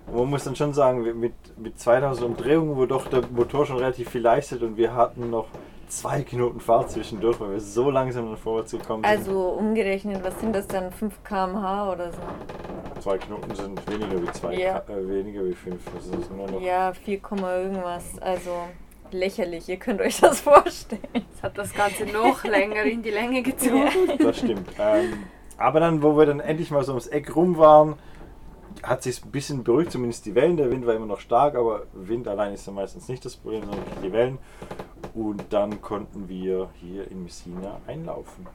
Und 0.08 0.16
man 0.16 0.30
muss 0.32 0.44
dann 0.44 0.56
schon 0.56 0.74
sagen, 0.74 1.02
mit, 1.20 1.34
mit 1.58 1.80
2000 1.80 2.26
Umdrehungen, 2.26 2.76
wo 2.76 2.86
doch 2.86 3.08
der 3.08 3.22
Motor 3.34 3.66
schon 3.66 3.78
relativ 3.78 4.10
viel 4.10 4.22
leistet 4.22 4.62
und 4.62 4.76
wir 4.78 4.94
hatten 4.96 5.30
noch 5.30 5.48
zwei 5.88 6.24
Knoten 6.24 6.60
Fahrt 6.60 6.92
zwischendurch, 6.92 7.40
weil 7.40 7.52
wir 7.52 7.60
so 7.62 7.90
langsam 7.92 8.26
dann 8.28 8.38
vorwärts 8.38 8.72
gekommen 8.72 9.04
sind. 9.04 9.12
Also 9.12 9.50
umgerechnet, 9.50 10.24
was 10.24 10.38
sind 10.40 10.56
das 10.56 10.68
dann? 10.68 10.92
5 10.92 11.24
km/h 11.24 11.92
oder 11.92 12.12
so? 12.12 12.18
zwei 13.00 13.18
Knoten 13.18 13.54
sind 13.54 13.92
weniger 13.92 14.22
wie 14.22 14.32
zwei, 14.32 14.54
Ja. 14.56 14.78
äh, 14.88 15.08
weniger 15.10 15.44
wie 15.46 15.54
fünf. 15.54 15.82
Das 15.94 16.06
ist 16.08 16.32
nur 16.32 16.50
noch. 16.50 16.62
Ja, 16.62 16.94
4, 16.94 17.20
Komma 17.20 17.58
irgendwas. 17.58 18.04
Also 18.22 18.52
lächerlich, 19.14 19.70
ihr 19.70 19.78
könnt 19.78 20.02
euch 20.02 20.20
das 20.20 20.42
vorstellen. 20.42 21.02
Es 21.36 21.44
hat 21.44 21.58
das 21.58 21.74
Ganze 21.74 22.06
noch 22.06 22.44
länger 22.44 22.84
in 22.84 23.02
die 23.02 23.12
Länge 23.12 23.42
gezogen. 23.44 23.90
Das 24.20 24.38
stimmt. 24.40 24.70
Ähm, 24.80 25.26
aber 25.58 25.80
dann, 25.80 26.02
wo 26.02 26.18
wir 26.18 26.26
dann 26.26 26.40
endlich 26.40 26.72
mal 26.72 26.84
so 26.84 26.92
ums 26.92 27.08
Eck 27.08 27.36
rum 27.36 27.58
waren, 27.58 27.96
hat 28.82 29.04
sich 29.04 29.24
ein 29.24 29.32
bisschen 29.32 29.64
beruhigt, 29.64 29.92
zumindest 29.92 30.26
die 30.26 30.36
Wellen. 30.36 30.58
Der 30.58 30.70
Wind 30.70 30.86
war 30.86 30.94
immer 30.96 31.06
noch 31.06 31.20
stark, 31.20 31.56
aber 31.56 31.84
Wind 31.94 32.28
allein 32.28 32.54
ist 32.54 32.66
ja 32.68 32.74
meistens 32.74 33.08
nicht 33.08 33.24
das 33.24 33.36
Problem, 33.36 33.62
sondern 33.62 33.84
die 34.04 34.12
Wellen. 34.12 34.40
Und 35.14 35.44
dann 35.52 35.82
konnten 35.82 36.28
wir 36.28 36.70
hier 36.82 37.10
in 37.10 37.24
Messina 37.24 37.80
einlaufen. 37.88 38.48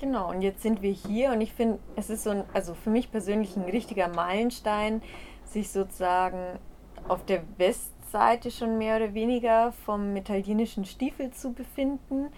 Genau, 0.00 0.30
und 0.30 0.42
jetzt 0.42 0.62
sind 0.62 0.82
wir 0.82 0.90
hier 0.90 1.30
und 1.30 1.40
ich 1.40 1.52
finde, 1.52 1.78
es 1.94 2.10
ist 2.10 2.24
so 2.24 2.30
ein, 2.30 2.44
also 2.52 2.74
für 2.74 2.90
mich 2.90 3.12
persönlich 3.12 3.56
ein 3.56 3.62
richtiger 3.62 4.08
Meilenstein, 4.08 5.00
sich 5.44 5.70
sozusagen 5.70 6.58
auf 7.06 7.24
der 7.24 7.42
Westseite 8.12 8.50
schon 8.50 8.78
mehr 8.78 8.96
oder 8.96 9.14
weniger 9.14 9.72
vom 9.72 10.14
italienischen 10.16 10.84
Stiefel 10.84 11.30
zu 11.30 11.52
befinden. 11.52 12.28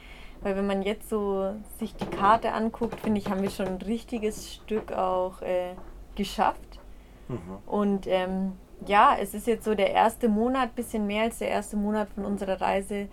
Weil 0.40 0.56
wenn 0.56 0.66
man 0.66 0.82
jetzt 0.82 1.08
so 1.08 1.54
sich 1.78 1.94
die 1.96 2.06
Karte 2.06 2.52
anguckt, 2.52 3.00
finde 3.00 3.18
ich, 3.20 3.30
haben 3.30 3.42
wir 3.42 3.50
schon 3.50 3.66
ein 3.66 3.82
richtiges 3.82 4.52
Stück 4.52 4.92
auch 4.92 5.40
äh, 5.42 5.74
geschafft. 6.16 6.80
Mhm. 7.28 7.38
Und 7.66 8.06
ähm, 8.06 8.52
ja, 8.86 9.16
es 9.20 9.34
ist 9.34 9.46
jetzt 9.46 9.64
so 9.64 9.74
der 9.74 9.92
erste 9.92 10.28
Monat, 10.28 10.74
bisschen 10.74 11.06
mehr 11.06 11.24
als 11.24 11.38
der 11.38 11.48
erste 11.48 11.76
Monat 11.76 12.08
von 12.14 12.24
unserer 12.24 12.60
Reise 12.60 13.08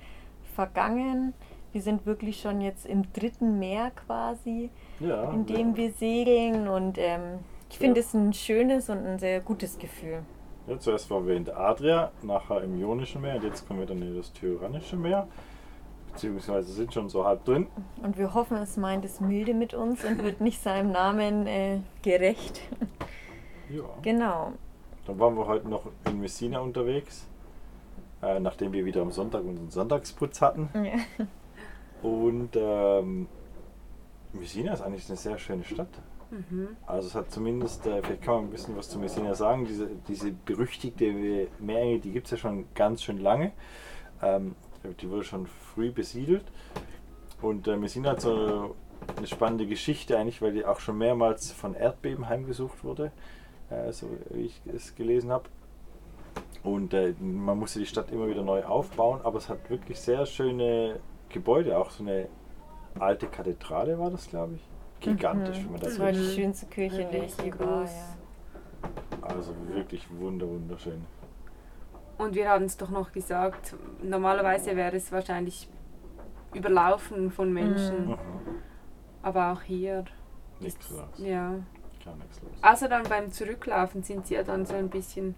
vergangen. 0.55 1.33
Wir 1.71 1.81
sind 1.81 2.05
wirklich 2.05 2.41
schon 2.41 2.59
jetzt 2.59 2.85
im 2.85 3.11
dritten 3.13 3.57
Meer 3.59 3.91
quasi, 3.91 4.69
Ja. 4.99 5.31
in 5.31 5.45
dem 5.45 5.77
wir 5.77 5.91
segeln. 5.93 6.67
Und 6.67 6.97
ähm, 6.97 7.39
ich 7.69 7.77
finde 7.77 8.01
es 8.01 8.13
ein 8.13 8.33
schönes 8.33 8.89
und 8.89 9.05
ein 9.05 9.19
sehr 9.19 9.39
gutes 9.39 9.79
Gefühl. 9.79 10.23
Ja, 10.67 10.79
zuerst 10.79 11.09
waren 11.09 11.27
wir 11.27 11.35
in 11.35 11.45
der 11.45 11.57
Adria, 11.57 12.11
nachher 12.21 12.61
im 12.61 12.79
Ionischen 12.79 13.21
Meer 13.21 13.35
und 13.35 13.43
jetzt 13.43 13.67
kommen 13.67 13.79
wir 13.79 13.87
dann 13.87 14.01
in 14.01 14.15
das 14.15 14.31
Tyrannische 14.33 14.95
Meer. 14.95 15.27
Beziehungsweise 16.11 16.71
sind 16.73 16.93
schon 16.93 17.09
so 17.09 17.25
halb 17.25 17.45
drin. 17.45 17.67
Und 18.03 18.17
wir 18.17 18.33
hoffen, 18.33 18.57
es 18.57 18.77
meint 18.77 19.05
es 19.05 19.21
milde 19.21 19.53
mit 19.53 19.73
uns 19.73 20.03
und 20.03 20.23
wird 20.23 20.41
nicht 20.41 20.61
seinem 20.61 20.91
Namen 20.91 21.47
äh, 21.47 21.79
gerecht. 22.01 22.61
Ja. 23.69 23.83
genau. 24.01 24.51
Dann 25.07 25.17
waren 25.17 25.35
wir 25.37 25.47
heute 25.47 25.69
noch 25.69 25.85
in 26.05 26.19
Messina 26.19 26.59
unterwegs, 26.59 27.25
äh, 28.21 28.39
nachdem 28.39 28.73
wir 28.73 28.83
wieder 28.83 29.01
am 29.01 29.11
Sonntag 29.11 29.45
unseren 29.45 29.69
Sonntagsputz 29.69 30.41
hatten. 30.41 30.69
Ja. 30.73 31.25
Und 32.01 32.49
ähm, 32.55 33.27
Messina 34.33 34.73
ist 34.73 34.81
eigentlich 34.81 35.07
eine 35.07 35.17
sehr 35.17 35.37
schöne 35.37 35.63
Stadt. 35.63 35.87
Mhm. 36.31 36.77
Also 36.87 37.09
es 37.09 37.15
hat 37.15 37.29
zumindest, 37.29 37.85
äh, 37.85 38.01
vielleicht 38.01 38.21
kann 38.23 38.35
man 38.35 38.43
ein 38.45 38.49
bisschen 38.49 38.75
was 38.77 38.89
zu 38.89 38.97
Messina 38.99 39.35
sagen, 39.35 39.65
diese, 39.65 39.89
diese 40.07 40.31
berüchtigte 40.31 41.47
Meerenge, 41.59 41.99
die 41.99 42.11
gibt 42.11 42.27
es 42.27 42.31
ja 42.31 42.37
schon 42.37 42.65
ganz 42.73 43.03
schön 43.03 43.19
lange. 43.19 43.51
Ähm, 44.21 44.55
die 45.01 45.09
wurde 45.09 45.23
schon 45.23 45.45
früh 45.45 45.91
besiedelt. 45.91 46.45
Und 47.41 47.67
äh, 47.67 47.75
Messina 47.75 48.11
hat 48.11 48.21
so 48.21 48.75
eine 49.15 49.27
spannende 49.27 49.67
Geschichte 49.67 50.17
eigentlich, 50.17 50.41
weil 50.41 50.53
die 50.53 50.65
auch 50.65 50.79
schon 50.79 50.97
mehrmals 50.97 51.51
von 51.51 51.75
Erdbeben 51.75 52.29
heimgesucht 52.29 52.83
wurde, 52.83 53.11
äh, 53.69 53.91
so 53.91 54.07
wie 54.29 54.45
ich 54.45 54.61
es 54.73 54.95
gelesen 54.95 55.31
habe. 55.31 55.49
Und 56.63 56.93
äh, 56.93 57.13
man 57.19 57.57
musste 57.57 57.79
die 57.79 57.85
Stadt 57.85 58.11
immer 58.11 58.27
wieder 58.27 58.43
neu 58.43 58.63
aufbauen, 58.63 59.21
aber 59.23 59.37
es 59.39 59.49
hat 59.49 59.69
wirklich 59.69 59.99
sehr 59.99 60.25
schöne 60.25 60.99
Gebäude, 61.29 61.77
auch 61.77 61.89
so 61.89 62.03
eine 62.03 62.27
alte 62.99 63.27
Kathedrale 63.27 63.97
war 63.97 64.11
das, 64.11 64.29
glaube 64.29 64.55
ich. 64.55 64.61
Gigantisch, 65.01 65.57
Mhm. 65.59 65.63
wenn 65.65 65.71
man 65.71 65.81
das 65.81 65.89
Das 65.89 65.99
war 65.99 66.11
die 66.11 66.25
schönste 66.35 66.65
Kirche, 66.67 67.01
in 67.01 67.11
der 67.11 67.23
ich 67.25 67.37
je 67.37 67.53
war. 67.59 67.83
Ja. 67.83 67.89
Also 69.21 69.53
wirklich 69.67 70.07
wunder, 70.17 70.47
wunderschön. 70.47 71.05
Und 72.17 72.35
wir 72.35 72.49
hatten 72.49 72.65
es 72.65 72.77
doch 72.77 72.89
noch 72.89 73.11
gesagt, 73.11 73.75
normalerweise 74.03 74.75
wäre 74.75 74.95
es 74.95 75.11
wahrscheinlich 75.11 75.67
überlaufen 76.53 77.31
von 77.31 77.51
Menschen. 77.51 78.09
Mhm. 78.09 78.17
Aber 79.23 79.53
auch 79.53 79.61
hier. 79.61 80.05
Nichts 80.59 80.89
los. 80.89 80.99
Ja. 81.17 81.55
Gar 82.03 82.15
nichts 82.15 82.41
los. 82.41 82.51
Also 82.61 82.87
dann 82.87 83.03
beim 83.03 83.31
Zurücklaufen 83.31 84.03
sind 84.03 84.27
sie 84.27 84.35
ja 84.35 84.43
dann 84.43 84.65
so 84.65 84.75
ein 84.75 84.89
bisschen 84.89 85.35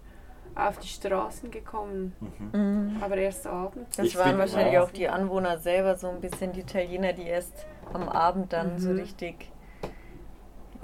auf 0.54 0.78
die 0.78 0.88
Straßen 0.88 1.50
gekommen. 1.50 2.14
Mhm. 2.52 2.60
Mhm. 2.60 3.02
Aber 3.02 3.16
erst 3.16 3.46
abends. 3.46 3.96
Das 3.96 4.06
Ich 4.06 4.16
waren 4.18 4.38
wahrscheinlich 4.38 4.78
auch 4.78 4.90
die 4.90 5.08
Anwohner 5.08 5.58
selber, 5.58 5.96
so 5.96 6.08
ein 6.08 6.20
bisschen 6.20 6.52
die 6.52 6.60
Italiener, 6.60 7.12
die 7.12 7.24
erst 7.24 7.66
am 7.92 8.08
Abend 8.08 8.52
dann 8.52 8.78
so 8.78 8.90
Mhm. 8.90 8.98
richtig 9.00 9.50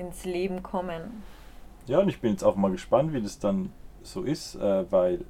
ins 0.00 0.24
Leben 0.24 0.62
kommen. 0.62 1.22
Ja, 1.86 1.98
und 2.00 2.08
ich 2.08 2.20
bin 2.20 2.32
jetzt 2.32 2.42
auch 2.42 2.56
mal 2.56 2.70
gespannt, 2.70 3.12
wie 3.12 3.20
das 3.22 3.38
dann 3.38 3.72
so 4.02 4.22
ist, 4.22 4.54
äh, 4.56 4.90
weil 4.90 5.24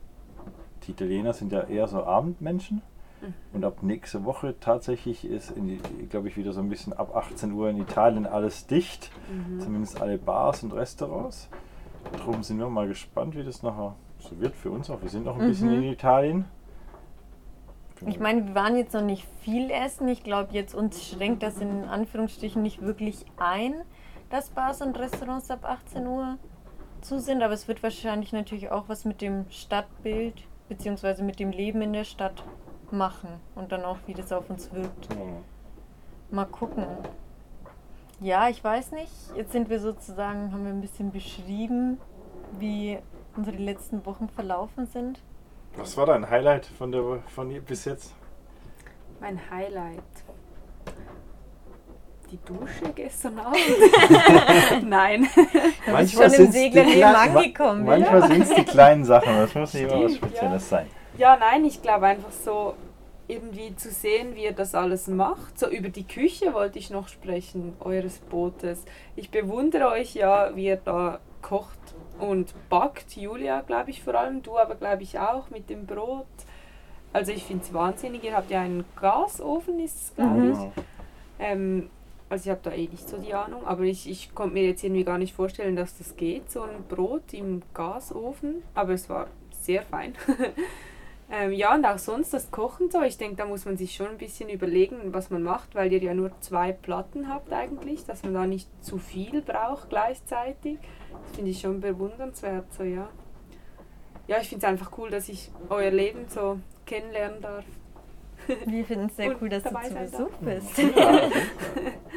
die 0.87 0.93
Italiener 0.93 1.33
sind 1.33 1.53
ja 1.53 1.63
eher 1.63 1.87
so 1.89 2.03
Abendmenschen. 2.05 2.83
Mhm. 3.21 3.35
Und 3.53 3.65
ab 3.65 3.83
nächste 3.83 4.25
Woche 4.25 4.55
tatsächlich 4.61 5.25
ist, 5.25 5.53
glaube 6.09 6.29
ich, 6.29 6.37
wieder 6.37 6.53
so 6.53 6.61
ein 6.61 6.69
bisschen 6.69 6.93
ab 6.93 7.15
18 7.15 7.53
Uhr 7.53 7.69
in 7.69 7.81
Italien 7.81 8.27
alles 8.27 8.67
dicht. 8.67 9.11
Mhm. 9.31 9.61
Zumindest 9.61 10.01
alle 10.01 10.19
Bars 10.19 10.63
und 10.63 10.73
Restaurants. 10.73 11.49
Darum 12.17 12.43
sind 12.43 12.59
wir 12.59 12.69
mal 12.69 12.89
gespannt, 12.89 13.37
wie 13.37 13.45
das 13.45 13.63
nachher 13.63 13.95
so 14.19 14.39
wird 14.41 14.55
für 14.55 14.71
uns 14.71 14.89
auch. 14.91 15.03
Wir 15.03 15.09
sind 15.11 15.25
noch 15.25 15.39
ein 15.39 15.49
bisschen 15.49 15.69
Mhm. 15.69 15.83
in 15.83 15.93
Italien. 15.93 16.45
Ich 18.07 18.19
meine, 18.19 18.47
wir 18.49 18.55
waren 18.55 18.77
jetzt 18.77 18.95
noch 18.95 19.03
nicht 19.03 19.27
viel 19.43 19.71
essen. 19.71 20.09
Ich 20.09 20.23
glaube, 20.25 20.55
jetzt 20.55 20.75
uns 20.75 21.07
schränkt 21.07 21.43
das 21.43 21.59
in 21.61 21.85
Anführungsstrichen 21.85 22.63
nicht 22.63 22.81
wirklich 22.81 23.27
ein, 23.37 23.75
dass 24.31 24.49
Bars 24.51 24.81
und 24.81 24.99
Restaurants 24.99 25.51
ab 25.51 25.65
18 25.65 26.07
Uhr 26.07 26.39
zu 27.01 27.21
sind. 27.21 27.43
Aber 27.43 27.53
es 27.53 27.69
wird 27.69 27.83
wahrscheinlich 27.83 28.33
natürlich 28.33 28.71
auch 28.71 28.89
was 28.89 29.05
mit 29.05 29.21
dem 29.21 29.45
Stadtbild 29.51 30.43
bzw. 30.69 31.23
mit 31.23 31.39
dem 31.39 31.51
Leben 31.51 31.83
in 31.83 31.93
der 31.93 32.05
Stadt 32.05 32.45
machen 32.91 33.29
und 33.55 33.73
dann 33.73 33.85
auch, 33.85 33.99
wie 34.07 34.15
das 34.15 34.33
auf 34.33 34.49
uns 34.51 34.73
wirkt. 34.73 35.09
Mal 36.31 36.47
gucken. 36.47 36.87
Ja, 38.21 38.49
ich 38.49 38.63
weiß 38.63 38.93
nicht. 38.93 39.13
Jetzt 39.35 39.53
sind 39.53 39.69
wir 39.71 39.81
sozusagen, 39.81 40.53
haben 40.53 40.65
wir 40.65 40.73
ein 40.73 40.81
bisschen 40.81 41.11
beschrieben, 41.11 41.99
wie 42.59 42.99
unsere 43.37 43.57
letzten 43.57 44.05
Wochen 44.07 44.29
verlaufen 44.29 44.87
sind. 44.87 45.21
Was 45.77 45.97
war 45.97 46.07
dein 46.07 46.29
Highlight 46.29 46.67
von 46.67 46.93
der 46.93 47.03
von 47.29 47.51
ihr 47.51 47.61
bis 47.61 47.85
jetzt? 47.85 48.13
Mein 49.21 49.41
Highlight. 49.51 50.03
Die 52.31 52.39
Dusche 52.47 52.93
gestern 52.95 53.39
Abend. 53.41 53.59
Nein. 54.89 55.29
ich 56.03 56.13
schon 56.13 56.23
im 56.33 56.53
Seglerleben 56.53 57.01
kleinen- 57.01 57.37
angekommen, 57.37 57.85
ma- 57.85 57.99
Manchmal 57.99 58.27
sind 58.29 58.43
es 58.43 58.55
die 58.55 58.65
kleinen 58.65 59.05
Sachen, 59.05 59.37
das 59.37 59.55
muss 59.55 59.75
nicht 59.75 59.91
immer 59.91 60.05
was 60.05 60.15
Spezielles 60.17 60.69
sein. 60.69 60.87
Ja, 61.19 61.37
nein, 61.37 61.65
ich 61.65 61.83
glaube 61.83 62.07
einfach 62.07 62.31
so 62.31 62.75
irgendwie 63.27 63.75
zu 63.77 63.91
sehen, 63.91 64.35
wie 64.35 64.45
ihr 64.45 64.53
das 64.53 64.75
alles 64.75 65.07
macht. 65.09 65.59
So 65.59 65.69
über 65.69 65.89
die 65.89 66.05
Küche 66.07 66.55
wollte 66.55 66.79
ich 66.79 66.91
noch 66.91 67.09
sprechen, 67.09 67.75
eures 67.81 68.19
Bootes. 68.19 68.85
Ich 69.17 69.31
bewundere 69.31 69.89
euch 69.89 70.15
ja, 70.15 70.55
wie 70.57 70.67
ihr 70.67 70.77
da 70.77 71.19
kocht 71.43 71.79
und 72.19 72.55
backt. 72.69 73.17
Julia, 73.17 73.61
glaube 73.63 73.91
ich 73.91 74.03
vor 74.03 74.15
allem, 74.15 74.43
du 74.43 74.57
aber 74.59 74.75
glaube 74.77 75.03
ich 75.03 75.19
auch 75.19 75.51
mit 75.51 75.69
dem 75.71 75.87
Brot. 75.87 76.27
Also 77.13 77.33
ich 77.33 77.43
finde 77.45 77.65
es 77.65 77.73
wahnsinnig. 77.75 78.23
Ihr 78.25 78.37
habt 78.37 78.51
ja 78.51 78.61
einen 78.61 78.85
Gasofen, 79.01 79.81
ist 79.81 79.97
es 80.01 80.15
glaube 80.15 80.31
Mhm. 80.41 80.53
ich. 80.53 80.83
Ähm, 81.41 81.91
also 82.31 82.45
ich 82.45 82.51
habe 82.51 82.61
da 82.63 82.71
eh 82.71 82.87
nicht 82.87 83.09
so 83.09 83.19
die 83.19 83.35
Ahnung, 83.35 83.67
aber 83.67 83.83
ich, 83.83 84.09
ich 84.09 84.33
konnte 84.37 84.55
mir 84.55 84.65
jetzt 84.65 84.85
irgendwie 84.85 85.03
gar 85.03 85.19
nicht 85.19 85.35
vorstellen, 85.35 85.75
dass 85.75 85.99
das 85.99 86.17
geht, 86.17 86.49
so 86.49 86.63
ein 86.63 86.85
Brot 86.89 87.35
im 87.35 87.61
Gasofen. 87.75 88.63
Aber 88.73 88.93
es 88.93 89.09
war 89.09 89.27
sehr 89.51 89.83
fein. 89.83 90.15
ähm, 91.31 91.53
ja, 91.53 91.75
und 91.75 91.85
auch 91.85 91.99
sonst 91.99 92.33
das 92.33 92.53
Kochen 92.53 92.89
so. 92.89 93.03
Ich 93.03 93.19
denke, 93.19 93.35
da 93.35 93.47
muss 93.47 93.65
man 93.65 93.77
sich 93.77 93.97
schon 93.97 94.07
ein 94.07 94.17
bisschen 94.17 94.49
überlegen, 94.49 95.13
was 95.13 95.31
man 95.31 95.43
macht, 95.43 95.75
weil 95.75 95.93
ihr 95.93 96.01
ja 96.01 96.15
nur 96.15 96.31
zwei 96.41 96.71
Platten 96.71 97.29
habt 97.29 97.53
eigentlich, 97.53 98.05
dass 98.05 98.23
man 98.23 98.33
da 98.33 98.47
nicht 98.47 98.69
zu 98.81 98.99
viel 98.99 99.43
braucht 99.43 99.91
gleichzeitig. 99.91 100.79
Das 101.11 101.35
finde 101.35 101.51
ich 101.51 101.61
schon 101.61 101.81
bewundernswert, 101.81 102.73
so 102.73 102.85
ja. 102.85 103.09
Ja, 104.29 104.39
ich 104.41 104.49
finde 104.49 104.65
es 104.65 104.71
einfach 104.71 104.97
cool, 104.99 105.11
dass 105.11 105.29
ich 105.29 105.51
euer 105.69 105.91
Leben 105.91 106.27
so 106.29 106.61
kennenlernen 106.87 107.43
darf. 107.43 107.65
Wir 108.67 108.85
finden 108.85 109.07
es 109.07 109.17
sehr 109.17 109.31
Und 109.31 109.43
cool, 109.43 109.49
dass 109.49 109.63
du 109.63 109.71
zu 109.71 109.95
Besuch 109.95 110.37
bist. 110.41 110.79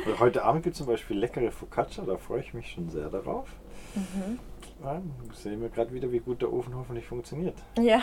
Ja, 0.05 0.19
Heute 0.19 0.43
Abend 0.43 0.63
gibt 0.63 0.73
es 0.73 0.79
zum 0.79 0.87
Beispiel 0.87 1.17
leckere 1.17 1.51
Focaccia, 1.51 2.03
da 2.03 2.17
freue 2.17 2.41
ich 2.41 2.53
mich 2.53 2.71
schon 2.71 2.89
sehr 2.89 3.09
darauf. 3.09 3.47
Mhm. 3.95 4.39
Ja, 4.83 5.01
sehen 5.33 5.61
wir 5.61 5.69
gerade 5.69 5.93
wieder, 5.93 6.11
wie 6.11 6.19
gut 6.19 6.41
der 6.41 6.51
Ofen 6.51 6.75
hoffentlich 6.75 7.05
funktioniert. 7.05 7.55
Ja, 7.79 8.01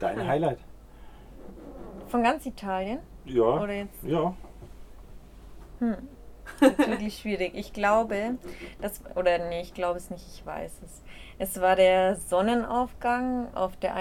Dein 0.00 0.26
Highlight? 0.26 0.58
von 2.08 2.22
ganz 2.22 2.46
Italien. 2.46 3.00
Ja. 3.24 3.44
Oder 3.62 3.74
jetzt 3.74 4.02
Ja. 4.02 4.34
Hm. 5.78 5.96
Das 6.60 6.70
ist 6.72 6.78
wirklich 6.78 7.18
schwierig. 7.18 7.52
Ich 7.54 7.72
glaube, 7.72 8.36
das, 8.80 9.02
oder 9.14 9.38
nee, 9.48 9.60
ich 9.60 9.74
glaube 9.74 9.98
es 9.98 10.10
nicht, 10.10 10.26
ich 10.32 10.44
weiß 10.44 10.80
es. 10.84 11.02
Es 11.38 11.60
war 11.60 11.76
der 11.76 12.16
Sonnenaufgang 12.16 13.54
auf 13.54 13.76
der 13.76 13.94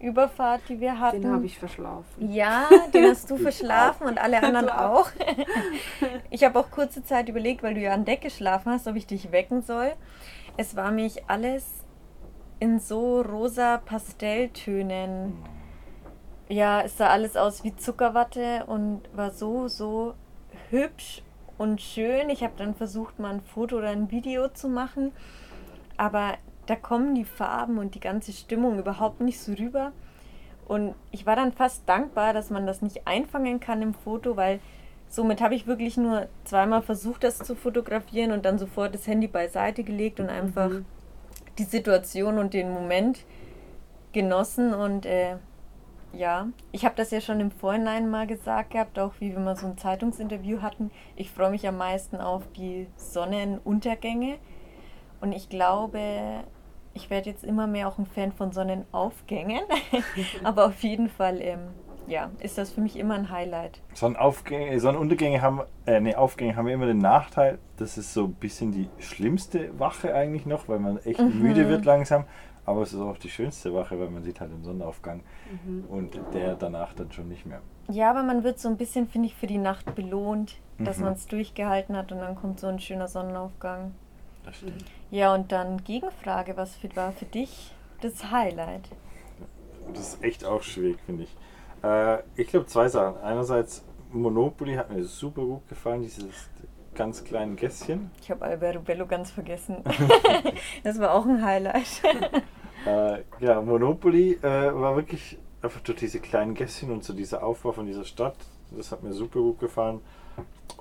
21-Stunden-Überfahrt, 0.00 0.62
die 0.68 0.80
wir 0.80 0.98
hatten. 0.98 1.22
Den 1.22 1.32
habe 1.32 1.46
ich 1.46 1.58
verschlafen. 1.58 2.32
Ja, 2.32 2.68
den 2.92 3.04
hast 3.10 3.30
du 3.30 3.36
verschlafen 3.36 4.06
und 4.06 4.18
alle 4.18 4.42
anderen 4.42 4.68
auch. 4.68 5.10
Ich 6.30 6.44
habe 6.44 6.58
auch 6.58 6.70
kurze 6.70 7.02
Zeit 7.04 7.28
überlegt, 7.28 7.62
weil 7.62 7.74
du 7.74 7.80
ja 7.80 7.94
an 7.94 8.04
Deck 8.04 8.20
geschlafen 8.20 8.72
hast, 8.72 8.86
ob 8.86 8.96
ich 8.96 9.06
dich 9.06 9.32
wecken 9.32 9.62
soll. 9.62 9.92
Es 10.56 10.76
war 10.76 10.90
mich 10.90 11.28
alles 11.28 11.84
in 12.60 12.78
so 12.78 13.22
rosa 13.22 13.78
Pastelltönen. 13.78 15.34
Ja, 16.48 16.82
es 16.82 16.98
sah 16.98 17.08
alles 17.08 17.36
aus 17.36 17.64
wie 17.64 17.74
Zuckerwatte 17.74 18.64
und 18.66 19.02
war 19.14 19.30
so, 19.30 19.68
so 19.68 20.14
hübsch 20.70 21.22
und 21.58 21.80
schön. 21.80 22.28
Ich 22.28 22.42
habe 22.42 22.54
dann 22.56 22.74
versucht, 22.74 23.18
mal 23.18 23.34
ein 23.34 23.40
Foto 23.40 23.78
oder 23.78 23.88
ein 23.88 24.10
Video 24.10 24.48
zu 24.48 24.68
machen, 24.68 25.12
aber 25.96 26.34
da 26.66 26.76
kommen 26.76 27.14
die 27.14 27.24
Farben 27.24 27.78
und 27.78 27.94
die 27.94 28.00
ganze 28.00 28.32
Stimmung 28.32 28.78
überhaupt 28.78 29.20
nicht 29.20 29.40
so 29.40 29.52
rüber. 29.52 29.92
Und 30.66 30.94
ich 31.12 31.26
war 31.26 31.36
dann 31.36 31.52
fast 31.52 31.88
dankbar, 31.88 32.32
dass 32.32 32.50
man 32.50 32.66
das 32.66 32.82
nicht 32.82 33.06
einfangen 33.06 33.60
kann 33.60 33.82
im 33.82 33.94
Foto, 33.94 34.36
weil 34.36 34.58
somit 35.08 35.40
habe 35.40 35.54
ich 35.54 35.66
wirklich 35.68 35.96
nur 35.96 36.26
zweimal 36.44 36.82
versucht, 36.82 37.22
das 37.22 37.38
zu 37.38 37.54
fotografieren 37.54 38.32
und 38.32 38.44
dann 38.44 38.58
sofort 38.58 38.94
das 38.94 39.06
Handy 39.06 39.28
beiseite 39.28 39.84
gelegt 39.84 40.18
und 40.18 40.28
einfach 40.28 40.68
Mhm. 40.68 40.84
die 41.58 41.64
Situation 41.64 42.38
und 42.38 42.52
den 42.52 42.72
Moment 42.72 43.20
genossen. 44.12 44.74
Und 44.74 45.06
äh, 45.06 45.36
ja, 46.12 46.48
ich 46.72 46.84
habe 46.84 46.96
das 46.96 47.12
ja 47.12 47.20
schon 47.20 47.38
im 47.38 47.52
Vorhinein 47.52 48.10
mal 48.10 48.26
gesagt 48.26 48.70
gehabt, 48.70 48.98
auch 48.98 49.12
wie 49.20 49.30
wir 49.30 49.38
mal 49.38 49.56
so 49.56 49.66
ein 49.68 49.78
Zeitungsinterview 49.78 50.62
hatten. 50.62 50.90
Ich 51.14 51.30
freue 51.30 51.50
mich 51.50 51.68
am 51.68 51.76
meisten 51.76 52.16
auf 52.16 52.42
die 52.56 52.88
Sonnenuntergänge. 52.96 54.38
Und 55.20 55.32
ich 55.32 55.48
glaube, 55.48 56.00
ich 56.96 57.10
werde 57.10 57.30
jetzt 57.30 57.44
immer 57.44 57.66
mehr 57.66 57.86
auch 57.88 57.98
ein 57.98 58.06
Fan 58.06 58.32
von 58.32 58.50
Sonnenaufgängen. 58.52 59.60
Aber 60.42 60.66
auf 60.66 60.82
jeden 60.82 61.08
Fall, 61.08 61.40
ähm, 61.40 61.60
ja, 62.06 62.30
ist 62.40 62.56
das 62.58 62.70
für 62.70 62.80
mich 62.80 62.96
immer 62.98 63.14
ein 63.14 63.30
Highlight. 63.30 63.80
Sonnenaufgänge, 63.94 64.80
Sonnenuntergänge 64.80 65.42
haben, 65.42 65.60
äh, 65.86 66.00
nee, 66.00 66.14
Aufgänge 66.14 66.56
haben 66.56 66.66
immer 66.68 66.86
den 66.86 66.98
Nachteil, 66.98 67.58
das 67.76 67.98
ist 67.98 68.12
so 68.14 68.24
ein 68.24 68.34
bisschen 68.34 68.72
die 68.72 68.88
schlimmste 68.98 69.78
Wache 69.78 70.14
eigentlich 70.14 70.46
noch, 70.46 70.68
weil 70.68 70.78
man 70.78 70.98
echt 70.98 71.20
Mhm. 71.20 71.38
müde 71.40 71.68
wird 71.68 71.84
langsam. 71.84 72.24
Aber 72.64 72.82
es 72.82 72.92
ist 72.92 73.00
auch 73.00 73.18
die 73.18 73.30
schönste 73.30 73.72
Wache, 73.74 73.98
weil 74.00 74.08
man 74.10 74.24
sieht 74.24 74.40
halt 74.40 74.50
den 74.52 74.64
Sonnenaufgang 74.64 75.20
Mhm. 75.64 75.84
und 75.88 76.18
der 76.34 76.56
danach 76.56 76.94
dann 76.94 77.12
schon 77.12 77.28
nicht 77.28 77.46
mehr. 77.46 77.60
Ja, 77.88 78.10
aber 78.10 78.24
man 78.24 78.42
wird 78.42 78.58
so 78.58 78.68
ein 78.68 78.76
bisschen, 78.76 79.06
finde 79.06 79.28
ich, 79.28 79.36
für 79.36 79.46
die 79.46 79.58
Nacht 79.58 79.94
belohnt, 79.94 80.56
dass 80.78 80.98
Mhm. 80.98 81.04
man 81.04 81.12
es 81.12 81.26
durchgehalten 81.26 81.96
hat 81.96 82.10
und 82.10 82.18
dann 82.18 82.34
kommt 82.34 82.58
so 82.58 82.66
ein 82.66 82.80
schöner 82.80 83.06
Sonnenaufgang. 83.06 83.92
Das 84.46 84.56
stimmt. 84.56 84.84
Ja, 85.10 85.34
und 85.34 85.52
dann 85.52 85.84
Gegenfrage, 85.84 86.56
was 86.56 86.74
für, 86.76 86.94
war 86.96 87.12
für 87.12 87.26
dich 87.26 87.72
das 88.00 88.30
Highlight? 88.30 88.88
Das 89.92 90.14
ist 90.14 90.24
echt 90.24 90.44
auch 90.44 90.62
schwierig, 90.62 90.98
finde 91.04 91.24
ich. 91.24 91.36
Äh, 91.82 92.18
ich 92.36 92.48
glaube 92.48 92.66
zwei 92.66 92.88
Sachen. 92.88 93.20
Einerseits 93.20 93.84
Monopoly 94.12 94.74
hat 94.74 94.90
mir 94.90 95.04
super 95.04 95.42
gut 95.42 95.68
gefallen, 95.68 96.02
dieses 96.02 96.48
ganz 96.94 97.22
kleine 97.22 97.54
Gässchen. 97.54 98.10
Ich 98.22 98.30
habe 98.30 98.44
Alberto 98.44 98.80
Bello 98.80 99.06
ganz 99.06 99.30
vergessen. 99.30 99.84
das 100.82 100.98
war 100.98 101.12
auch 101.12 101.26
ein 101.26 101.44
Highlight. 101.44 102.02
Äh, 102.86 103.22
ja, 103.40 103.60
Monopoly 103.60 104.34
äh, 104.34 104.42
war 104.42 104.96
wirklich 104.96 105.38
einfach 105.60 105.80
durch 105.80 105.98
diese 105.98 106.20
kleinen 106.20 106.54
Gässchen 106.54 106.90
und 106.90 107.04
so 107.04 107.12
dieser 107.12 107.44
Aufbau 107.44 107.72
von 107.72 107.86
dieser 107.86 108.04
Stadt. 108.04 108.36
Das 108.70 108.92
hat 108.92 109.02
mir 109.02 109.12
super 109.12 109.40
gut 109.40 109.58
gefallen. 109.58 110.00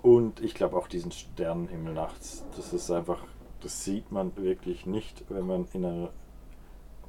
Und 0.02 0.40
ich 0.42 0.54
glaube 0.54 0.78
auch 0.78 0.88
diesen 0.88 1.12
Sternenhimmel 1.12 1.94
nachts. 1.94 2.46
Das 2.56 2.74
ist 2.74 2.92
einfach, 2.92 3.24
das 3.66 3.84
sieht 3.84 4.12
man 4.12 4.32
wirklich 4.38 4.86
nicht, 4.86 5.24
wenn 5.28 5.48
man 5.48 5.66
in 5.74 5.84
einer 5.86 6.10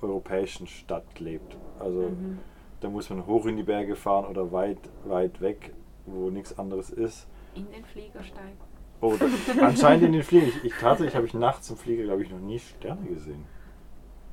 europäischen 0.00 0.66
Stadt 0.66 1.20
lebt. 1.20 1.54
Also 1.78 2.00
Mhm. 2.09 2.38
da 2.80 2.88
muss 2.88 3.11
man 3.11 3.26
hoch 3.26 3.44
in 3.44 3.59
die 3.59 3.62
Berge 3.62 3.94
fahren 3.94 4.24
oder 4.24 4.50
weit, 4.52 4.78
weit 5.04 5.42
weg, 5.42 5.74
wo 6.07 6.30
nichts 6.30 6.59
anderes 6.59 6.88
ist. 6.88 7.26
In 7.54 7.70
den 7.70 7.84
Flieger 7.84 8.22
steigen. 8.22 8.57
Oder 9.02 9.26
anscheinend 9.61 10.04
in 10.07 10.12
den 10.12 10.22
Flieger. 10.22 10.46
Ich, 10.46 10.64
ich 10.64 10.72
tatsächlich 10.80 11.14
habe 11.14 11.26
ich 11.26 11.34
nachts 11.34 11.68
im 11.68 11.76
Flieger, 11.76 12.04
glaube 12.04 12.22
ich, 12.22 12.30
noch 12.30 12.40
nie 12.40 12.59
Sterne 12.59 13.07
gesehen. 13.07 13.44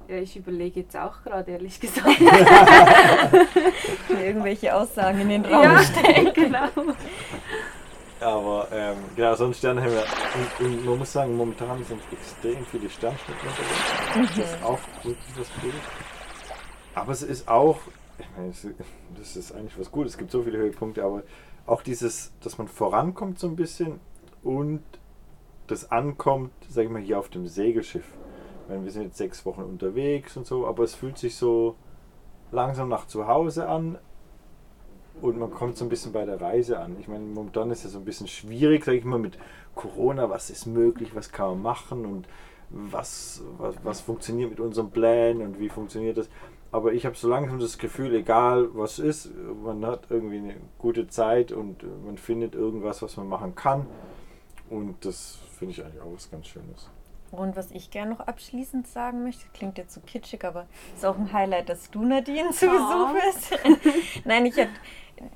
Ja, 0.08 0.16
ich 0.18 0.38
überlege 0.38 0.80
jetzt 0.82 0.96
auch 0.96 1.24
gerade, 1.24 1.52
ehrlich 1.52 1.78
gesagt. 1.82 2.08
Irgendwelche 4.10 4.74
Aussagen 4.76 5.20
in 5.22 5.30
den 5.30 5.46
Raum 5.46 5.64
ja, 5.64 5.80
stellen. 5.84 6.32
genau. 6.36 6.68
Aber 8.24 8.68
ähm, 8.72 8.98
genau, 9.16 9.36
so 9.36 9.46
ein 9.46 9.54
Sternenhimmel. 9.54 10.04
Und, 10.60 10.66
und 10.66 10.86
man 10.86 10.98
muss 11.00 11.12
sagen, 11.12 11.36
momentan 11.36 11.84
sind 11.84 12.02
extrem 12.12 12.66
viele 12.66 12.90
Sternschnuppen 12.90 13.50
unterwegs. 13.50 14.38
Das 14.38 14.54
ist 14.54 14.64
auch 14.64 14.80
wirklich 15.04 15.38
was 15.38 15.48
Cooles. 15.60 15.76
Aber 16.96 17.12
es 17.12 17.24
ist 17.24 17.48
auch, 17.48 17.80
ich 18.18 18.26
meine, 18.38 18.54
das 19.18 19.36
ist 19.36 19.52
eigentlich 19.52 19.78
was 19.78 19.92
Gutes. 19.92 20.14
Es 20.14 20.18
gibt 20.18 20.32
so 20.32 20.44
viele 20.44 20.58
Höhepunkte, 20.58 21.04
aber 21.04 21.24
auch 21.66 21.82
dieses, 21.82 22.34
dass 22.42 22.58
man 22.58 22.68
vorankommt 22.68 23.40
so 23.40 23.48
ein 23.48 23.56
bisschen 23.56 24.00
und 24.44 24.84
das 25.68 25.92
ankommt, 25.92 26.52
sag 26.70 26.86
ich 26.86 26.90
mal, 26.90 27.02
hier 27.02 27.20
auf 27.20 27.30
dem 27.30 27.48
Segelschiff. 27.48 28.06
Ich 28.64 28.70
meine, 28.70 28.84
wir 28.84 28.92
sind 28.92 29.04
jetzt 29.04 29.18
sechs 29.18 29.46
Wochen 29.46 29.64
unterwegs 29.64 30.38
und 30.38 30.46
so, 30.46 30.68
aber 30.68 30.84
es 30.84 30.96
fühlt 30.96 31.18
sich 31.18 31.36
so 31.36 31.76
langsam 32.52 32.90
nach 32.90 33.08
zu 33.08 33.28
Hause 33.28 33.68
an 33.68 33.98
und 35.22 35.38
man 35.40 35.52
kommt 35.52 35.78
so 35.78 35.86
ein 35.86 35.90
bisschen 35.90 36.12
bei 36.12 36.26
der 36.26 36.42
Reise 36.42 36.80
an. 36.80 36.98
Ich 37.00 37.08
meine, 37.08 37.24
momentan 37.24 37.72
ist 37.72 37.86
es 37.86 37.94
so 37.94 38.00
ein 38.00 38.06
bisschen 38.06 38.28
schwierig, 38.28 38.84
sage 38.84 38.98
ich 38.98 39.06
mal, 39.06 39.20
mit 39.20 39.38
Corona, 39.76 40.30
was 40.30 40.50
ist 40.50 40.66
möglich, 40.66 41.16
was 41.16 41.32
kann 41.32 41.50
man 41.52 41.62
machen 41.62 42.06
und 42.06 42.28
was, 42.70 43.42
was, 43.58 43.76
was 43.84 44.02
funktioniert 44.02 44.50
mit 44.50 44.60
unseren 44.60 44.90
Plänen 44.92 45.42
und 45.42 45.60
wie 45.60 45.70
funktioniert 45.70 46.18
das. 46.18 46.30
Aber 46.72 46.92
ich 46.94 47.06
habe 47.06 47.16
so 47.16 47.30
langsam 47.30 47.60
das 47.60 47.78
Gefühl, 47.78 48.16
egal 48.16 48.70
was 48.74 48.98
ist, 48.98 49.30
man 49.64 49.86
hat 49.86 50.08
irgendwie 50.10 50.38
eine 50.38 50.56
gute 50.80 51.08
Zeit 51.08 51.52
und 51.52 51.84
man 52.04 52.18
findet 52.18 52.56
irgendwas, 52.56 53.02
was 53.04 53.16
man 53.16 53.28
machen 53.28 53.54
kann. 53.54 53.86
Und 54.72 55.06
das 55.06 55.38
finde 55.60 55.74
ich 55.74 55.84
eigentlich 55.84 56.02
auch 56.02 56.14
was 56.14 56.32
ganz 56.32 56.48
Schönes. 56.48 56.90
Und 57.32 57.56
was 57.56 57.72
ich 57.72 57.90
gerne 57.90 58.12
noch 58.12 58.20
abschließend 58.22 58.88
sagen 58.88 59.24
möchte, 59.24 59.46
klingt 59.54 59.78
jetzt 59.78 59.94
so 59.94 60.02
kitschig, 60.02 60.44
aber 60.46 60.68
ist 60.96 61.06
auch 61.06 61.18
ein 61.18 61.32
Highlight, 61.34 61.70
dass 61.70 61.90
du 61.90 62.04
Nadine 62.04 62.52
zu 62.52 62.68
Oh. 62.68 62.72
Besuch 62.72 63.14
bist. 63.24 64.26
Nein, 64.26 64.46
ich 64.46 64.58
hab, 64.58 64.68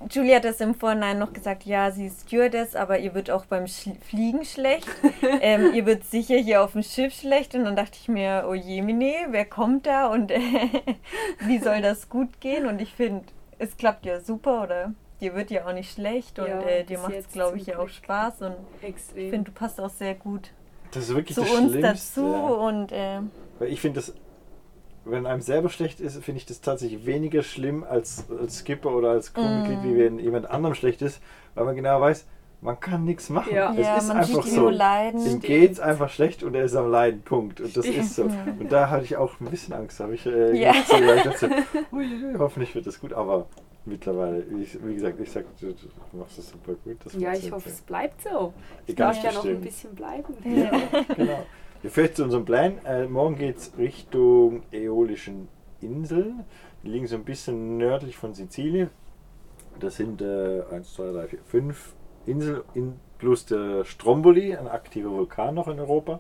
Julie 0.09 0.35
hat 0.35 0.43
das 0.45 0.59
im 0.59 0.75
Vorhinein 0.75 1.17
noch 1.19 1.31
gesagt, 1.33 1.63
ja, 1.63 1.91
sie 1.91 2.07
ist 2.07 2.21
Stewardess, 2.27 2.75
aber 2.75 2.99
ihr 2.99 3.13
wird 3.13 3.31
auch 3.31 3.45
beim 3.45 3.67
Sch 3.67 3.89
Fliegen 4.01 4.43
schlecht. 4.43 4.87
ähm, 5.41 5.73
ihr 5.73 5.85
wird 5.85 6.03
sicher 6.03 6.37
hier 6.37 6.61
auf 6.63 6.73
dem 6.73 6.83
Schiff 6.83 7.13
schlecht. 7.13 7.55
Und 7.55 7.65
dann 7.65 7.75
dachte 7.75 7.97
ich 8.01 8.07
mir, 8.07 8.45
oh 8.49 8.53
je, 8.53 8.81
Mine, 8.81 9.27
wer 9.29 9.45
kommt 9.45 9.85
da 9.85 10.07
und 10.07 10.31
äh, 10.31 10.39
wie 11.45 11.59
soll 11.59 11.81
das 11.81 12.09
gut 12.09 12.39
gehen? 12.41 12.65
Und 12.67 12.81
ich 12.81 12.93
finde, 12.93 13.25
es 13.59 13.77
klappt 13.77 14.05
ja 14.05 14.19
super 14.19 14.63
oder 14.63 14.93
dir 15.21 15.33
wird 15.35 15.51
ja 15.51 15.65
auch 15.65 15.73
nicht 15.73 15.91
schlecht 15.93 16.37
und 16.39 16.47
Ja, 16.47 16.59
äh, 16.61 16.83
dir 16.83 16.99
macht 16.99 17.13
es, 17.13 17.29
glaube 17.29 17.57
ich, 17.57 17.67
ja 17.67 17.79
auch. 17.79 17.89
Spaß. 17.89 18.41
Und 18.41 18.55
ich 18.81 18.89
Extrem. 18.89 19.29
finde, 19.29 19.51
du 19.51 19.57
passt 19.57 19.79
auch 19.79 19.89
sehr 19.89 20.15
gut 20.15 20.51
Das 20.91 21.03
ist 21.03 21.15
wirklich 21.15 21.35
zu 21.35 21.41
das 21.41 21.51
uns 21.51 21.71
Schlimmste. 21.71 21.81
dazu 21.81 22.31
ja. 22.33 22.47
und 22.47 22.91
äh, 22.91 23.19
Weil 23.59 23.69
ich 23.69 23.79
finde 23.81 23.99
das, 24.01 24.13
wenn 25.09 25.25
einem 25.25 25.41
selber 25.41 25.69
schlecht 25.69 25.99
ist, 25.99 26.21
finde 26.23 26.39
ich 26.39 26.45
das 26.45 26.61
tatsächlich 26.61 27.05
weniger 27.05 27.43
schlimm 27.43 27.83
als, 27.83 28.25
als 28.39 28.59
Skipper 28.59 28.91
oder 28.95 29.11
als 29.11 29.33
Crewmitglied, 29.33 29.79
Mm. 29.79 29.83
wie 29.83 29.97
wenn 29.97 30.19
jemand 30.19 30.49
anderem 30.49 30.75
schlecht 30.75 31.01
ist, 31.01 31.19
weil 31.55 31.65
man 31.65 31.75
genau 31.75 31.99
weiß, 32.01 32.25
man 32.61 32.79
kann 32.79 33.05
nichts 33.05 33.29
machen. 33.29 33.53
Ja. 33.53 33.71
Es 33.71 33.77
ja, 33.85 33.97
ist 33.97 34.07
man 34.07 34.17
einfach 34.17 34.43
so. 34.43 34.61
nur 34.61 34.71
leiden. 34.71 35.19
Ihm 35.21 35.27
Stimmt. 35.27 35.43
geht's 35.43 35.79
einfach 35.79 36.09
schlecht 36.09 36.41
und 36.43 36.55
er 36.55 36.63
ist 36.63 36.75
am 36.75 36.89
Leiden, 36.89 37.21
Punkt. 37.21 37.61
Und 37.61 37.77
das 37.77 37.85
Stimmt. 37.85 38.03
ist 38.03 38.15
so. 38.15 38.23
Und 38.23 38.71
da 38.71 38.89
hatte 38.89 39.03
ich 39.05 39.15
auch 39.15 39.39
ein 39.39 39.45
bisschen 39.45 39.73
Angst. 39.75 39.99
Habe 39.99 40.15
ich, 40.15 40.25
äh, 40.25 40.59
Ja. 40.59 40.71
ich 41.15 41.23
dachte, 41.23 41.51
ui, 41.91 42.07
hoffentlich 42.39 42.73
wird 42.73 42.87
das 42.87 42.99
gut. 42.99 43.13
Aber 43.13 43.45
mittlerweile, 43.85 44.43
ich, 44.59 44.75
wie 44.83 44.95
gesagt, 44.95 45.19
ich 45.21 45.31
sag, 45.31 45.45
du, 45.59 45.67
du 45.67 46.17
machst 46.17 46.39
das 46.39 46.49
super 46.49 46.73
gut. 46.83 46.97
Das 47.03 47.13
ja, 47.13 47.31
ich 47.33 47.51
hoffe, 47.51 47.69
es 47.69 47.79
bleibt 47.81 48.23
so. 48.23 48.53
Es 48.87 48.95
darf 48.95 49.23
ja 49.23 49.31
noch 49.31 49.45
ein 49.45 49.61
bisschen 49.61 49.93
bleiben. 49.93 50.33
Ja, 50.43 50.71
genau. 51.15 51.45
Wir 51.83 51.91
führen 51.91 52.15
zu 52.15 52.23
unserem 52.23 52.43
Plan. 52.43 52.83
Äh, 52.85 53.05
morgen 53.07 53.35
geht 53.35 53.57
es 53.57 53.77
Richtung 53.77 54.63
Äolischen 54.71 55.47
Inseln. 55.79 56.43
Die 56.81 56.87
liegen 56.87 57.05
so 57.05 57.15
ein 57.15 57.23
bisschen 57.23 57.77
nördlich 57.77 58.17
von 58.17 58.33
Sizilien. 58.33 58.89
Das 59.79 59.97
sind 59.97 60.23
äh, 60.23 60.63
1, 60.71 60.95
2, 60.95 61.11
3, 61.11 61.27
4, 61.27 61.39
5 61.43 61.95
Inseln 62.25 62.61
in, 62.73 62.99
plus 63.19 63.45
der 63.45 63.85
Stromboli, 63.85 64.55
ein 64.55 64.67
aktiver 64.67 65.11
Vulkan 65.11 65.53
noch 65.53 65.67
in 65.67 65.79
Europa, 65.79 66.19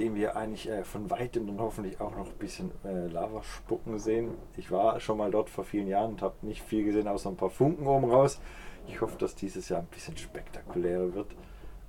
den 0.00 0.16
wir 0.16 0.36
eigentlich 0.36 0.68
äh, 0.68 0.82
von 0.82 1.12
weitem 1.12 1.46
dann 1.46 1.60
hoffentlich 1.60 2.00
auch 2.00 2.16
noch 2.16 2.26
ein 2.26 2.38
bisschen 2.38 2.72
äh, 2.84 3.06
Lava 3.06 3.44
spucken 3.44 4.00
sehen. 4.00 4.32
Ich 4.56 4.72
war 4.72 4.98
schon 4.98 5.18
mal 5.18 5.30
dort 5.30 5.48
vor 5.48 5.62
vielen 5.62 5.86
Jahren 5.86 6.10
und 6.14 6.22
habe 6.22 6.34
nicht 6.42 6.62
viel 6.62 6.84
gesehen, 6.84 7.06
außer 7.06 7.30
ein 7.30 7.36
paar 7.36 7.50
Funken 7.50 7.86
oben 7.86 8.10
raus. 8.10 8.40
Ich 8.88 9.00
hoffe, 9.00 9.16
dass 9.16 9.36
dieses 9.36 9.68
Jahr 9.68 9.82
ein 9.82 9.86
bisschen 9.86 10.16
spektakulärer 10.16 11.14
wird. 11.14 11.28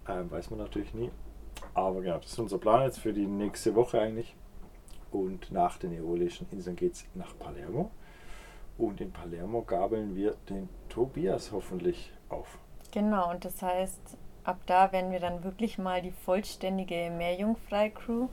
Ähm, 0.08 0.30
weiß 0.30 0.52
man 0.52 0.60
natürlich 0.60 0.94
nie. 0.94 1.10
Aber 1.78 2.02
genau, 2.02 2.18
das 2.18 2.32
ist 2.32 2.40
unser 2.40 2.58
Plan 2.58 2.82
jetzt 2.82 3.00
für 3.00 3.14
die 3.14 3.28
nächste 3.28 3.76
Woche 3.76 4.02
eigentlich. 4.02 4.36
Und 5.12 5.52
nach 5.52 5.78
den 5.78 5.94
Äolischen 5.94 6.48
Inseln 6.52 6.76
geht 6.76 6.94
es 6.94 7.06
nach 7.14 7.38
Palermo. 7.38 7.92
Und 8.80 9.00
in 9.00 9.12
Palermo 9.12 9.62
gabeln 9.62 10.16
wir 10.16 10.34
den 10.50 10.70
Tobias 10.90 11.52
hoffentlich 11.52 12.12
auf. 12.30 12.58
Genau, 12.92 13.30
und 13.30 13.46
das 13.46 13.62
heißt, 13.62 14.18
ab 14.44 14.58
da 14.66 14.92
werden 14.92 15.12
wir 15.12 15.20
dann 15.20 15.44
wirklich 15.44 15.78
mal 15.78 16.02
die 16.02 16.10
vollständige 16.10 17.12
Meerjungfrei-Crew 17.12 18.28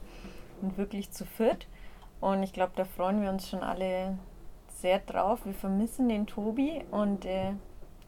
und 0.63 0.77
wirklich 0.79 1.11
zu 1.11 1.23
viert. 1.23 1.67
Und 2.21 2.41
ich 2.41 2.51
glaube, 2.51 2.71
da 2.75 2.83
freuen 2.83 3.21
wir 3.21 3.29
uns 3.29 3.47
schon 3.47 3.59
alle 3.59 4.17
sehr 4.69 4.97
drauf. 4.97 5.45
Wir 5.45 5.53
vermissen 5.53 6.09
den 6.09 6.25
Tobi 6.25 6.83
und 6.89 7.25
äh, 7.25 7.51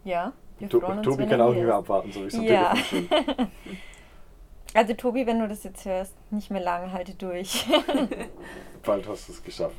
ja, 0.03 0.33
wir 0.57 0.67
To 0.67 0.79
freuen 0.79 0.97
uns. 0.97 1.07
Tobi 1.07 1.27
kann 1.27 1.41
auch 1.41 1.53
nicht 1.53 1.63
mehr 1.63 1.75
abwarten, 1.75 2.11
so 2.11 2.23
wie 2.23 2.25
es 2.25 2.33
am 2.33 2.43
Ja. 2.43 2.73
Telefon 2.73 3.05
steht. 3.05 3.47
Also 4.73 4.93
Tobi, 4.93 5.25
wenn 5.25 5.39
du 5.39 5.47
das 5.47 5.63
jetzt 5.63 5.85
hörst, 5.85 6.13
nicht 6.31 6.51
mehr 6.51 6.61
lange, 6.61 6.91
halte 6.91 7.13
durch. 7.15 7.65
Bald 8.83 9.07
hast 9.07 9.27
du 9.27 9.33
es 9.33 9.43
geschafft. 9.43 9.75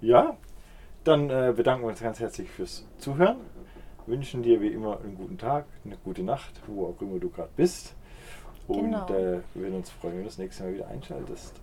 Ja, 0.00 0.36
dann 1.04 1.28
äh, 1.30 1.52
bedanken 1.54 1.84
wir 1.84 1.88
uns 1.90 2.00
ganz 2.00 2.20
herzlich 2.20 2.48
fürs 2.50 2.84
Zuhören. 2.98 3.38
Wünschen 4.06 4.42
dir 4.42 4.60
wie 4.60 4.68
immer 4.68 5.00
einen 5.00 5.16
guten 5.16 5.36
Tag, 5.38 5.66
eine 5.84 5.96
gute 5.98 6.22
Nacht, 6.22 6.60
wo 6.66 6.86
auch 6.86 7.00
immer 7.02 7.18
du 7.18 7.28
gerade 7.30 7.50
bist. 7.56 7.94
Und 8.68 8.92
Genau. 8.92 9.06
äh, 9.08 9.40
wir 9.54 9.62
würden 9.62 9.76
uns 9.76 9.90
freuen, 9.90 10.14
wenn 10.14 10.20
du 10.22 10.28
das 10.28 10.38
nächste 10.38 10.64
Mal 10.64 10.74
wieder 10.74 10.88
einschaltest. 10.88 11.54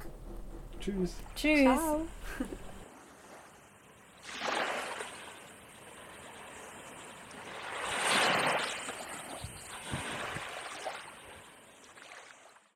Tschüss. 0.80 1.16
Tschüss. 1.36 1.62
Ciao. 1.64 2.02